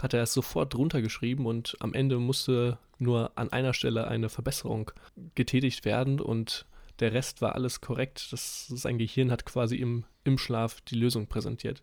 hat 0.00 0.14
er 0.14 0.22
es 0.22 0.32
sofort 0.32 0.74
drunter 0.74 1.02
geschrieben 1.02 1.46
und 1.46 1.76
am 1.80 1.94
Ende 1.94 2.18
musste 2.18 2.78
nur 2.98 3.32
an 3.36 3.52
einer 3.52 3.74
Stelle 3.74 4.08
eine 4.08 4.28
Verbesserung 4.28 4.90
getätigt 5.34 5.84
werden 5.84 6.20
und 6.20 6.66
der 7.00 7.12
Rest 7.12 7.42
war 7.42 7.54
alles 7.54 7.80
korrekt. 7.80 8.32
Das, 8.32 8.66
sein 8.66 8.98
Gehirn 8.98 9.30
hat 9.30 9.44
quasi 9.44 9.76
im, 9.76 10.04
im 10.24 10.38
Schlaf 10.38 10.80
die 10.80 10.96
Lösung 10.96 11.26
präsentiert. 11.26 11.82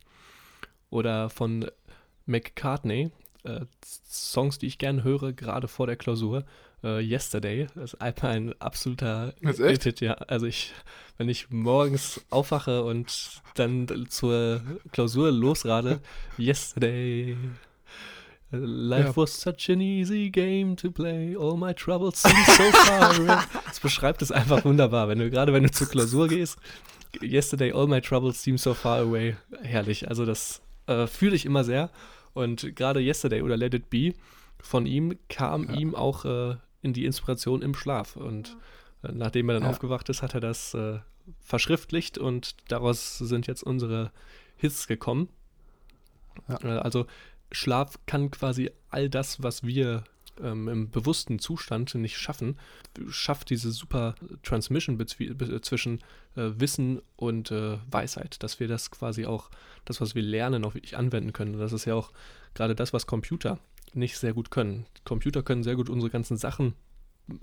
Oder 0.89 1.29
von 1.29 1.69
McCartney, 2.25 3.11
äh, 3.43 3.65
Songs, 3.83 4.57
die 4.59 4.67
ich 4.67 4.77
gerne 4.77 5.03
höre, 5.03 5.33
gerade 5.33 5.67
vor 5.67 5.87
der 5.87 5.95
Klausur. 5.95 6.45
Äh, 6.85 7.01
Yesterday 7.01 7.65
ist 7.83 7.99
einfach 7.99 8.29
ein 8.29 8.53
absoluter 8.61 9.33
Hit, 9.41 10.01
ja. 10.01 10.13
Also 10.13 10.45
ich, 10.45 10.71
wenn 11.17 11.29
ich 11.29 11.49
morgens 11.49 12.21
aufwache 12.29 12.83
und 12.83 13.41
dann 13.55 14.05
zur 14.09 14.61
Klausur 14.91 15.31
losrade, 15.31 15.99
Yesterday. 16.37 17.35
Life 18.51 19.07
ja. 19.07 19.17
was 19.17 19.41
such 19.41 19.69
an 19.69 19.81
easy 19.81 20.29
game 20.29 20.77
to 20.77 20.91
play, 20.91 21.35
all 21.35 21.57
my 21.57 21.73
troubles 21.73 22.21
seem 22.21 22.37
so 22.45 22.63
far 22.71 23.15
away. 23.15 23.37
Das 23.65 23.79
beschreibt 23.79 24.21
es 24.21 24.31
einfach 24.31 24.63
wunderbar. 24.63 25.07
Wenn 25.07 25.19
du 25.19 25.29
gerade, 25.31 25.51
wenn 25.51 25.63
du 25.63 25.71
zur 25.71 25.89
Klausur 25.89 26.27
gehst, 26.27 26.59
Yesterday, 27.21 27.73
all 27.73 27.87
my 27.87 27.99
troubles 27.99 28.43
seem 28.43 28.57
so 28.59 28.75
far 28.75 28.99
away. 28.99 29.35
Herrlich. 29.63 30.07
Also 30.07 30.25
das 30.25 30.61
äh, 30.85 31.07
fühle 31.07 31.35
ich 31.35 31.45
immer 31.45 31.63
sehr. 31.63 31.89
Und 32.33 32.75
gerade 32.75 33.01
Yesterday 33.01 33.41
oder 33.41 33.57
Let 33.57 33.73
It 33.73 33.89
Be 33.89 34.13
von 34.61 34.85
ihm 34.85 35.17
kam 35.29 35.69
ja. 35.69 35.75
ihm 35.75 35.95
auch 35.95 36.25
äh, 36.25 36.55
in 36.85 36.93
die 36.93 37.05
Inspiration 37.05 37.61
im 37.61 37.73
Schlaf. 37.73 38.15
Und 38.15 38.55
äh, 39.03 39.11
nachdem 39.11 39.49
er 39.49 39.55
dann 39.55 39.63
ja. 39.63 39.69
aufgewacht 39.69 40.07
ist, 40.09 40.21
hat 40.21 40.35
er 40.35 40.39
das 40.39 40.73
äh, 40.75 40.99
verschriftlicht 41.41 42.17
und 42.17 42.55
daraus 42.69 43.17
sind 43.17 43.47
jetzt 43.47 43.63
unsere 43.63 44.11
Hits 44.55 44.87
gekommen. 44.87 45.27
Ja. 46.47 46.63
Äh, 46.63 46.79
also 46.79 47.07
Schlaf 47.51 47.99
kann 48.05 48.31
quasi 48.31 48.71
all 48.89 49.09
das, 49.09 49.41
was 49.41 49.63
wir 49.63 50.03
ähm, 50.41 50.67
im 50.67 50.89
bewussten 50.89 51.39
Zustand 51.39 51.95
nicht 51.95 52.17
schaffen, 52.17 52.57
schafft 53.09 53.49
diese 53.49 53.71
super 53.71 54.15
Transmission 54.43 55.03
zwischen 55.61 55.99
äh, 56.35 56.51
Wissen 56.57 57.01
und 57.15 57.51
äh, 57.51 57.77
Weisheit, 57.89 58.43
dass 58.43 58.59
wir 58.59 58.67
das 58.67 58.91
quasi 58.91 59.25
auch, 59.25 59.49
das, 59.85 60.01
was 60.01 60.13
wir 60.13 60.23
lernen, 60.23 60.65
auch 60.65 60.73
wirklich 60.75 60.97
anwenden 60.97 61.33
können. 61.33 61.55
Und 61.55 61.61
das 61.61 61.73
ist 61.73 61.85
ja 61.85 61.95
auch 61.95 62.11
gerade 62.53 62.75
das, 62.75 62.93
was 62.93 63.07
Computer 63.07 63.59
nicht 63.95 64.17
sehr 64.17 64.33
gut 64.33 64.51
können. 64.51 64.85
Computer 65.03 65.43
können 65.43 65.63
sehr 65.63 65.75
gut 65.75 65.89
unsere 65.89 66.09
ganzen 66.09 66.37
Sachen 66.37 66.73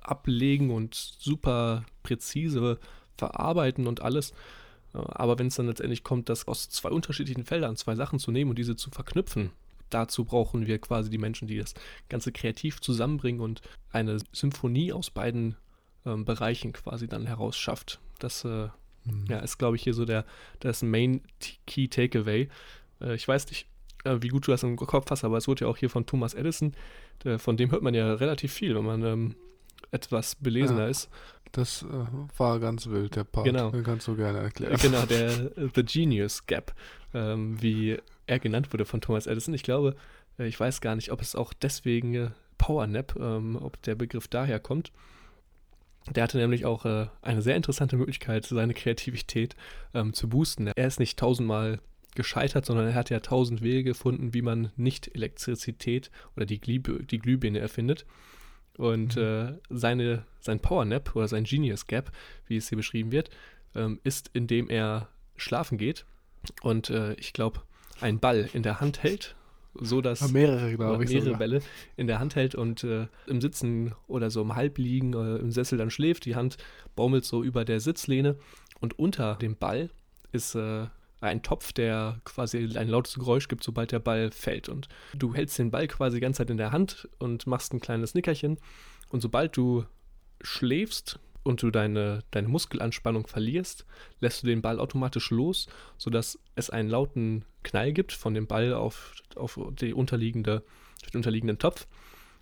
ablegen 0.00 0.70
und 0.70 0.94
super 0.94 1.84
präzise 2.02 2.78
verarbeiten 3.16 3.86
und 3.86 4.02
alles. 4.02 4.32
Aber 4.92 5.38
wenn 5.38 5.46
es 5.46 5.54
dann 5.54 5.66
letztendlich 5.66 6.04
kommt, 6.04 6.28
das 6.28 6.46
aus 6.46 6.68
zwei 6.68 6.90
unterschiedlichen 6.90 7.44
Feldern 7.44 7.76
zwei 7.76 7.94
Sachen 7.94 8.18
zu 8.18 8.30
nehmen 8.30 8.50
und 8.50 8.58
diese 8.58 8.76
zu 8.76 8.90
verknüpfen, 8.90 9.50
dazu 9.90 10.24
brauchen 10.24 10.66
wir 10.66 10.78
quasi 10.78 11.10
die 11.10 11.18
Menschen, 11.18 11.48
die 11.48 11.58
das 11.58 11.74
Ganze 12.08 12.32
kreativ 12.32 12.80
zusammenbringen 12.80 13.40
und 13.40 13.62
eine 13.90 14.18
Symphonie 14.32 14.92
aus 14.92 15.10
beiden 15.10 15.56
ähm, 16.04 16.24
Bereichen 16.24 16.72
quasi 16.72 17.08
dann 17.08 17.26
herausschafft. 17.26 18.00
Das 18.18 18.44
äh, 18.44 18.68
mhm. 19.04 19.26
ja, 19.28 19.38
ist, 19.38 19.58
glaube 19.58 19.76
ich, 19.76 19.82
hier 19.82 19.94
so 19.94 20.04
der 20.04 20.24
das 20.60 20.82
Main 20.82 21.22
Key 21.66 21.88
Takeaway. 21.88 22.48
Äh, 23.00 23.14
ich 23.14 23.26
weiß 23.26 23.48
nicht, 23.48 23.62
äh, 23.62 23.71
wie 24.04 24.28
gut 24.28 24.46
du 24.46 24.50
das 24.50 24.62
im 24.62 24.76
Kopf 24.76 25.10
hast, 25.10 25.24
aber 25.24 25.36
es 25.36 25.48
wurde 25.48 25.64
ja 25.64 25.70
auch 25.70 25.76
hier 25.76 25.90
von 25.90 26.06
Thomas 26.06 26.34
Edison, 26.34 26.74
der, 27.24 27.38
von 27.38 27.56
dem 27.56 27.70
hört 27.70 27.82
man 27.82 27.94
ja 27.94 28.14
relativ 28.14 28.52
viel, 28.52 28.74
wenn 28.74 28.84
man 28.84 29.02
ähm, 29.04 29.34
etwas 29.90 30.34
belesener 30.34 30.82
ja, 30.82 30.88
ist. 30.88 31.08
Das 31.52 31.82
äh, 31.82 31.86
war 32.38 32.58
ganz 32.60 32.86
wild, 32.86 33.14
der 33.14 33.24
Part. 33.24 33.46
Genau. 33.46 33.70
Den 33.70 33.84
kannst 33.84 34.08
du 34.08 34.16
gerne 34.16 34.38
erklären. 34.38 34.76
Genau, 34.80 35.02
der 35.06 35.50
The 35.74 35.82
Genius 35.84 36.46
Gap, 36.46 36.74
ähm, 37.14 37.60
wie 37.60 37.98
er 38.26 38.38
genannt 38.38 38.72
wurde 38.72 38.84
von 38.84 39.00
Thomas 39.00 39.26
Edison. 39.26 39.54
Ich 39.54 39.62
glaube, 39.62 39.94
äh, 40.38 40.46
ich 40.46 40.58
weiß 40.58 40.80
gar 40.80 40.96
nicht, 40.96 41.12
ob 41.12 41.20
es 41.20 41.34
auch 41.34 41.52
deswegen 41.52 42.14
äh, 42.14 42.30
Power 42.58 42.86
Nap, 42.86 43.16
ähm, 43.20 43.58
ob 43.60 43.80
der 43.82 43.94
Begriff 43.94 44.28
daher 44.28 44.60
kommt. 44.60 44.92
Der 46.10 46.24
hatte 46.24 46.38
nämlich 46.38 46.64
auch 46.64 46.84
äh, 46.84 47.06
eine 47.20 47.42
sehr 47.42 47.54
interessante 47.54 47.96
Möglichkeit, 47.96 48.46
seine 48.46 48.74
Kreativität 48.74 49.54
ähm, 49.94 50.14
zu 50.14 50.28
boosten. 50.28 50.66
Er 50.66 50.86
ist 50.86 50.98
nicht 50.98 51.18
tausendmal 51.18 51.80
gescheitert, 52.14 52.66
sondern 52.66 52.88
er 52.88 52.94
hat 52.94 53.10
ja 53.10 53.20
tausend 53.20 53.62
Wege 53.62 53.84
gefunden, 53.84 54.34
wie 54.34 54.42
man 54.42 54.70
nicht 54.76 55.14
Elektrizität 55.14 56.10
oder 56.36 56.46
die, 56.46 56.60
Glüh 56.60 56.80
die 56.80 57.18
Glühbirne 57.18 57.58
erfindet. 57.58 58.04
Und 58.76 59.16
mhm. 59.16 59.22
äh, 59.22 59.52
seine, 59.70 60.24
sein 60.40 60.60
Power 60.60 60.84
Nap 60.84 61.14
oder 61.14 61.28
sein 61.28 61.44
Genius 61.44 61.86
Gap, 61.86 62.10
wie 62.46 62.56
es 62.56 62.68
hier 62.68 62.76
beschrieben 62.76 63.12
wird, 63.12 63.30
ähm, 63.74 64.00
ist, 64.04 64.30
indem 64.32 64.68
er 64.68 65.08
schlafen 65.36 65.78
geht 65.78 66.06
und 66.62 66.90
äh, 66.90 67.14
ich 67.14 67.32
glaube, 67.32 67.60
einen 68.00 68.18
Ball 68.18 68.48
in 68.52 68.62
der 68.62 68.80
Hand 68.80 69.02
hält, 69.02 69.36
so 69.74 70.00
dass 70.00 70.30
mehrere, 70.32 70.74
glaube 70.76 71.04
ich, 71.04 71.10
mehrere 71.10 71.24
sogar. 71.24 71.38
Bälle 71.38 71.62
in 71.96 72.06
der 72.06 72.18
Hand 72.18 72.36
hält 72.36 72.54
und 72.54 72.84
äh, 72.84 73.06
im 73.26 73.40
Sitzen 73.40 73.94
oder 74.06 74.30
so 74.30 74.42
im 74.42 74.54
Halbliegen 74.54 75.14
oder 75.14 75.40
im 75.40 75.50
Sessel 75.50 75.78
dann 75.78 75.90
schläft. 75.90 76.24
Die 76.24 76.36
Hand 76.36 76.56
baumelt 76.94 77.24
so 77.24 77.42
über 77.42 77.64
der 77.64 77.80
Sitzlehne 77.80 78.36
und 78.80 78.98
unter 78.98 79.36
dem 79.36 79.56
Ball 79.56 79.90
ist 80.32 80.56
ein 81.22 81.42
Topf, 81.42 81.72
der 81.72 82.20
quasi 82.24 82.58
ein 82.76 82.88
lautes 82.88 83.14
Geräusch 83.14 83.48
gibt, 83.48 83.62
sobald 83.62 83.92
der 83.92 84.00
Ball 84.00 84.30
fällt. 84.30 84.68
Und 84.68 84.88
du 85.14 85.34
hältst 85.34 85.58
den 85.58 85.70
Ball 85.70 85.86
quasi 85.88 86.16
die 86.16 86.20
ganze 86.20 86.38
Zeit 86.38 86.50
in 86.50 86.56
der 86.56 86.72
Hand 86.72 87.08
und 87.18 87.46
machst 87.46 87.72
ein 87.72 87.80
kleines 87.80 88.14
Nickerchen. 88.14 88.58
Und 89.10 89.20
sobald 89.20 89.56
du 89.56 89.84
schläfst 90.40 91.18
und 91.44 91.62
du 91.62 91.70
deine, 91.70 92.22
deine 92.30 92.48
Muskelanspannung 92.48 93.26
verlierst, 93.26 93.86
lässt 94.20 94.42
du 94.42 94.46
den 94.46 94.62
Ball 94.62 94.80
automatisch 94.80 95.30
los, 95.30 95.68
sodass 95.98 96.38
es 96.54 96.70
einen 96.70 96.88
lauten 96.88 97.44
Knall 97.62 97.92
gibt 97.92 98.12
von 98.12 98.34
dem 98.34 98.46
Ball 98.46 98.74
auf, 98.74 99.14
auf 99.36 99.58
die 99.80 99.94
unterliegende, 99.94 100.62
den 101.12 101.18
unterliegenden 101.18 101.58
Topf 101.58 101.86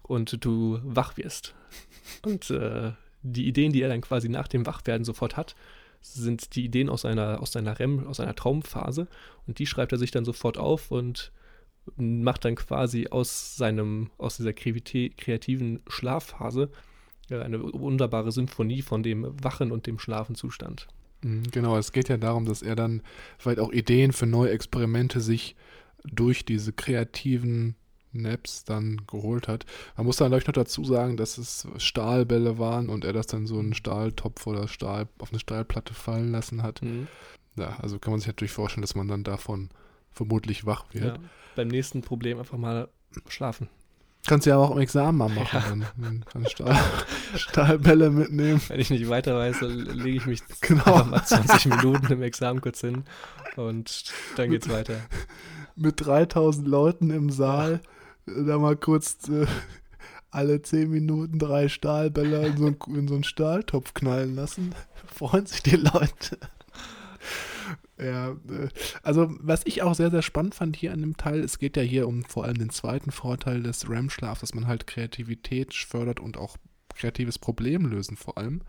und 0.02 0.44
du 0.44 0.80
wach 0.82 1.16
wirst. 1.16 1.54
Und 2.24 2.50
äh, 2.50 2.92
die 3.22 3.46
Ideen, 3.46 3.72
die 3.72 3.82
er 3.82 3.88
dann 3.88 4.00
quasi 4.00 4.28
nach 4.28 4.48
dem 4.48 4.66
Wachwerden 4.66 5.04
sofort 5.04 5.36
hat, 5.36 5.54
sind 6.00 6.54
die 6.56 6.64
Ideen 6.64 6.88
aus 6.88 7.02
seiner, 7.02 7.40
aus 7.40 7.52
seiner 7.52 7.78
REM, 7.78 8.06
aus 8.06 8.18
seiner 8.18 8.34
Traumphase. 8.34 9.06
Und 9.46 9.58
die 9.58 9.66
schreibt 9.66 9.92
er 9.92 9.98
sich 9.98 10.10
dann 10.10 10.24
sofort 10.24 10.58
auf 10.58 10.90
und 10.90 11.32
macht 11.96 12.44
dann 12.44 12.54
quasi 12.56 13.08
aus 13.10 13.56
seinem, 13.56 14.10
aus 14.18 14.36
dieser 14.36 14.52
kreativen 14.52 15.80
Schlafphase 15.88 16.70
eine 17.30 17.62
wunderbare 17.62 18.32
Symphonie 18.32 18.82
von 18.82 19.02
dem 19.02 19.26
Wachen 19.42 19.70
und 19.70 19.86
dem 19.86 19.98
Schlafenzustand. 19.98 20.88
Mhm, 21.22 21.44
genau, 21.50 21.76
es 21.76 21.92
geht 21.92 22.08
ja 22.08 22.16
darum, 22.16 22.44
dass 22.44 22.62
er 22.62 22.74
dann 22.74 23.02
vielleicht 23.38 23.60
auch 23.60 23.72
Ideen 23.72 24.12
für 24.12 24.26
neue 24.26 24.50
Experimente 24.50 25.20
sich 25.20 25.54
durch 26.04 26.44
diese 26.44 26.72
kreativen 26.72 27.76
Naps 28.12 28.64
dann 28.64 29.02
geholt 29.06 29.48
hat. 29.48 29.66
Man 29.96 30.06
muss 30.06 30.16
dann 30.16 30.30
gleich 30.30 30.46
noch 30.46 30.54
dazu 30.54 30.84
sagen, 30.84 31.16
dass 31.16 31.38
es 31.38 31.66
Stahlbälle 31.76 32.58
waren 32.58 32.88
und 32.88 33.04
er 33.04 33.12
das 33.12 33.26
dann 33.26 33.46
so 33.46 33.58
einen 33.58 33.74
Stahltopf 33.74 34.46
oder 34.46 34.68
Stahl 34.68 35.08
auf 35.18 35.30
eine 35.30 35.38
Stahlplatte 35.38 35.94
fallen 35.94 36.32
lassen 36.32 36.62
hat. 36.62 36.82
Mhm. 36.82 37.06
Ja, 37.56 37.76
also 37.80 37.98
kann 37.98 38.12
man 38.12 38.20
sich 38.20 38.28
natürlich 38.28 38.52
vorstellen, 38.52 38.82
dass 38.82 38.94
man 38.94 39.08
dann 39.08 39.24
davon 39.24 39.70
vermutlich 40.12 40.66
wach 40.66 40.84
wird. 40.92 41.18
Ja, 41.18 41.22
beim 41.56 41.68
nächsten 41.68 42.02
Problem 42.02 42.38
einfach 42.38 42.58
mal 42.58 42.88
schlafen. 43.28 43.68
Kannst 44.26 44.46
du 44.46 44.50
ja 44.50 44.58
auch 44.58 44.70
im 44.70 44.78
Examen 44.78 45.16
mal 45.16 45.28
machen. 45.30 45.80
Ja. 45.80 46.10
Dann. 46.32 46.46
Stahl, 46.46 46.78
Stahlbälle 47.36 48.10
mitnehmen. 48.10 48.60
Wenn 48.68 48.80
ich 48.80 48.90
nicht 48.90 49.08
weiter 49.08 49.34
weiß, 49.36 49.60
dann 49.60 49.78
lege 49.78 50.18
ich 50.18 50.26
mich 50.26 50.42
genau. 50.60 51.04
mal 51.04 51.24
20 51.24 51.66
Minuten 51.66 52.12
im 52.12 52.22
Examen 52.22 52.60
kurz 52.60 52.80
hin 52.80 53.04
und 53.56 54.12
dann 54.36 54.50
geht's 54.50 54.68
weiter. 54.68 54.96
Mit 55.74 56.04
3000 56.04 56.68
Leuten 56.68 57.10
im 57.10 57.30
Saal 57.30 57.80
da 58.46 58.58
mal 58.58 58.76
kurz 58.76 59.28
äh, 59.28 59.46
alle 60.30 60.62
10 60.62 60.90
Minuten 60.90 61.38
drei 61.38 61.68
Stahlbälle 61.68 62.46
in 62.46 62.56
so, 62.56 62.66
einen, 62.66 62.76
in 62.96 63.08
so 63.08 63.14
einen 63.14 63.24
Stahltopf 63.24 63.94
knallen 63.94 64.34
lassen. 64.34 64.74
Freuen 65.06 65.46
sich 65.46 65.62
die 65.62 65.76
Leute. 65.76 66.38
Ja, 68.02 68.30
äh, 68.30 68.68
also 69.02 69.28
was 69.40 69.66
ich 69.66 69.82
auch 69.82 69.94
sehr, 69.94 70.10
sehr 70.10 70.22
spannend 70.22 70.54
fand 70.54 70.74
hier 70.74 70.94
an 70.94 71.02
dem 71.02 71.18
Teil, 71.18 71.40
es 71.40 71.58
geht 71.58 71.76
ja 71.76 71.82
hier 71.82 72.08
um 72.08 72.24
vor 72.24 72.46
allem 72.46 72.56
den 72.56 72.70
zweiten 72.70 73.10
Vorteil 73.10 73.62
des 73.62 73.90
REM-Schlafs, 73.90 74.40
dass 74.40 74.54
man 74.54 74.66
halt 74.66 74.86
Kreativität 74.86 75.74
fördert 75.74 76.18
und 76.18 76.38
auch 76.38 76.56
kreatives 76.94 77.38
Problem 77.38 77.84
lösen 77.84 78.16
vor 78.16 78.38
allem. 78.38 78.62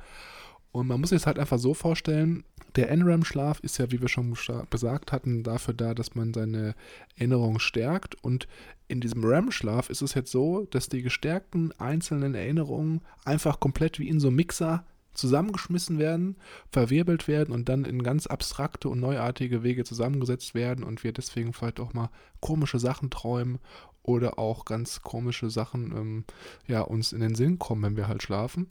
Und 0.71 0.87
man 0.87 0.99
muss 0.99 1.09
sich 1.09 1.19
das 1.19 1.27
halt 1.27 1.39
einfach 1.39 1.59
so 1.59 1.73
vorstellen, 1.73 2.43
der 2.75 2.89
NREM-Schlaf 2.89 3.59
ist 3.59 3.77
ja, 3.77 3.91
wie 3.91 4.01
wir 4.01 4.07
schon 4.07 4.33
gesagt 4.69 5.11
hatten, 5.11 5.43
dafür 5.43 5.73
da, 5.73 5.93
dass 5.93 6.15
man 6.15 6.33
seine 6.33 6.75
Erinnerung 7.17 7.59
stärkt. 7.59 8.15
Und 8.23 8.47
in 8.87 9.01
diesem 9.01 9.23
REM-Schlaf 9.25 9.89
ist 9.89 10.01
es 10.01 10.13
jetzt 10.13 10.31
so, 10.31 10.65
dass 10.71 10.87
die 10.87 11.01
gestärkten 11.01 11.73
einzelnen 11.79 12.33
Erinnerungen 12.33 13.01
einfach 13.25 13.59
komplett 13.59 13.99
wie 13.99 14.07
in 14.07 14.21
so 14.21 14.27
einem 14.27 14.37
Mixer 14.37 14.85
zusammengeschmissen 15.13 15.99
werden, 15.99 16.37
verwirbelt 16.71 17.27
werden 17.27 17.53
und 17.53 17.67
dann 17.67 17.83
in 17.83 18.03
ganz 18.03 18.27
abstrakte 18.27 18.87
und 18.87 19.01
neuartige 19.01 19.63
Wege 19.63 19.83
zusammengesetzt 19.83 20.55
werden 20.55 20.85
und 20.85 21.03
wir 21.03 21.11
deswegen 21.11 21.51
vielleicht 21.51 21.81
auch 21.81 21.93
mal 21.93 22.09
komische 22.39 22.79
Sachen 22.79 23.09
träumen 23.09 23.59
oder 24.03 24.39
auch 24.39 24.65
ganz 24.65 25.01
komische 25.01 25.49
Sachen 25.49 25.91
ähm, 25.91 26.23
ja, 26.67 26.81
uns 26.81 27.11
in 27.11 27.19
den 27.19 27.35
Sinn 27.35 27.59
kommen, 27.59 27.83
wenn 27.83 27.97
wir 27.97 28.07
halt 28.07 28.23
schlafen. 28.23 28.67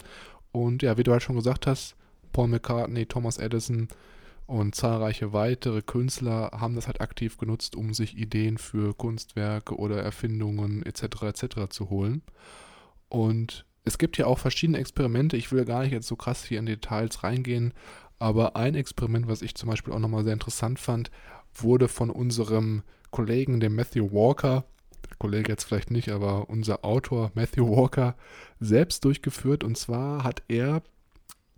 Und 0.53 0.83
ja, 0.83 0.97
wie 0.97 1.03
du 1.03 1.13
halt 1.13 1.23
schon 1.23 1.37
gesagt 1.37 1.67
hast, 1.67 1.97
Paul 2.33 2.49
McCartney, 2.49 3.07
Thomas 3.07 3.39
Edison 3.39 3.89
und 4.47 4.75
zahlreiche 4.75 5.33
weitere 5.33 5.83
Künstler 5.83 6.51
haben 6.53 6.75
das 6.75 6.87
halt 6.87 7.01
aktiv 7.01 7.39
genutzt, 7.39 7.77
um 7.77 7.95
sich 7.95 8.17
Ideen 8.17 8.59
für 8.59 8.95
Kunstwerke 8.95 9.77
oder 9.77 10.03
Erfindungen 10.03 10.85
etc. 10.85 11.23
etc. 11.23 11.69
zu 11.71 11.89
holen. 11.89 12.23
Und 13.09 13.65
es 13.85 13.99
gibt 13.99 14.19
ja 14.19 14.27
auch 14.27 14.39
verschiedene 14.39 14.79
Experimente. 14.79 15.37
Ich 15.37 15.53
will 15.53 15.65
gar 15.65 15.83
nicht 15.83 15.93
jetzt 15.93 16.09
so 16.09 16.17
krass 16.17 16.45
hier 16.45 16.59
in 16.59 16.67
Details 16.67 17.23
reingehen, 17.23 17.73
aber 18.19 18.57
ein 18.57 18.75
Experiment, 18.75 19.29
was 19.29 19.43
ich 19.43 19.55
zum 19.55 19.69
Beispiel 19.69 19.95
auch 19.95 19.99
nochmal 19.99 20.25
sehr 20.25 20.33
interessant 20.33 20.79
fand, 20.79 21.11
wurde 21.55 21.89
von 21.89 22.11
unserem 22.11 22.83
Kollegen, 23.11 23.61
dem 23.61 23.75
Matthew 23.75 24.13
Walker, 24.13 24.65
Kollege 25.21 25.53
jetzt 25.53 25.65
vielleicht 25.65 25.91
nicht, 25.91 26.09
aber 26.09 26.49
unser 26.49 26.85
Autor 26.85 27.31
Matthew 27.35 27.69
Walker 27.69 28.17
selbst 28.59 29.05
durchgeführt. 29.05 29.63
Und 29.63 29.77
zwar 29.77 30.25
hat 30.25 30.43
er 30.49 30.83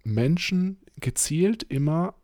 Menschen 0.05 0.79
gezielt 1.01 1.63
immer 1.63 2.15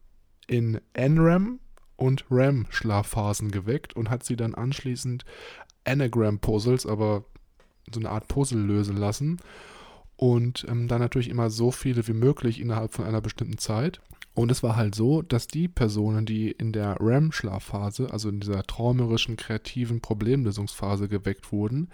in 0.46 0.80
NREM 0.94 1.60
und 1.96 2.24
REM-Schlafphasen 2.30 3.50
geweckt 3.50 3.94
und 3.94 4.10
hat 4.10 4.24
sie 4.24 4.36
dann 4.36 4.54
anschließend 4.54 5.24
Anagram-Puzzles, 5.84 6.86
aber 6.86 7.24
so 7.92 8.00
eine 8.00 8.10
Art 8.10 8.28
Puzzle 8.28 8.60
lösen 8.60 8.96
lassen. 8.96 9.38
Und 10.16 10.66
ähm, 10.68 10.88
dann 10.88 11.00
natürlich 11.00 11.28
immer 11.28 11.48
so 11.50 11.70
viele 11.70 12.06
wie 12.08 12.12
möglich 12.12 12.60
innerhalb 12.60 12.92
von 12.92 13.04
einer 13.04 13.20
bestimmten 13.20 13.58
Zeit. 13.58 14.00
Und 14.38 14.52
es 14.52 14.62
war 14.62 14.76
halt 14.76 14.94
so, 14.94 15.20
dass 15.22 15.48
die 15.48 15.66
Personen, 15.66 16.24
die 16.24 16.52
in 16.52 16.70
der 16.70 17.00
REM-Schlafphase, 17.00 18.12
also 18.12 18.28
in 18.28 18.38
dieser 18.38 18.62
träumerischen, 18.62 19.34
kreativen 19.36 20.00
Problemlösungsphase 20.00 21.08
geweckt 21.08 21.50
wurden, 21.50 21.90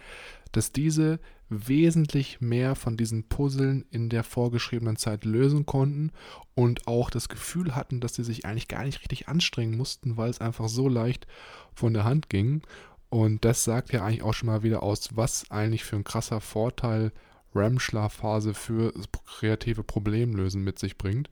dass 0.53 0.71
diese 0.71 1.21
wesentlich 1.49 2.43
mehr 2.43 2.75
von 2.75 2.99
diesen 2.99 3.31
Puzzeln 3.31 3.87
in 3.91 4.11
der 4.11 4.25
vorgeschriebenen 4.25 4.97
Zeit 4.97 5.25
lösen 5.25 5.65
konnten 5.65 6.13
und 6.55 6.87
auch 6.87 7.09
das 7.09 7.31
Gefühl 7.31 7.75
hatten, 7.75 8.01
dass 8.01 8.13
sie 8.13 8.25
sich 8.25 8.45
eigentlich 8.45 8.69
gar 8.69 8.85
nicht 8.85 9.01
richtig 9.01 9.27
anstrengen 9.27 9.79
mussten, 9.79 10.19
weil 10.19 10.29
es 10.29 10.43
einfach 10.43 10.69
so 10.69 10.87
leicht 10.87 11.27
von 11.75 11.95
der 11.95 12.05
Hand 12.05 12.29
ging. 12.29 12.61
Und 13.09 13.47
das 13.47 13.65
sagt 13.65 13.91
ja 13.95 14.05
eigentlich 14.05 14.23
auch 14.23 14.35
schon 14.35 14.49
mal 14.49 14.63
wieder 14.63 14.83
aus, 14.83 15.17
was 15.17 15.51
eigentlich 15.51 15.85
für 15.85 15.97
ein 15.97 16.05
krasser 16.05 16.43
Vorteil 16.43 17.11
REM-Schlafphase 17.55 18.53
für 18.53 18.93
kreative 19.25 19.83
Problemlösen 19.83 20.63
mit 20.63 20.79
sich 20.79 20.99
bringt. 20.99 21.31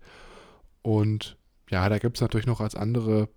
Und 0.83 1.37
ja, 1.71 1.89
da 1.89 1.99
gibt 1.99 2.17
es 2.17 2.21
natürlich 2.21 2.47
noch 2.47 2.61
als 2.61 2.75
andere 2.75 3.29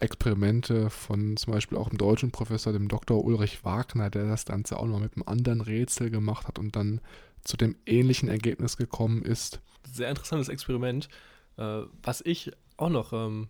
Experimente 0.00 0.90
von 0.90 1.36
zum 1.36 1.52
Beispiel 1.52 1.78
auch 1.78 1.88
einem 1.88 1.98
deutschen 1.98 2.30
Professor, 2.30 2.72
dem 2.72 2.88
Dr. 2.88 3.24
Ulrich 3.24 3.64
Wagner, 3.64 4.10
der 4.10 4.26
das 4.26 4.44
Ganze 4.44 4.78
auch 4.78 4.86
noch 4.86 5.00
mit 5.00 5.14
einem 5.14 5.26
anderen 5.26 5.60
Rätsel 5.60 6.10
gemacht 6.10 6.48
hat 6.48 6.58
und 6.58 6.76
dann 6.76 7.00
zu 7.42 7.56
dem 7.56 7.76
ähnlichen 7.86 8.28
Ergebnis 8.28 8.76
gekommen 8.76 9.22
ist. 9.22 9.60
Sehr 9.84 10.08
interessantes 10.08 10.48
Experiment, 10.48 11.08
äh, 11.56 11.82
was 12.02 12.22
ich 12.22 12.50
auch 12.76 12.90
noch 12.90 13.12
ähm, 13.12 13.48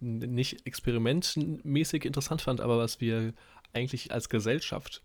nicht 0.00 0.66
experimentmäßig 0.66 2.04
interessant 2.04 2.42
fand, 2.42 2.60
aber 2.60 2.78
was 2.78 3.00
wir 3.00 3.34
eigentlich 3.72 4.12
als 4.12 4.28
Gesellschaft 4.28 5.02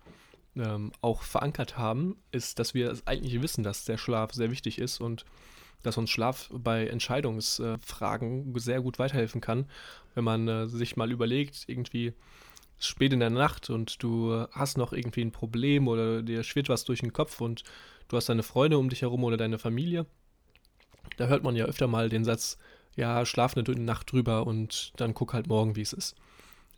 ähm, 0.55 0.91
auch 1.01 1.23
verankert 1.23 1.77
haben, 1.77 2.15
ist, 2.31 2.59
dass 2.59 2.73
wir 2.73 2.95
eigentlich 3.05 3.41
wissen, 3.41 3.63
dass 3.63 3.85
der 3.85 3.97
Schlaf 3.97 4.33
sehr 4.33 4.51
wichtig 4.51 4.79
ist 4.79 5.01
und 5.01 5.25
dass 5.83 5.97
uns 5.97 6.09
Schlaf 6.09 6.49
bei 6.51 6.87
Entscheidungsfragen 6.87 8.57
sehr 8.57 8.81
gut 8.81 8.99
weiterhelfen 8.99 9.41
kann, 9.41 9.65
wenn 10.15 10.23
man 10.23 10.47
äh, 10.47 10.67
sich 10.67 10.95
mal 10.95 11.11
überlegt, 11.11 11.65
irgendwie 11.67 12.13
spät 12.79 13.13
in 13.13 13.19
der 13.19 13.29
Nacht 13.29 13.69
und 13.69 14.01
du 14.03 14.45
hast 14.51 14.77
noch 14.77 14.93
irgendwie 14.93 15.21
ein 15.21 15.31
Problem 15.31 15.87
oder 15.87 16.21
dir 16.21 16.43
schwirrt 16.43 16.69
was 16.69 16.83
durch 16.83 16.99
den 16.99 17.13
Kopf 17.13 17.39
und 17.39 17.63
du 18.07 18.17
hast 18.17 18.29
deine 18.29 18.43
Freunde 18.43 18.77
um 18.77 18.89
dich 18.89 19.01
herum 19.01 19.23
oder 19.23 19.37
deine 19.37 19.59
Familie. 19.59 20.05
Da 21.17 21.27
hört 21.27 21.43
man 21.43 21.55
ja 21.55 21.65
öfter 21.65 21.87
mal 21.87 22.09
den 22.09 22.25
Satz, 22.25 22.57
ja, 22.95 23.25
schlaf 23.25 23.55
eine 23.55 23.63
Nacht 23.79 24.11
drüber 24.11 24.45
und 24.45 24.93
dann 24.97 25.13
guck 25.13 25.33
halt 25.33 25.47
morgen, 25.47 25.75
wie 25.75 25.81
es 25.81 25.93
ist. 25.93 26.15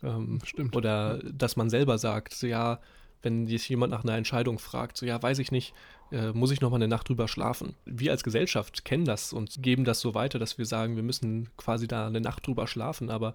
Ähm, 0.02 0.38
Stimmt. 0.44 0.76
Oder 0.76 1.18
dass 1.18 1.56
man 1.56 1.70
selber 1.70 1.98
sagt, 1.98 2.34
so, 2.34 2.46
ja, 2.46 2.80
wenn 3.22 3.46
sich 3.46 3.68
jemand 3.68 3.90
nach 3.90 4.04
einer 4.04 4.16
Entscheidung 4.16 4.58
fragt, 4.58 4.96
so 4.96 5.06
ja, 5.06 5.20
weiß 5.20 5.38
ich 5.38 5.50
nicht, 5.50 5.74
äh, 6.12 6.32
muss 6.32 6.50
ich 6.50 6.60
noch 6.60 6.70
mal 6.70 6.76
eine 6.76 6.88
Nacht 6.88 7.08
drüber 7.08 7.28
schlafen. 7.28 7.74
Wir 7.84 8.12
als 8.12 8.22
Gesellschaft 8.22 8.84
kennen 8.84 9.04
das 9.04 9.32
und 9.32 9.62
geben 9.62 9.84
das 9.84 10.00
so 10.00 10.14
weiter, 10.14 10.38
dass 10.38 10.58
wir 10.58 10.66
sagen, 10.66 10.96
wir 10.96 11.02
müssen 11.02 11.48
quasi 11.56 11.86
da 11.86 12.06
eine 12.06 12.20
Nacht 12.20 12.46
drüber 12.46 12.66
schlafen, 12.66 13.10
aber 13.10 13.34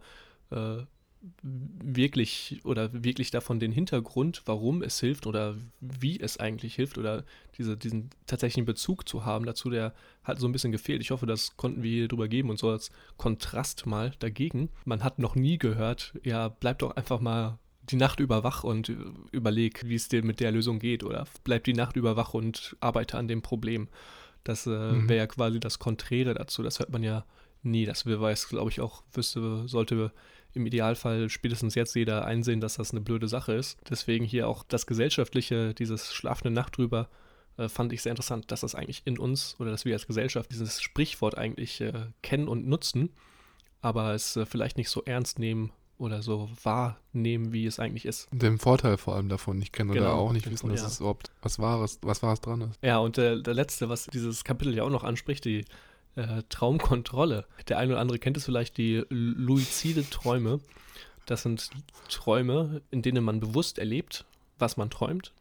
äh, 0.51 0.83
wirklich 1.43 2.61
oder 2.63 3.03
wirklich 3.03 3.29
davon 3.29 3.59
den 3.59 3.71
Hintergrund, 3.71 4.41
warum 4.45 4.81
es 4.81 4.99
hilft 4.99 5.27
oder 5.27 5.55
wie 5.79 6.19
es 6.19 6.39
eigentlich 6.39 6.75
hilft 6.75 6.97
oder 6.97 7.23
diese, 7.57 7.77
diesen 7.77 8.09
tatsächlichen 8.25 8.65
Bezug 8.65 9.07
zu 9.07 9.23
haben 9.23 9.45
dazu, 9.45 9.69
der 9.69 9.93
hat 10.23 10.39
so 10.39 10.47
ein 10.47 10.51
bisschen 10.51 10.71
gefehlt. 10.71 11.01
Ich 11.01 11.11
hoffe, 11.11 11.27
das 11.27 11.57
konnten 11.57 11.83
wir 11.83 11.91
hier 11.91 12.07
drüber 12.07 12.27
geben 12.27 12.49
und 12.49 12.57
so 12.57 12.69
als 12.69 12.89
Kontrast 13.17 13.85
mal 13.85 14.13
dagegen. 14.19 14.69
Man 14.83 15.03
hat 15.03 15.19
noch 15.19 15.35
nie 15.35 15.59
gehört, 15.59 16.13
ja, 16.23 16.47
bleib 16.47 16.79
doch 16.79 16.95
einfach 16.95 17.19
mal 17.19 17.59
die 17.91 17.97
Nacht 17.97 18.19
über 18.19 18.43
wach 18.43 18.63
und 18.63 18.91
überleg, 19.31 19.87
wie 19.87 19.95
es 19.95 20.07
dir 20.07 20.23
mit 20.23 20.39
der 20.39 20.51
Lösung 20.51 20.79
geht 20.79 21.03
oder 21.03 21.27
bleib 21.43 21.63
die 21.65 21.73
Nacht 21.73 21.95
über 21.95 22.15
wach 22.15 22.33
und 22.33 22.75
arbeite 22.79 23.17
an 23.17 23.27
dem 23.27 23.41
Problem. 23.41 23.87
Das 24.43 24.65
äh, 24.65 24.69
mhm. 24.69 25.09
wäre 25.09 25.19
ja 25.19 25.27
quasi 25.27 25.59
das 25.59 25.79
Konträre 25.79 26.33
dazu. 26.33 26.63
Das 26.63 26.79
hört 26.79 26.91
man 26.91 27.03
ja 27.03 27.25
nie. 27.63 27.85
Das 27.85 28.05
Beweis, 28.05 28.47
glaube 28.47 28.71
ich, 28.71 28.81
auch 28.81 29.03
wüsste, 29.13 29.67
sollte 29.67 30.11
im 30.53 30.65
Idealfall 30.65 31.29
spätestens 31.29 31.75
jetzt 31.75 31.95
jeder 31.95 32.25
einsehen, 32.25 32.59
dass 32.59 32.75
das 32.75 32.91
eine 32.91 33.01
blöde 33.01 33.27
Sache 33.27 33.53
ist. 33.53 33.77
Deswegen 33.89 34.25
hier 34.25 34.47
auch 34.47 34.63
das 34.63 34.85
Gesellschaftliche, 34.85 35.73
dieses 35.73 36.13
schlafende 36.13 36.51
Nacht 36.51 36.77
drüber, 36.77 37.09
äh, 37.57 37.69
fand 37.69 37.93
ich 37.93 38.01
sehr 38.01 38.11
interessant, 38.11 38.51
dass 38.51 38.61
das 38.61 38.75
eigentlich 38.75 39.03
in 39.05 39.17
uns 39.17 39.55
oder 39.59 39.71
dass 39.71 39.85
wir 39.85 39.93
als 39.93 40.07
Gesellschaft 40.07 40.51
dieses 40.51 40.81
Sprichwort 40.81 41.37
eigentlich 41.37 41.81
äh, 41.81 41.93
kennen 42.21 42.47
und 42.47 42.67
nutzen, 42.67 43.11
aber 43.81 44.13
es 44.13 44.35
äh, 44.35 44.45
vielleicht 44.45 44.77
nicht 44.77 44.89
so 44.89 45.03
ernst 45.03 45.39
nehmen 45.39 45.71
oder 46.01 46.21
so 46.21 46.49
wahrnehmen, 46.63 47.53
wie 47.53 47.65
es 47.65 47.79
eigentlich 47.79 48.05
ist. 48.05 48.27
Den 48.31 48.57
Vorteil 48.57 48.97
vor 48.97 49.15
allem 49.15 49.29
davon 49.29 49.57
nicht 49.59 49.71
kennen 49.73 49.91
oder 49.91 49.99
Genau, 50.01 50.13
auch 50.17 50.33
nicht 50.33 50.49
wissen, 50.49 50.69
dass 50.69 50.81
ja. 50.81 50.87
es 50.87 50.99
überhaupt 50.99 51.31
was 51.41 51.59
Wahres, 51.59 51.99
was 52.01 52.23
Wahres 52.23 52.41
dran 52.41 52.61
ist. 52.61 52.79
Ja, 52.81 52.97
und 52.99 53.17
äh, 53.17 53.41
der 53.41 53.53
letzte, 53.53 53.87
was 53.89 54.07
dieses 54.07 54.43
Kapitel 54.43 54.75
ja 54.75 54.83
auch 54.83 54.89
noch 54.89 55.03
anspricht, 55.03 55.45
die 55.45 55.65
äh, 56.15 56.43
Traumkontrolle. 56.49 57.45
Der 57.69 57.77
eine 57.77 57.93
oder 57.93 58.01
andere 58.01 58.19
kennt 58.19 58.35
es 58.37 58.45
vielleicht, 58.45 58.77
die 58.77 59.03
luizide 59.09 60.09
Träume. 60.09 60.59
Das 61.25 61.43
sind 61.43 61.69
Träume, 62.09 62.81
in 62.91 63.01
denen 63.01 63.23
man 63.23 63.39
bewusst 63.39 63.77
erlebt, 63.79 64.25
was 64.59 64.77
man 64.77 64.89
träumt 64.89 65.33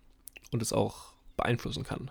und 0.53 0.63
es 0.63 0.73
auch 0.73 1.15
beeinflussen 1.37 1.85
kann. 1.85 2.11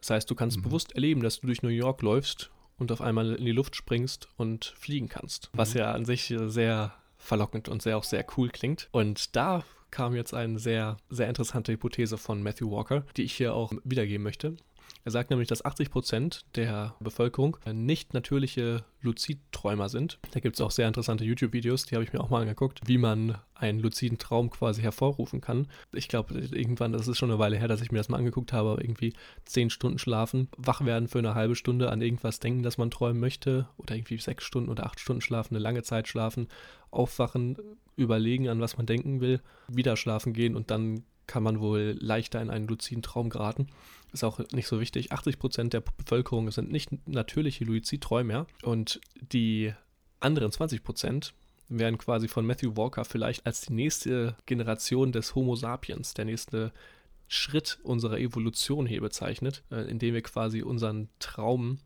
Das 0.00 0.10
heißt, 0.10 0.30
du 0.30 0.34
kannst 0.34 0.58
Mhm. 0.58 0.62
bewusst 0.64 0.92
erleben, 0.92 1.22
dass 1.22 1.40
du 1.40 1.46
durch 1.46 1.62
New 1.62 1.68
York 1.70 2.02
läufst 2.02 2.50
und 2.78 2.90
auf 2.92 3.00
einmal 3.00 3.34
in 3.36 3.44
die 3.44 3.52
Luft 3.52 3.76
springst 3.76 4.28
und 4.36 4.74
fliegen 4.76 5.08
kannst. 5.08 5.48
Was 5.54 5.72
Mhm. 5.74 5.78
ja 5.80 5.92
an 5.92 6.04
sich 6.04 6.34
sehr 6.46 6.92
verlockend 7.24 7.68
und 7.68 7.82
sehr 7.82 7.96
auch 7.96 8.04
sehr 8.04 8.24
cool 8.36 8.50
klingt. 8.50 8.88
Und 8.92 9.34
da 9.34 9.64
kam 9.90 10.14
jetzt 10.14 10.34
eine 10.34 10.58
sehr, 10.58 10.96
sehr 11.08 11.28
interessante 11.28 11.72
Hypothese 11.72 12.18
von 12.18 12.42
Matthew 12.42 12.70
Walker, 12.70 13.04
die 13.16 13.22
ich 13.22 13.34
hier 13.34 13.54
auch 13.54 13.72
wiedergeben 13.84 14.22
möchte. 14.22 14.56
Er 15.04 15.10
sagt 15.10 15.28
nämlich, 15.28 15.48
dass 15.48 15.62
80% 15.62 16.44
der 16.54 16.94
Bevölkerung 16.98 17.58
nicht 17.70 18.14
natürliche 18.14 18.84
Luzidträumer 19.02 19.90
sind. 19.90 20.18
Da 20.30 20.40
gibt 20.40 20.56
es 20.56 20.62
auch 20.62 20.70
sehr 20.70 20.88
interessante 20.88 21.24
YouTube-Videos, 21.24 21.84
die 21.84 21.94
habe 21.94 22.04
ich 22.04 22.14
mir 22.14 22.20
auch 22.20 22.30
mal 22.30 22.40
angeguckt, 22.40 22.80
wie 22.86 22.96
man 22.96 23.36
einen 23.54 23.80
luziden 23.80 24.16
Traum 24.16 24.48
quasi 24.48 24.80
hervorrufen 24.80 25.42
kann. 25.42 25.68
Ich 25.92 26.08
glaube, 26.08 26.38
irgendwann, 26.38 26.92
das 26.92 27.06
ist 27.06 27.18
schon 27.18 27.30
eine 27.30 27.38
Weile 27.38 27.58
her, 27.58 27.68
dass 27.68 27.82
ich 27.82 27.92
mir 27.92 27.98
das 27.98 28.08
mal 28.08 28.16
angeguckt 28.16 28.54
habe, 28.54 28.78
irgendwie 28.80 29.12
10 29.44 29.68
Stunden 29.68 29.98
schlafen, 29.98 30.48
wach 30.56 30.86
werden 30.86 31.06
für 31.06 31.18
eine 31.18 31.34
halbe 31.34 31.54
Stunde, 31.54 31.90
an 31.90 32.00
irgendwas 32.00 32.40
denken, 32.40 32.62
das 32.62 32.78
man 32.78 32.90
träumen 32.90 33.20
möchte, 33.20 33.68
oder 33.76 33.94
irgendwie 33.94 34.16
6 34.16 34.42
Stunden 34.42 34.70
oder 34.70 34.86
8 34.86 34.98
Stunden 34.98 35.20
schlafen, 35.20 35.54
eine 35.54 35.62
lange 35.62 35.82
Zeit 35.82 36.08
schlafen, 36.08 36.48
aufwachen, 36.90 37.58
überlegen, 37.96 38.48
an 38.48 38.60
was 38.60 38.78
man 38.78 38.86
denken 38.86 39.20
will, 39.20 39.42
wieder 39.68 39.98
schlafen 39.98 40.32
gehen 40.32 40.56
und 40.56 40.70
dann 40.70 41.04
kann 41.26 41.42
man 41.42 41.60
wohl 41.60 41.96
leichter 42.00 42.40
in 42.42 42.50
einen 42.50 42.66
luziden 42.66 43.02
Traum 43.02 43.30
geraten. 43.30 43.68
Ist 44.14 44.22
auch 44.22 44.38
nicht 44.52 44.68
so 44.68 44.78
wichtig. 44.78 45.12
80% 45.12 45.70
der 45.70 45.80
Bevölkerung 45.80 46.48
sind 46.52 46.70
nicht 46.70 47.08
natürliche 47.08 47.64
Luzidträumer 47.64 48.46
und 48.62 49.00
die 49.32 49.74
anderen 50.20 50.52
20% 50.52 51.32
werden 51.68 51.98
quasi 51.98 52.28
von 52.28 52.46
Matthew 52.46 52.76
Walker 52.76 53.04
vielleicht 53.04 53.44
als 53.44 53.62
die 53.62 53.72
nächste 53.72 54.36
Generation 54.46 55.10
des 55.10 55.34
Homo 55.34 55.56
sapiens, 55.56 56.14
der 56.14 56.26
nächste 56.26 56.72
Schritt 57.26 57.80
unserer 57.82 58.18
Evolution 58.20 58.86
hier 58.86 59.00
bezeichnet, 59.00 59.64
äh, 59.72 59.90
indem 59.90 60.14
wir 60.14 60.22
quasi 60.22 60.62
unseren 60.62 61.08
Traum 61.18 61.80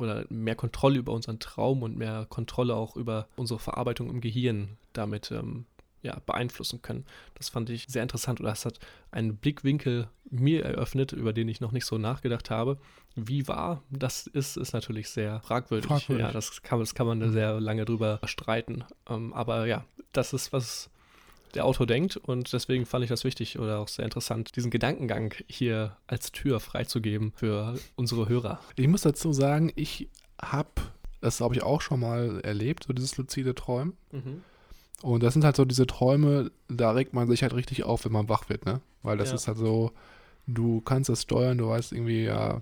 oder 0.00 0.24
mehr 0.28 0.56
Kontrolle 0.56 0.98
über 0.98 1.12
unseren 1.12 1.38
Traum 1.38 1.84
und 1.84 1.96
mehr 1.96 2.26
Kontrolle 2.28 2.74
auch 2.74 2.96
über 2.96 3.28
unsere 3.36 3.60
Verarbeitung 3.60 4.10
im 4.10 4.20
Gehirn 4.20 4.76
damit 4.92 5.30
ähm, 5.30 5.66
ja, 6.02 6.18
beeinflussen 6.26 6.82
können. 6.82 7.04
Das 7.34 7.48
fand 7.48 7.70
ich 7.70 7.86
sehr 7.88 8.02
interessant 8.02 8.40
und 8.40 8.46
das 8.46 8.64
hat 8.64 8.78
einen 9.10 9.36
Blickwinkel 9.36 10.08
mir 10.30 10.64
eröffnet, 10.64 11.12
über 11.12 11.32
den 11.32 11.48
ich 11.48 11.60
noch 11.60 11.72
nicht 11.72 11.84
so 11.84 11.98
nachgedacht 11.98 12.50
habe. 12.50 12.78
Wie 13.16 13.48
wahr 13.48 13.82
das 13.90 14.26
ist, 14.26 14.56
ist 14.56 14.72
natürlich 14.72 15.10
sehr 15.10 15.40
fragwürdig. 15.40 15.88
Fragwürdig. 15.88 16.26
Ja, 16.26 16.32
das 16.32 16.62
kann, 16.62 16.78
das 16.78 16.94
kann 16.94 17.06
man 17.06 17.20
da 17.20 17.30
sehr 17.30 17.60
lange 17.60 17.84
drüber 17.84 18.20
streiten. 18.24 18.84
Ähm, 19.08 19.32
aber 19.32 19.66
ja, 19.66 19.84
das 20.12 20.32
ist, 20.32 20.52
was 20.52 20.90
der 21.54 21.64
Autor 21.64 21.86
denkt 21.86 22.16
und 22.16 22.52
deswegen 22.52 22.86
fand 22.86 23.02
ich 23.02 23.10
das 23.10 23.24
wichtig 23.24 23.58
oder 23.58 23.80
auch 23.80 23.88
sehr 23.88 24.04
interessant, 24.04 24.54
diesen 24.54 24.70
Gedankengang 24.70 25.34
hier 25.48 25.96
als 26.06 26.30
Tür 26.30 26.60
freizugeben 26.60 27.32
für 27.34 27.76
unsere 27.96 28.28
Hörer. 28.28 28.60
Ich 28.76 28.86
muss 28.86 29.02
dazu 29.02 29.32
sagen, 29.32 29.72
ich 29.74 30.08
habe 30.40 30.70
das, 31.20 31.40
habe 31.40 31.54
ich 31.54 31.62
auch 31.62 31.80
schon 31.82 32.00
mal 32.00 32.40
erlebt, 32.42 32.84
so 32.84 32.92
dieses 32.92 33.16
luzide 33.16 33.54
Träumen. 33.54 33.96
Und 35.02 35.22
das 35.22 35.32
sind 35.32 35.44
halt 35.44 35.56
so 35.56 35.64
diese 35.64 35.86
Träume, 35.86 36.50
da 36.68 36.90
regt 36.92 37.14
man 37.14 37.26
sich 37.28 37.42
halt 37.42 37.54
richtig 37.54 37.84
auf, 37.84 38.04
wenn 38.04 38.12
man 38.12 38.28
wach 38.28 38.48
wird, 38.48 38.66
ne? 38.66 38.80
Weil 39.02 39.16
das 39.16 39.30
Ja. 39.30 39.34
ist 39.36 39.48
halt 39.48 39.58
so, 39.58 39.92
du 40.46 40.80
kannst 40.82 41.08
das 41.08 41.22
steuern, 41.22 41.58
du 41.58 41.68
weißt 41.68 41.92
irgendwie, 41.92 42.24
ja, 42.24 42.60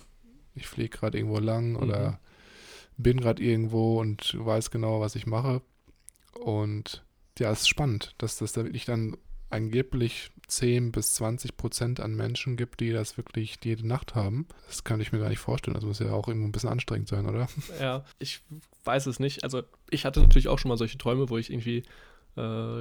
ich 0.55 0.67
fliege 0.69 0.97
gerade 0.97 1.19
irgendwo 1.19 1.39
lang 1.39 1.77
oder 1.77 2.11
Mhm. 2.11 2.17
bin 3.03 3.21
gerade 3.21 3.43
irgendwo 3.43 4.01
und 4.01 4.37
weiß 4.39 4.71
genau, 4.71 5.01
was 5.01 5.15
ich 5.17 5.27
mache. 5.27 5.63
Und 6.41 7.03
ja, 7.39 7.51
es 7.51 7.61
ist 7.63 7.69
spannend, 7.69 8.15
dass 8.19 8.39
das 8.39 8.53
da 8.53 8.65
wirklich 8.65 8.85
dann 8.85 9.17
angeblich 9.51 10.31
10 10.47 10.93
bis 10.93 11.15
20 11.15 11.57
Prozent 11.57 12.01
an 12.01 12.15
Menschen 12.15 12.57
gibt, 12.57 12.81
die 12.81 12.91
das 12.93 13.17
wirklich 13.17 13.57
jede 13.65 13.87
Nacht 13.87 14.15
haben. 14.15 14.47
Das 14.67 14.85
kann 14.85 15.01
ich 15.01 15.11
mir 15.13 15.19
gar 15.19 15.29
nicht 15.31 15.39
vorstellen. 15.39 15.75
Das 15.75 15.85
muss 15.85 15.99
ja 16.01 16.13
auch 16.13 16.29
irgendwo 16.29 16.47
ein 16.49 16.53
bisschen 16.53 16.69
anstrengend 16.71 17.09
sein, 17.09 17.27
oder? 17.27 17.49
Ja, 17.81 18.05
ich 18.19 18.43
weiß 18.85 19.07
es 19.07 19.21
nicht. 19.21 19.45
Also 19.45 19.63
ich 19.91 20.05
hatte 20.05 20.21
natürlich 20.21 20.49
auch 20.49 20.59
schon 20.59 20.69
mal 20.69 20.77
solche 20.77 20.99
Träume, 20.99 21.31
wo 21.31 21.39
ich 21.39 21.51
irgendwie, 21.51 21.83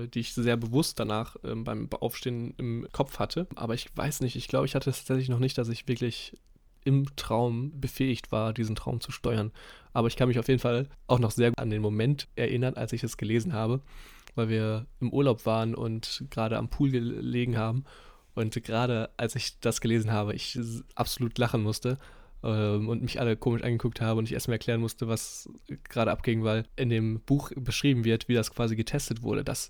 die 0.08 0.20
ich 0.20 0.34
sehr 0.34 0.58
bewusst 0.58 1.00
danach 1.00 1.36
ähm, 1.44 1.64
beim 1.64 1.90
Aufstehen 1.92 2.54
im 2.58 2.88
Kopf 2.92 3.20
hatte. 3.20 3.48
Aber 3.56 3.74
ich 3.74 3.90
weiß 3.96 4.22
nicht, 4.22 4.36
ich 4.36 4.48
glaube, 4.48 4.66
ich 4.66 4.76
hatte 4.76 4.90
es 4.90 5.00
tatsächlich 5.00 5.30
noch 5.30 5.40
nicht, 5.40 5.58
dass 5.58 5.70
ich 5.70 5.88
wirklich 5.88 6.34
im 6.84 7.16
Traum 7.16 7.80
befähigt 7.80 8.32
war, 8.32 8.54
diesen 8.54 8.76
Traum 8.76 9.02
zu 9.02 9.12
steuern. 9.12 9.52
Aber 9.94 10.08
ich 10.08 10.16
kann 10.16 10.30
mich 10.30 10.40
auf 10.40 10.48
jeden 10.48 10.60
Fall 10.60 10.88
auch 11.08 11.20
noch 11.20 11.32
sehr 11.32 11.52
an 11.58 11.70
den 11.70 11.82
Moment 11.82 12.28
erinnern, 12.36 12.76
als 12.76 12.94
ich 12.94 13.04
es 13.04 13.18
gelesen 13.18 13.54
habe, 13.54 13.82
weil 14.36 14.48
wir 14.48 14.86
im 15.00 15.12
Urlaub 15.12 15.46
waren 15.46 15.76
und 15.76 16.24
gerade 16.30 16.58
am 16.58 16.70
Pool 16.70 16.92
gelegen 16.92 17.58
haben. 17.58 17.84
Und 18.36 18.64
gerade 18.64 19.10
als 19.18 19.36
ich 19.36 19.60
das 19.60 19.82
gelesen 19.82 20.12
habe, 20.12 20.34
ich 20.34 20.58
absolut 20.96 21.38
lachen 21.38 21.64
musste 21.64 21.98
ähm, 22.44 22.90
und 22.90 23.02
mich 23.02 23.20
alle 23.20 23.36
komisch 23.36 23.64
angeguckt 23.64 24.02
habe 24.02 24.20
und 24.20 24.26
ich 24.26 24.34
erstmal 24.34 24.56
erklären 24.56 24.82
musste, 24.82 25.08
was 25.08 25.50
gerade 25.90 26.12
abging, 26.12 26.44
weil 26.44 26.66
in 26.76 26.90
dem 26.90 27.20
Buch 27.22 27.52
beschrieben 27.56 28.04
wird, 28.04 28.28
wie 28.28 28.34
das 28.34 28.52
quasi 28.52 28.76
getestet 28.76 29.24
wurde, 29.24 29.44
dass 29.44 29.70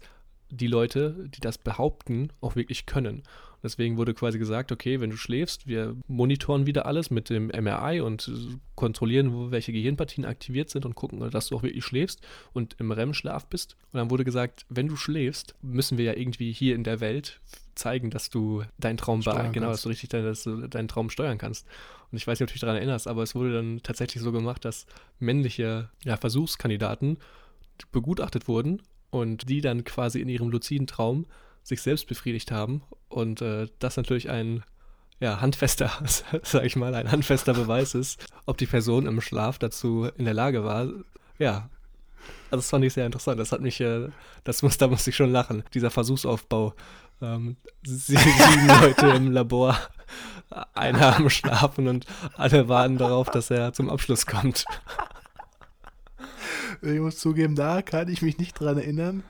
die 0.49 0.67
Leute, 0.67 1.27
die 1.27 1.41
das 1.41 1.57
behaupten, 1.57 2.29
auch 2.39 2.55
wirklich 2.55 2.85
können. 2.85 3.23
Deswegen 3.63 3.97
wurde 3.97 4.13
quasi 4.13 4.37
gesagt, 4.37 4.71
okay, 4.71 5.01
wenn 5.01 5.09
du 5.09 5.17
schläfst, 5.17 5.67
wir 5.67 5.95
monitoren 6.07 6.67
wieder 6.67 6.85
alles 6.85 7.09
mit 7.09 7.29
dem 7.29 7.47
MRI 7.47 8.01
und 8.01 8.31
kontrollieren, 8.75 9.51
welche 9.51 9.71
Gehirnpartien 9.71 10.25
aktiviert 10.25 10.69
sind 10.69 10.85
und 10.85 10.95
gucken, 10.95 11.19
dass 11.31 11.47
du 11.47 11.55
auch 11.55 11.63
wirklich 11.63 11.83
schläfst 11.83 12.25
und 12.53 12.75
im 12.79 12.91
REM-Schlaf 12.91 13.47
bist. 13.47 13.75
Und 13.91 13.97
dann 13.97 14.11
wurde 14.11 14.23
gesagt, 14.23 14.65
wenn 14.69 14.87
du 14.87 14.95
schläfst, 14.95 15.55
müssen 15.61 15.97
wir 15.97 16.05
ja 16.05 16.13
irgendwie 16.13 16.51
hier 16.51 16.75
in 16.75 16.83
der 16.83 16.99
Welt 16.99 17.41
zeigen, 17.77 18.09
dass 18.09 18.29
du 18.29 18.63
deinen 18.77 18.97
Traum 18.97 19.21
Steuern 19.21 19.51
genau, 19.51 19.67
kannst. 19.67 19.79
dass 19.79 19.83
du 19.83 19.89
richtig 19.89 20.09
dein, 20.09 20.23
dass 20.23 20.43
du 20.43 20.67
deinen 20.67 20.87
Traum 20.87 21.09
steuern 21.09 21.37
kannst. 21.37 21.65
Und 22.11 22.17
ich 22.17 22.27
weiß 22.27 22.39
nicht, 22.39 22.43
ob 22.45 22.49
du 22.49 22.53
dich 22.53 22.61
daran 22.61 22.77
erinnerst, 22.77 23.07
aber 23.07 23.23
es 23.23 23.35
wurde 23.35 23.53
dann 23.53 23.81
tatsächlich 23.83 24.23
so 24.23 24.31
gemacht, 24.31 24.65
dass 24.65 24.85
männliche 25.19 25.89
ja, 26.03 26.17
Versuchskandidaten 26.17 27.17
begutachtet 27.91 28.47
wurden 28.47 28.81
und 29.09 29.49
die 29.49 29.61
dann 29.61 29.83
quasi 29.83 30.21
in 30.21 30.29
ihrem 30.29 30.49
luziden 30.49 30.87
Traum 30.87 31.25
sich 31.63 31.81
selbst 31.81 32.07
befriedigt 32.07 32.51
haben 32.51 32.81
und 33.09 33.41
äh, 33.41 33.67
das 33.79 33.97
natürlich 33.97 34.29
ein 34.29 34.63
ja, 35.19 35.41
handfester, 35.41 35.91
sag 36.43 36.63
ich 36.63 36.75
mal, 36.75 36.93
ein 36.95 37.11
handfester 37.11 37.53
Beweis 37.53 37.95
ist, 37.95 38.25
ob 38.45 38.57
die 38.57 38.67
Person 38.67 39.05
im 39.05 39.19
Schlaf 39.21 39.57
dazu 39.57 40.09
in 40.17 40.25
der 40.25 40.33
Lage 40.33 40.63
war. 40.63 40.89
Ja, 41.39 41.69
also 42.49 42.61
das 42.61 42.69
fand 42.69 42.85
ich 42.85 42.93
sehr 42.93 43.05
interessant. 43.05 43.39
Das 43.39 43.51
hat 43.51 43.61
mich, 43.61 43.81
äh, 43.81 44.09
das 44.43 44.61
muss, 44.63 44.77
da 44.77 44.87
musste 44.87 45.09
ich 45.09 45.15
schon 45.15 45.31
lachen. 45.31 45.63
Dieser 45.73 45.91
Versuchsaufbau. 45.91 46.73
Ähm, 47.21 47.57
sie- 47.85 48.15
sieben 48.17 48.67
Leute 48.67 49.07
im 49.07 49.31
Labor, 49.31 49.77
einer 50.73 51.15
am 51.17 51.29
Schlafen 51.29 51.87
und 51.87 52.05
alle 52.35 52.67
warten 52.69 52.97
darauf, 52.97 53.29
dass 53.29 53.49
er 53.49 53.73
zum 53.73 53.89
Abschluss 53.89 54.25
kommt. 54.25 54.65
Ich 56.81 56.99
muss 56.99 57.17
zugeben, 57.17 57.55
da 57.55 57.81
kann 57.81 58.07
ich 58.09 58.21
mich 58.21 58.37
nicht 58.37 58.53
dran 58.59 58.77
erinnern. 58.77 59.23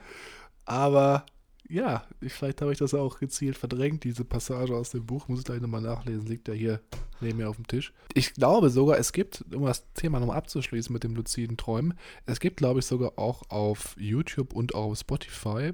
Aber 0.64 1.24
ja, 1.68 2.04
ich, 2.20 2.32
vielleicht 2.32 2.60
habe 2.60 2.72
ich 2.72 2.78
das 2.78 2.94
auch 2.94 3.18
gezielt 3.18 3.56
verdrängt, 3.56 4.04
diese 4.04 4.24
Passage 4.24 4.74
aus 4.74 4.90
dem 4.90 5.06
Buch. 5.06 5.28
Muss 5.28 5.40
ich 5.40 5.44
gleich 5.44 5.60
nochmal 5.60 5.80
nachlesen, 5.80 6.26
liegt 6.26 6.48
ja 6.48 6.54
hier 6.54 6.80
neben 7.20 7.38
mir 7.38 7.48
auf 7.48 7.56
dem 7.56 7.66
Tisch. 7.66 7.92
Ich 8.14 8.34
glaube 8.34 8.70
sogar, 8.70 8.98
es 8.98 9.12
gibt, 9.12 9.44
um 9.54 9.64
das 9.64 9.90
Thema 9.94 10.20
nochmal 10.20 10.36
abzuschließen 10.38 10.92
mit 10.92 11.04
dem 11.04 11.14
luziden 11.14 11.56
Träumen, 11.56 11.94
es 12.26 12.40
gibt, 12.40 12.58
glaube 12.58 12.80
ich, 12.80 12.86
sogar 12.86 13.18
auch 13.18 13.42
auf 13.50 13.96
YouTube 13.98 14.52
und 14.52 14.74
auch 14.74 14.92
auf 14.92 14.98
Spotify 14.98 15.72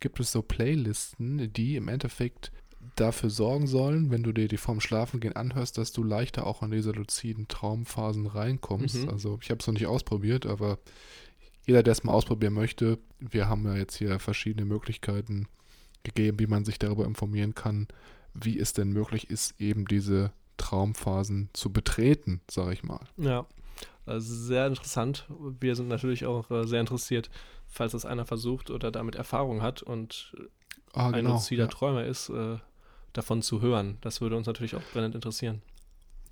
gibt 0.00 0.20
es 0.20 0.32
so 0.32 0.42
Playlisten, 0.42 1.52
die 1.52 1.76
im 1.76 1.88
Endeffekt 1.88 2.52
dafür 2.96 3.30
sorgen 3.30 3.66
sollen, 3.66 4.10
wenn 4.10 4.22
du 4.22 4.32
dir 4.32 4.48
die 4.48 4.56
vorm 4.56 4.80
Schlafengehen 4.80 5.34
anhörst, 5.34 5.78
dass 5.78 5.92
du 5.92 6.02
leichter 6.02 6.46
auch 6.46 6.62
in 6.62 6.70
diese 6.70 6.92
luziden 6.92 7.48
Traumphasen 7.48 8.26
reinkommst. 8.26 9.04
Mhm. 9.04 9.08
Also 9.08 9.38
ich 9.40 9.50
habe 9.50 9.60
es 9.60 9.66
noch 9.66 9.74
nicht 9.74 9.86
ausprobiert, 9.86 10.46
aber 10.46 10.78
jeder, 11.66 11.82
der 11.82 11.92
es 11.92 12.04
mal 12.04 12.12
ausprobieren 12.12 12.52
möchte, 12.52 12.98
wir 13.18 13.48
haben 13.48 13.64
ja 13.64 13.74
jetzt 13.74 13.96
hier 13.96 14.18
verschiedene 14.18 14.66
Möglichkeiten 14.66 15.48
gegeben, 16.02 16.38
wie 16.38 16.46
man 16.46 16.64
sich 16.64 16.78
darüber 16.78 17.06
informieren 17.06 17.54
kann, 17.54 17.88
wie 18.34 18.58
es 18.58 18.74
denn 18.74 18.90
möglich 18.92 19.30
ist, 19.30 19.60
eben 19.60 19.86
diese 19.86 20.32
Traumphasen 20.56 21.48
zu 21.52 21.72
betreten, 21.72 22.40
sage 22.50 22.74
ich 22.74 22.84
mal. 22.84 23.00
Ja, 23.16 23.46
also 24.06 24.34
sehr 24.34 24.66
interessant. 24.66 25.26
Wir 25.60 25.74
sind 25.74 25.88
natürlich 25.88 26.26
auch 26.26 26.50
äh, 26.50 26.66
sehr 26.66 26.80
interessiert 26.80 27.30
falls 27.74 27.92
es 27.94 28.04
einer 28.04 28.24
versucht 28.24 28.70
oder 28.70 28.90
damit 28.90 29.16
Erfahrung 29.16 29.60
hat 29.62 29.82
und 29.82 30.34
Ah, 30.94 31.08
ein 31.08 31.12
genau. 31.14 31.32
luzider 31.34 31.64
ja. 31.64 31.68
Träumer 31.68 32.04
ist, 32.04 32.28
äh, 32.28 32.56
davon 33.12 33.42
zu 33.42 33.60
hören. 33.60 33.98
Das 34.00 34.20
würde 34.20 34.36
uns 34.36 34.46
natürlich 34.46 34.76
auch 34.76 34.82
brennend 34.92 35.16
interessieren. 35.16 35.60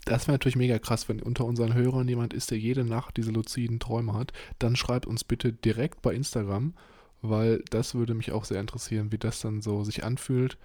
Das 0.05 0.27
wäre 0.27 0.33
natürlich 0.33 0.57
mega 0.57 0.79
krass, 0.79 1.09
wenn 1.09 1.21
unter 1.21 1.45
unseren 1.45 1.75
Hörern 1.75 2.09
jemand 2.09 2.33
ist, 2.33 2.51
der 2.51 2.59
jede 2.59 2.85
Nacht 2.85 3.17
diese 3.17 3.31
luziden 3.31 3.81
Träume 3.81 4.15
hat. 4.15 4.33
Dann 4.59 4.77
schreibt 4.77 5.07
uns 5.07 5.25
bitte 5.25 5.53
direkt 5.53 6.03
bei 6.03 6.15
Instagram, 6.15 6.75
weil 7.23 7.63
das 7.71 7.95
würde 7.95 8.15
mich 8.15 8.33
auch 8.33 8.45
sehr 8.45 8.61
interessieren, 8.61 9.13
wie 9.13 9.19
das 9.19 9.41
dann 9.41 9.63
so 9.63 9.85
sich 9.85 10.05
anfühlt. 10.05 10.59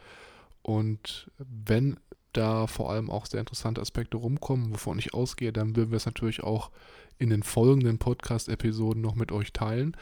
Und 0.61 1.31
wenn 1.37 1.99
da 2.33 2.67
vor 2.67 2.91
allem 2.91 3.09
auch 3.09 3.25
sehr 3.25 3.39
interessante 3.39 3.81
Aspekte 3.81 4.17
rumkommen, 4.17 4.71
wovon 4.73 4.99
ich 4.99 5.13
ausgehe, 5.13 5.53
dann 5.53 5.75
würden 5.75 5.91
wir 5.91 5.97
es 5.97 6.05
natürlich 6.05 6.43
auch 6.43 6.71
in 7.19 7.29
den 7.29 7.41
folgenden 7.41 7.97
Podcast-Episoden 7.97 9.01
noch 9.01 9.15
mit 9.15 9.31
euch 9.31 9.53
teilen. 9.53 9.95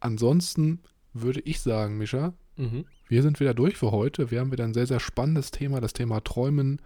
Ansonsten 0.00 0.80
würde 1.12 1.40
ich 1.40 1.60
sagen, 1.60 1.98
Mischa, 1.98 2.32
Mhm. 2.56 2.84
wir 3.08 3.22
sind 3.22 3.40
wieder 3.40 3.54
durch 3.54 3.76
für 3.76 3.90
heute. 3.90 4.30
Wir 4.30 4.40
haben 4.40 4.52
wieder 4.52 4.64
ein 4.64 4.74
sehr, 4.74 4.86
sehr 4.86 5.00
spannendes 5.00 5.50
Thema, 5.50 5.80
das 5.80 5.92
Thema 5.94 6.20
Träumen, 6.20 6.80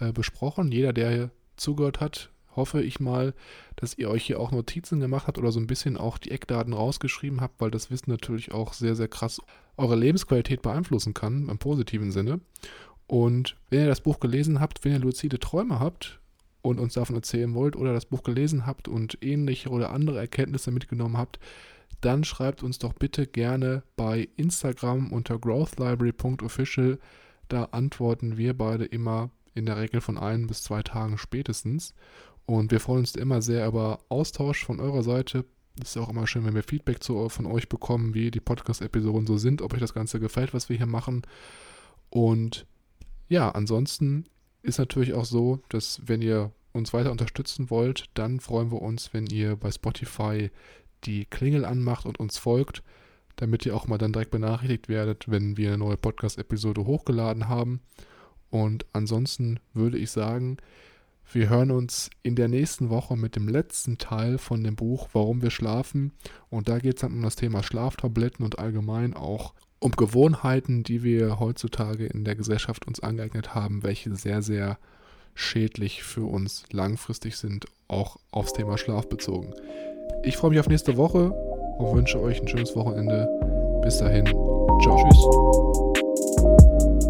äh, 0.00 0.12
besprochen. 0.12 0.72
Jeder, 0.72 0.92
der 0.92 1.10
hier 1.10 1.30
zugehört 1.56 2.00
hat, 2.00 2.30
hoffe 2.56 2.82
ich 2.82 2.98
mal, 3.00 3.32
dass 3.76 3.96
ihr 3.96 4.10
euch 4.10 4.24
hier 4.24 4.40
auch 4.40 4.50
Notizen 4.50 5.00
gemacht 5.00 5.26
habt 5.26 5.38
oder 5.38 5.52
so 5.52 5.60
ein 5.60 5.66
bisschen 5.68 5.96
auch 5.96 6.18
die 6.18 6.32
Eckdaten 6.32 6.72
rausgeschrieben 6.72 7.40
habt, 7.40 7.60
weil 7.60 7.70
das 7.70 7.90
Wissen 7.90 8.10
natürlich 8.10 8.52
auch 8.52 8.72
sehr, 8.72 8.94
sehr 8.96 9.08
krass 9.08 9.40
eure 9.76 9.96
Lebensqualität 9.96 10.60
beeinflussen 10.60 11.14
kann, 11.14 11.48
im 11.48 11.58
positiven 11.58 12.10
Sinne. 12.10 12.40
Und 13.06 13.56
wenn 13.70 13.80
ihr 13.80 13.86
das 13.88 14.00
Buch 14.00 14.20
gelesen 14.20 14.60
habt, 14.60 14.84
wenn 14.84 14.92
ihr 14.92 14.98
luzide 14.98 15.38
Träume 15.38 15.78
habt 15.80 16.20
und 16.62 16.78
uns 16.80 16.94
davon 16.94 17.16
erzählen 17.16 17.54
wollt 17.54 17.76
oder 17.76 17.92
das 17.92 18.06
Buch 18.06 18.22
gelesen 18.22 18.66
habt 18.66 18.88
und 18.88 19.18
ähnliche 19.22 19.70
oder 19.70 19.92
andere 19.92 20.18
Erkenntnisse 20.18 20.70
mitgenommen 20.72 21.16
habt, 21.16 21.38
dann 22.02 22.24
schreibt 22.24 22.62
uns 22.62 22.78
doch 22.78 22.92
bitte 22.92 23.26
gerne 23.26 23.82
bei 23.96 24.28
Instagram 24.36 25.12
unter 25.12 25.38
growthlibrary.official. 25.38 26.98
Da 27.48 27.64
antworten 27.66 28.36
wir 28.36 28.56
beide 28.56 28.84
immer 28.84 29.30
in 29.54 29.66
der 29.66 29.78
Regel 29.78 30.00
von 30.00 30.18
ein 30.18 30.46
bis 30.46 30.62
zwei 30.62 30.82
Tagen 30.82 31.16
spätestens. 31.16 31.94
Und 32.44 32.72
wir 32.72 32.80
freuen 32.80 33.00
uns 33.00 33.14
immer 33.14 33.40
sehr 33.40 33.66
über 33.66 34.00
Austausch 34.08 34.64
von 34.64 34.80
eurer 34.80 35.02
Seite. 35.02 35.44
Es 35.80 35.90
ist 35.90 35.96
auch 35.96 36.08
immer 36.08 36.26
schön, 36.26 36.44
wenn 36.44 36.54
wir 36.54 36.64
Feedback 36.64 37.02
zu, 37.02 37.28
von 37.28 37.46
euch 37.46 37.68
bekommen, 37.68 38.14
wie 38.14 38.30
die 38.30 38.40
Podcast-Episoden 38.40 39.26
so 39.26 39.38
sind, 39.38 39.62
ob 39.62 39.72
euch 39.72 39.80
das 39.80 39.94
Ganze 39.94 40.18
gefällt, 40.18 40.52
was 40.52 40.68
wir 40.68 40.76
hier 40.76 40.86
machen. 40.86 41.22
Und 42.10 42.66
ja, 43.28 43.50
ansonsten 43.50 44.24
ist 44.62 44.78
natürlich 44.78 45.14
auch 45.14 45.24
so, 45.24 45.60
dass 45.68 46.02
wenn 46.04 46.20
ihr 46.20 46.52
uns 46.72 46.92
weiter 46.92 47.10
unterstützen 47.10 47.70
wollt, 47.70 48.06
dann 48.14 48.40
freuen 48.40 48.72
wir 48.72 48.82
uns, 48.82 49.12
wenn 49.14 49.26
ihr 49.26 49.56
bei 49.56 49.70
Spotify 49.70 50.50
die 51.04 51.26
Klingel 51.26 51.64
anmacht 51.64 52.06
und 52.06 52.18
uns 52.20 52.38
folgt, 52.38 52.82
damit 53.36 53.66
ihr 53.66 53.74
auch 53.74 53.86
mal 53.86 53.98
dann 53.98 54.12
direkt 54.12 54.30
benachrichtigt 54.30 54.88
werdet, 54.88 55.30
wenn 55.30 55.56
wir 55.56 55.68
eine 55.68 55.78
neue 55.78 55.96
Podcast-Episode 55.96 56.84
hochgeladen 56.84 57.48
haben. 57.48 57.80
Und 58.50 58.84
ansonsten 58.92 59.60
würde 59.72 59.98
ich 59.98 60.10
sagen, 60.10 60.58
wir 61.30 61.48
hören 61.48 61.70
uns 61.70 62.10
in 62.22 62.36
der 62.36 62.48
nächsten 62.48 62.90
Woche 62.90 63.16
mit 63.16 63.36
dem 63.36 63.48
letzten 63.48 63.96
Teil 63.96 64.36
von 64.36 64.62
dem 64.62 64.76
Buch 64.76 65.08
Warum 65.14 65.40
wir 65.40 65.50
schlafen. 65.50 66.12
Und 66.50 66.68
da 66.68 66.78
geht 66.78 66.96
es 66.96 67.00
dann 67.00 67.14
um 67.14 67.22
das 67.22 67.36
Thema 67.36 67.62
Schlaftabletten 67.62 68.44
und 68.44 68.58
allgemein 68.58 69.14
auch 69.14 69.54
um 69.78 69.92
Gewohnheiten, 69.92 70.82
die 70.82 71.02
wir 71.02 71.40
heutzutage 71.40 72.06
in 72.06 72.24
der 72.24 72.36
Gesellschaft 72.36 72.86
uns 72.86 73.00
angeeignet 73.00 73.54
haben, 73.54 73.82
welche 73.82 74.14
sehr, 74.14 74.42
sehr 74.42 74.78
schädlich 75.34 76.02
für 76.02 76.24
uns 76.24 76.64
langfristig 76.70 77.36
sind, 77.36 77.66
auch 77.88 78.16
aufs 78.30 78.52
Thema 78.52 78.78
Schlaf 78.78 79.08
bezogen. 79.08 79.52
Ich 80.24 80.36
freue 80.36 80.50
mich 80.50 80.60
auf 80.60 80.68
nächste 80.68 80.96
Woche 80.96 81.30
und 81.78 81.96
wünsche 81.96 82.20
euch 82.20 82.40
ein 82.40 82.48
schönes 82.48 82.76
Wochenende. 82.76 83.28
Bis 83.82 83.98
dahin. 83.98 84.26
Ciao. 84.82 84.96
Tschüss. 85.10 87.02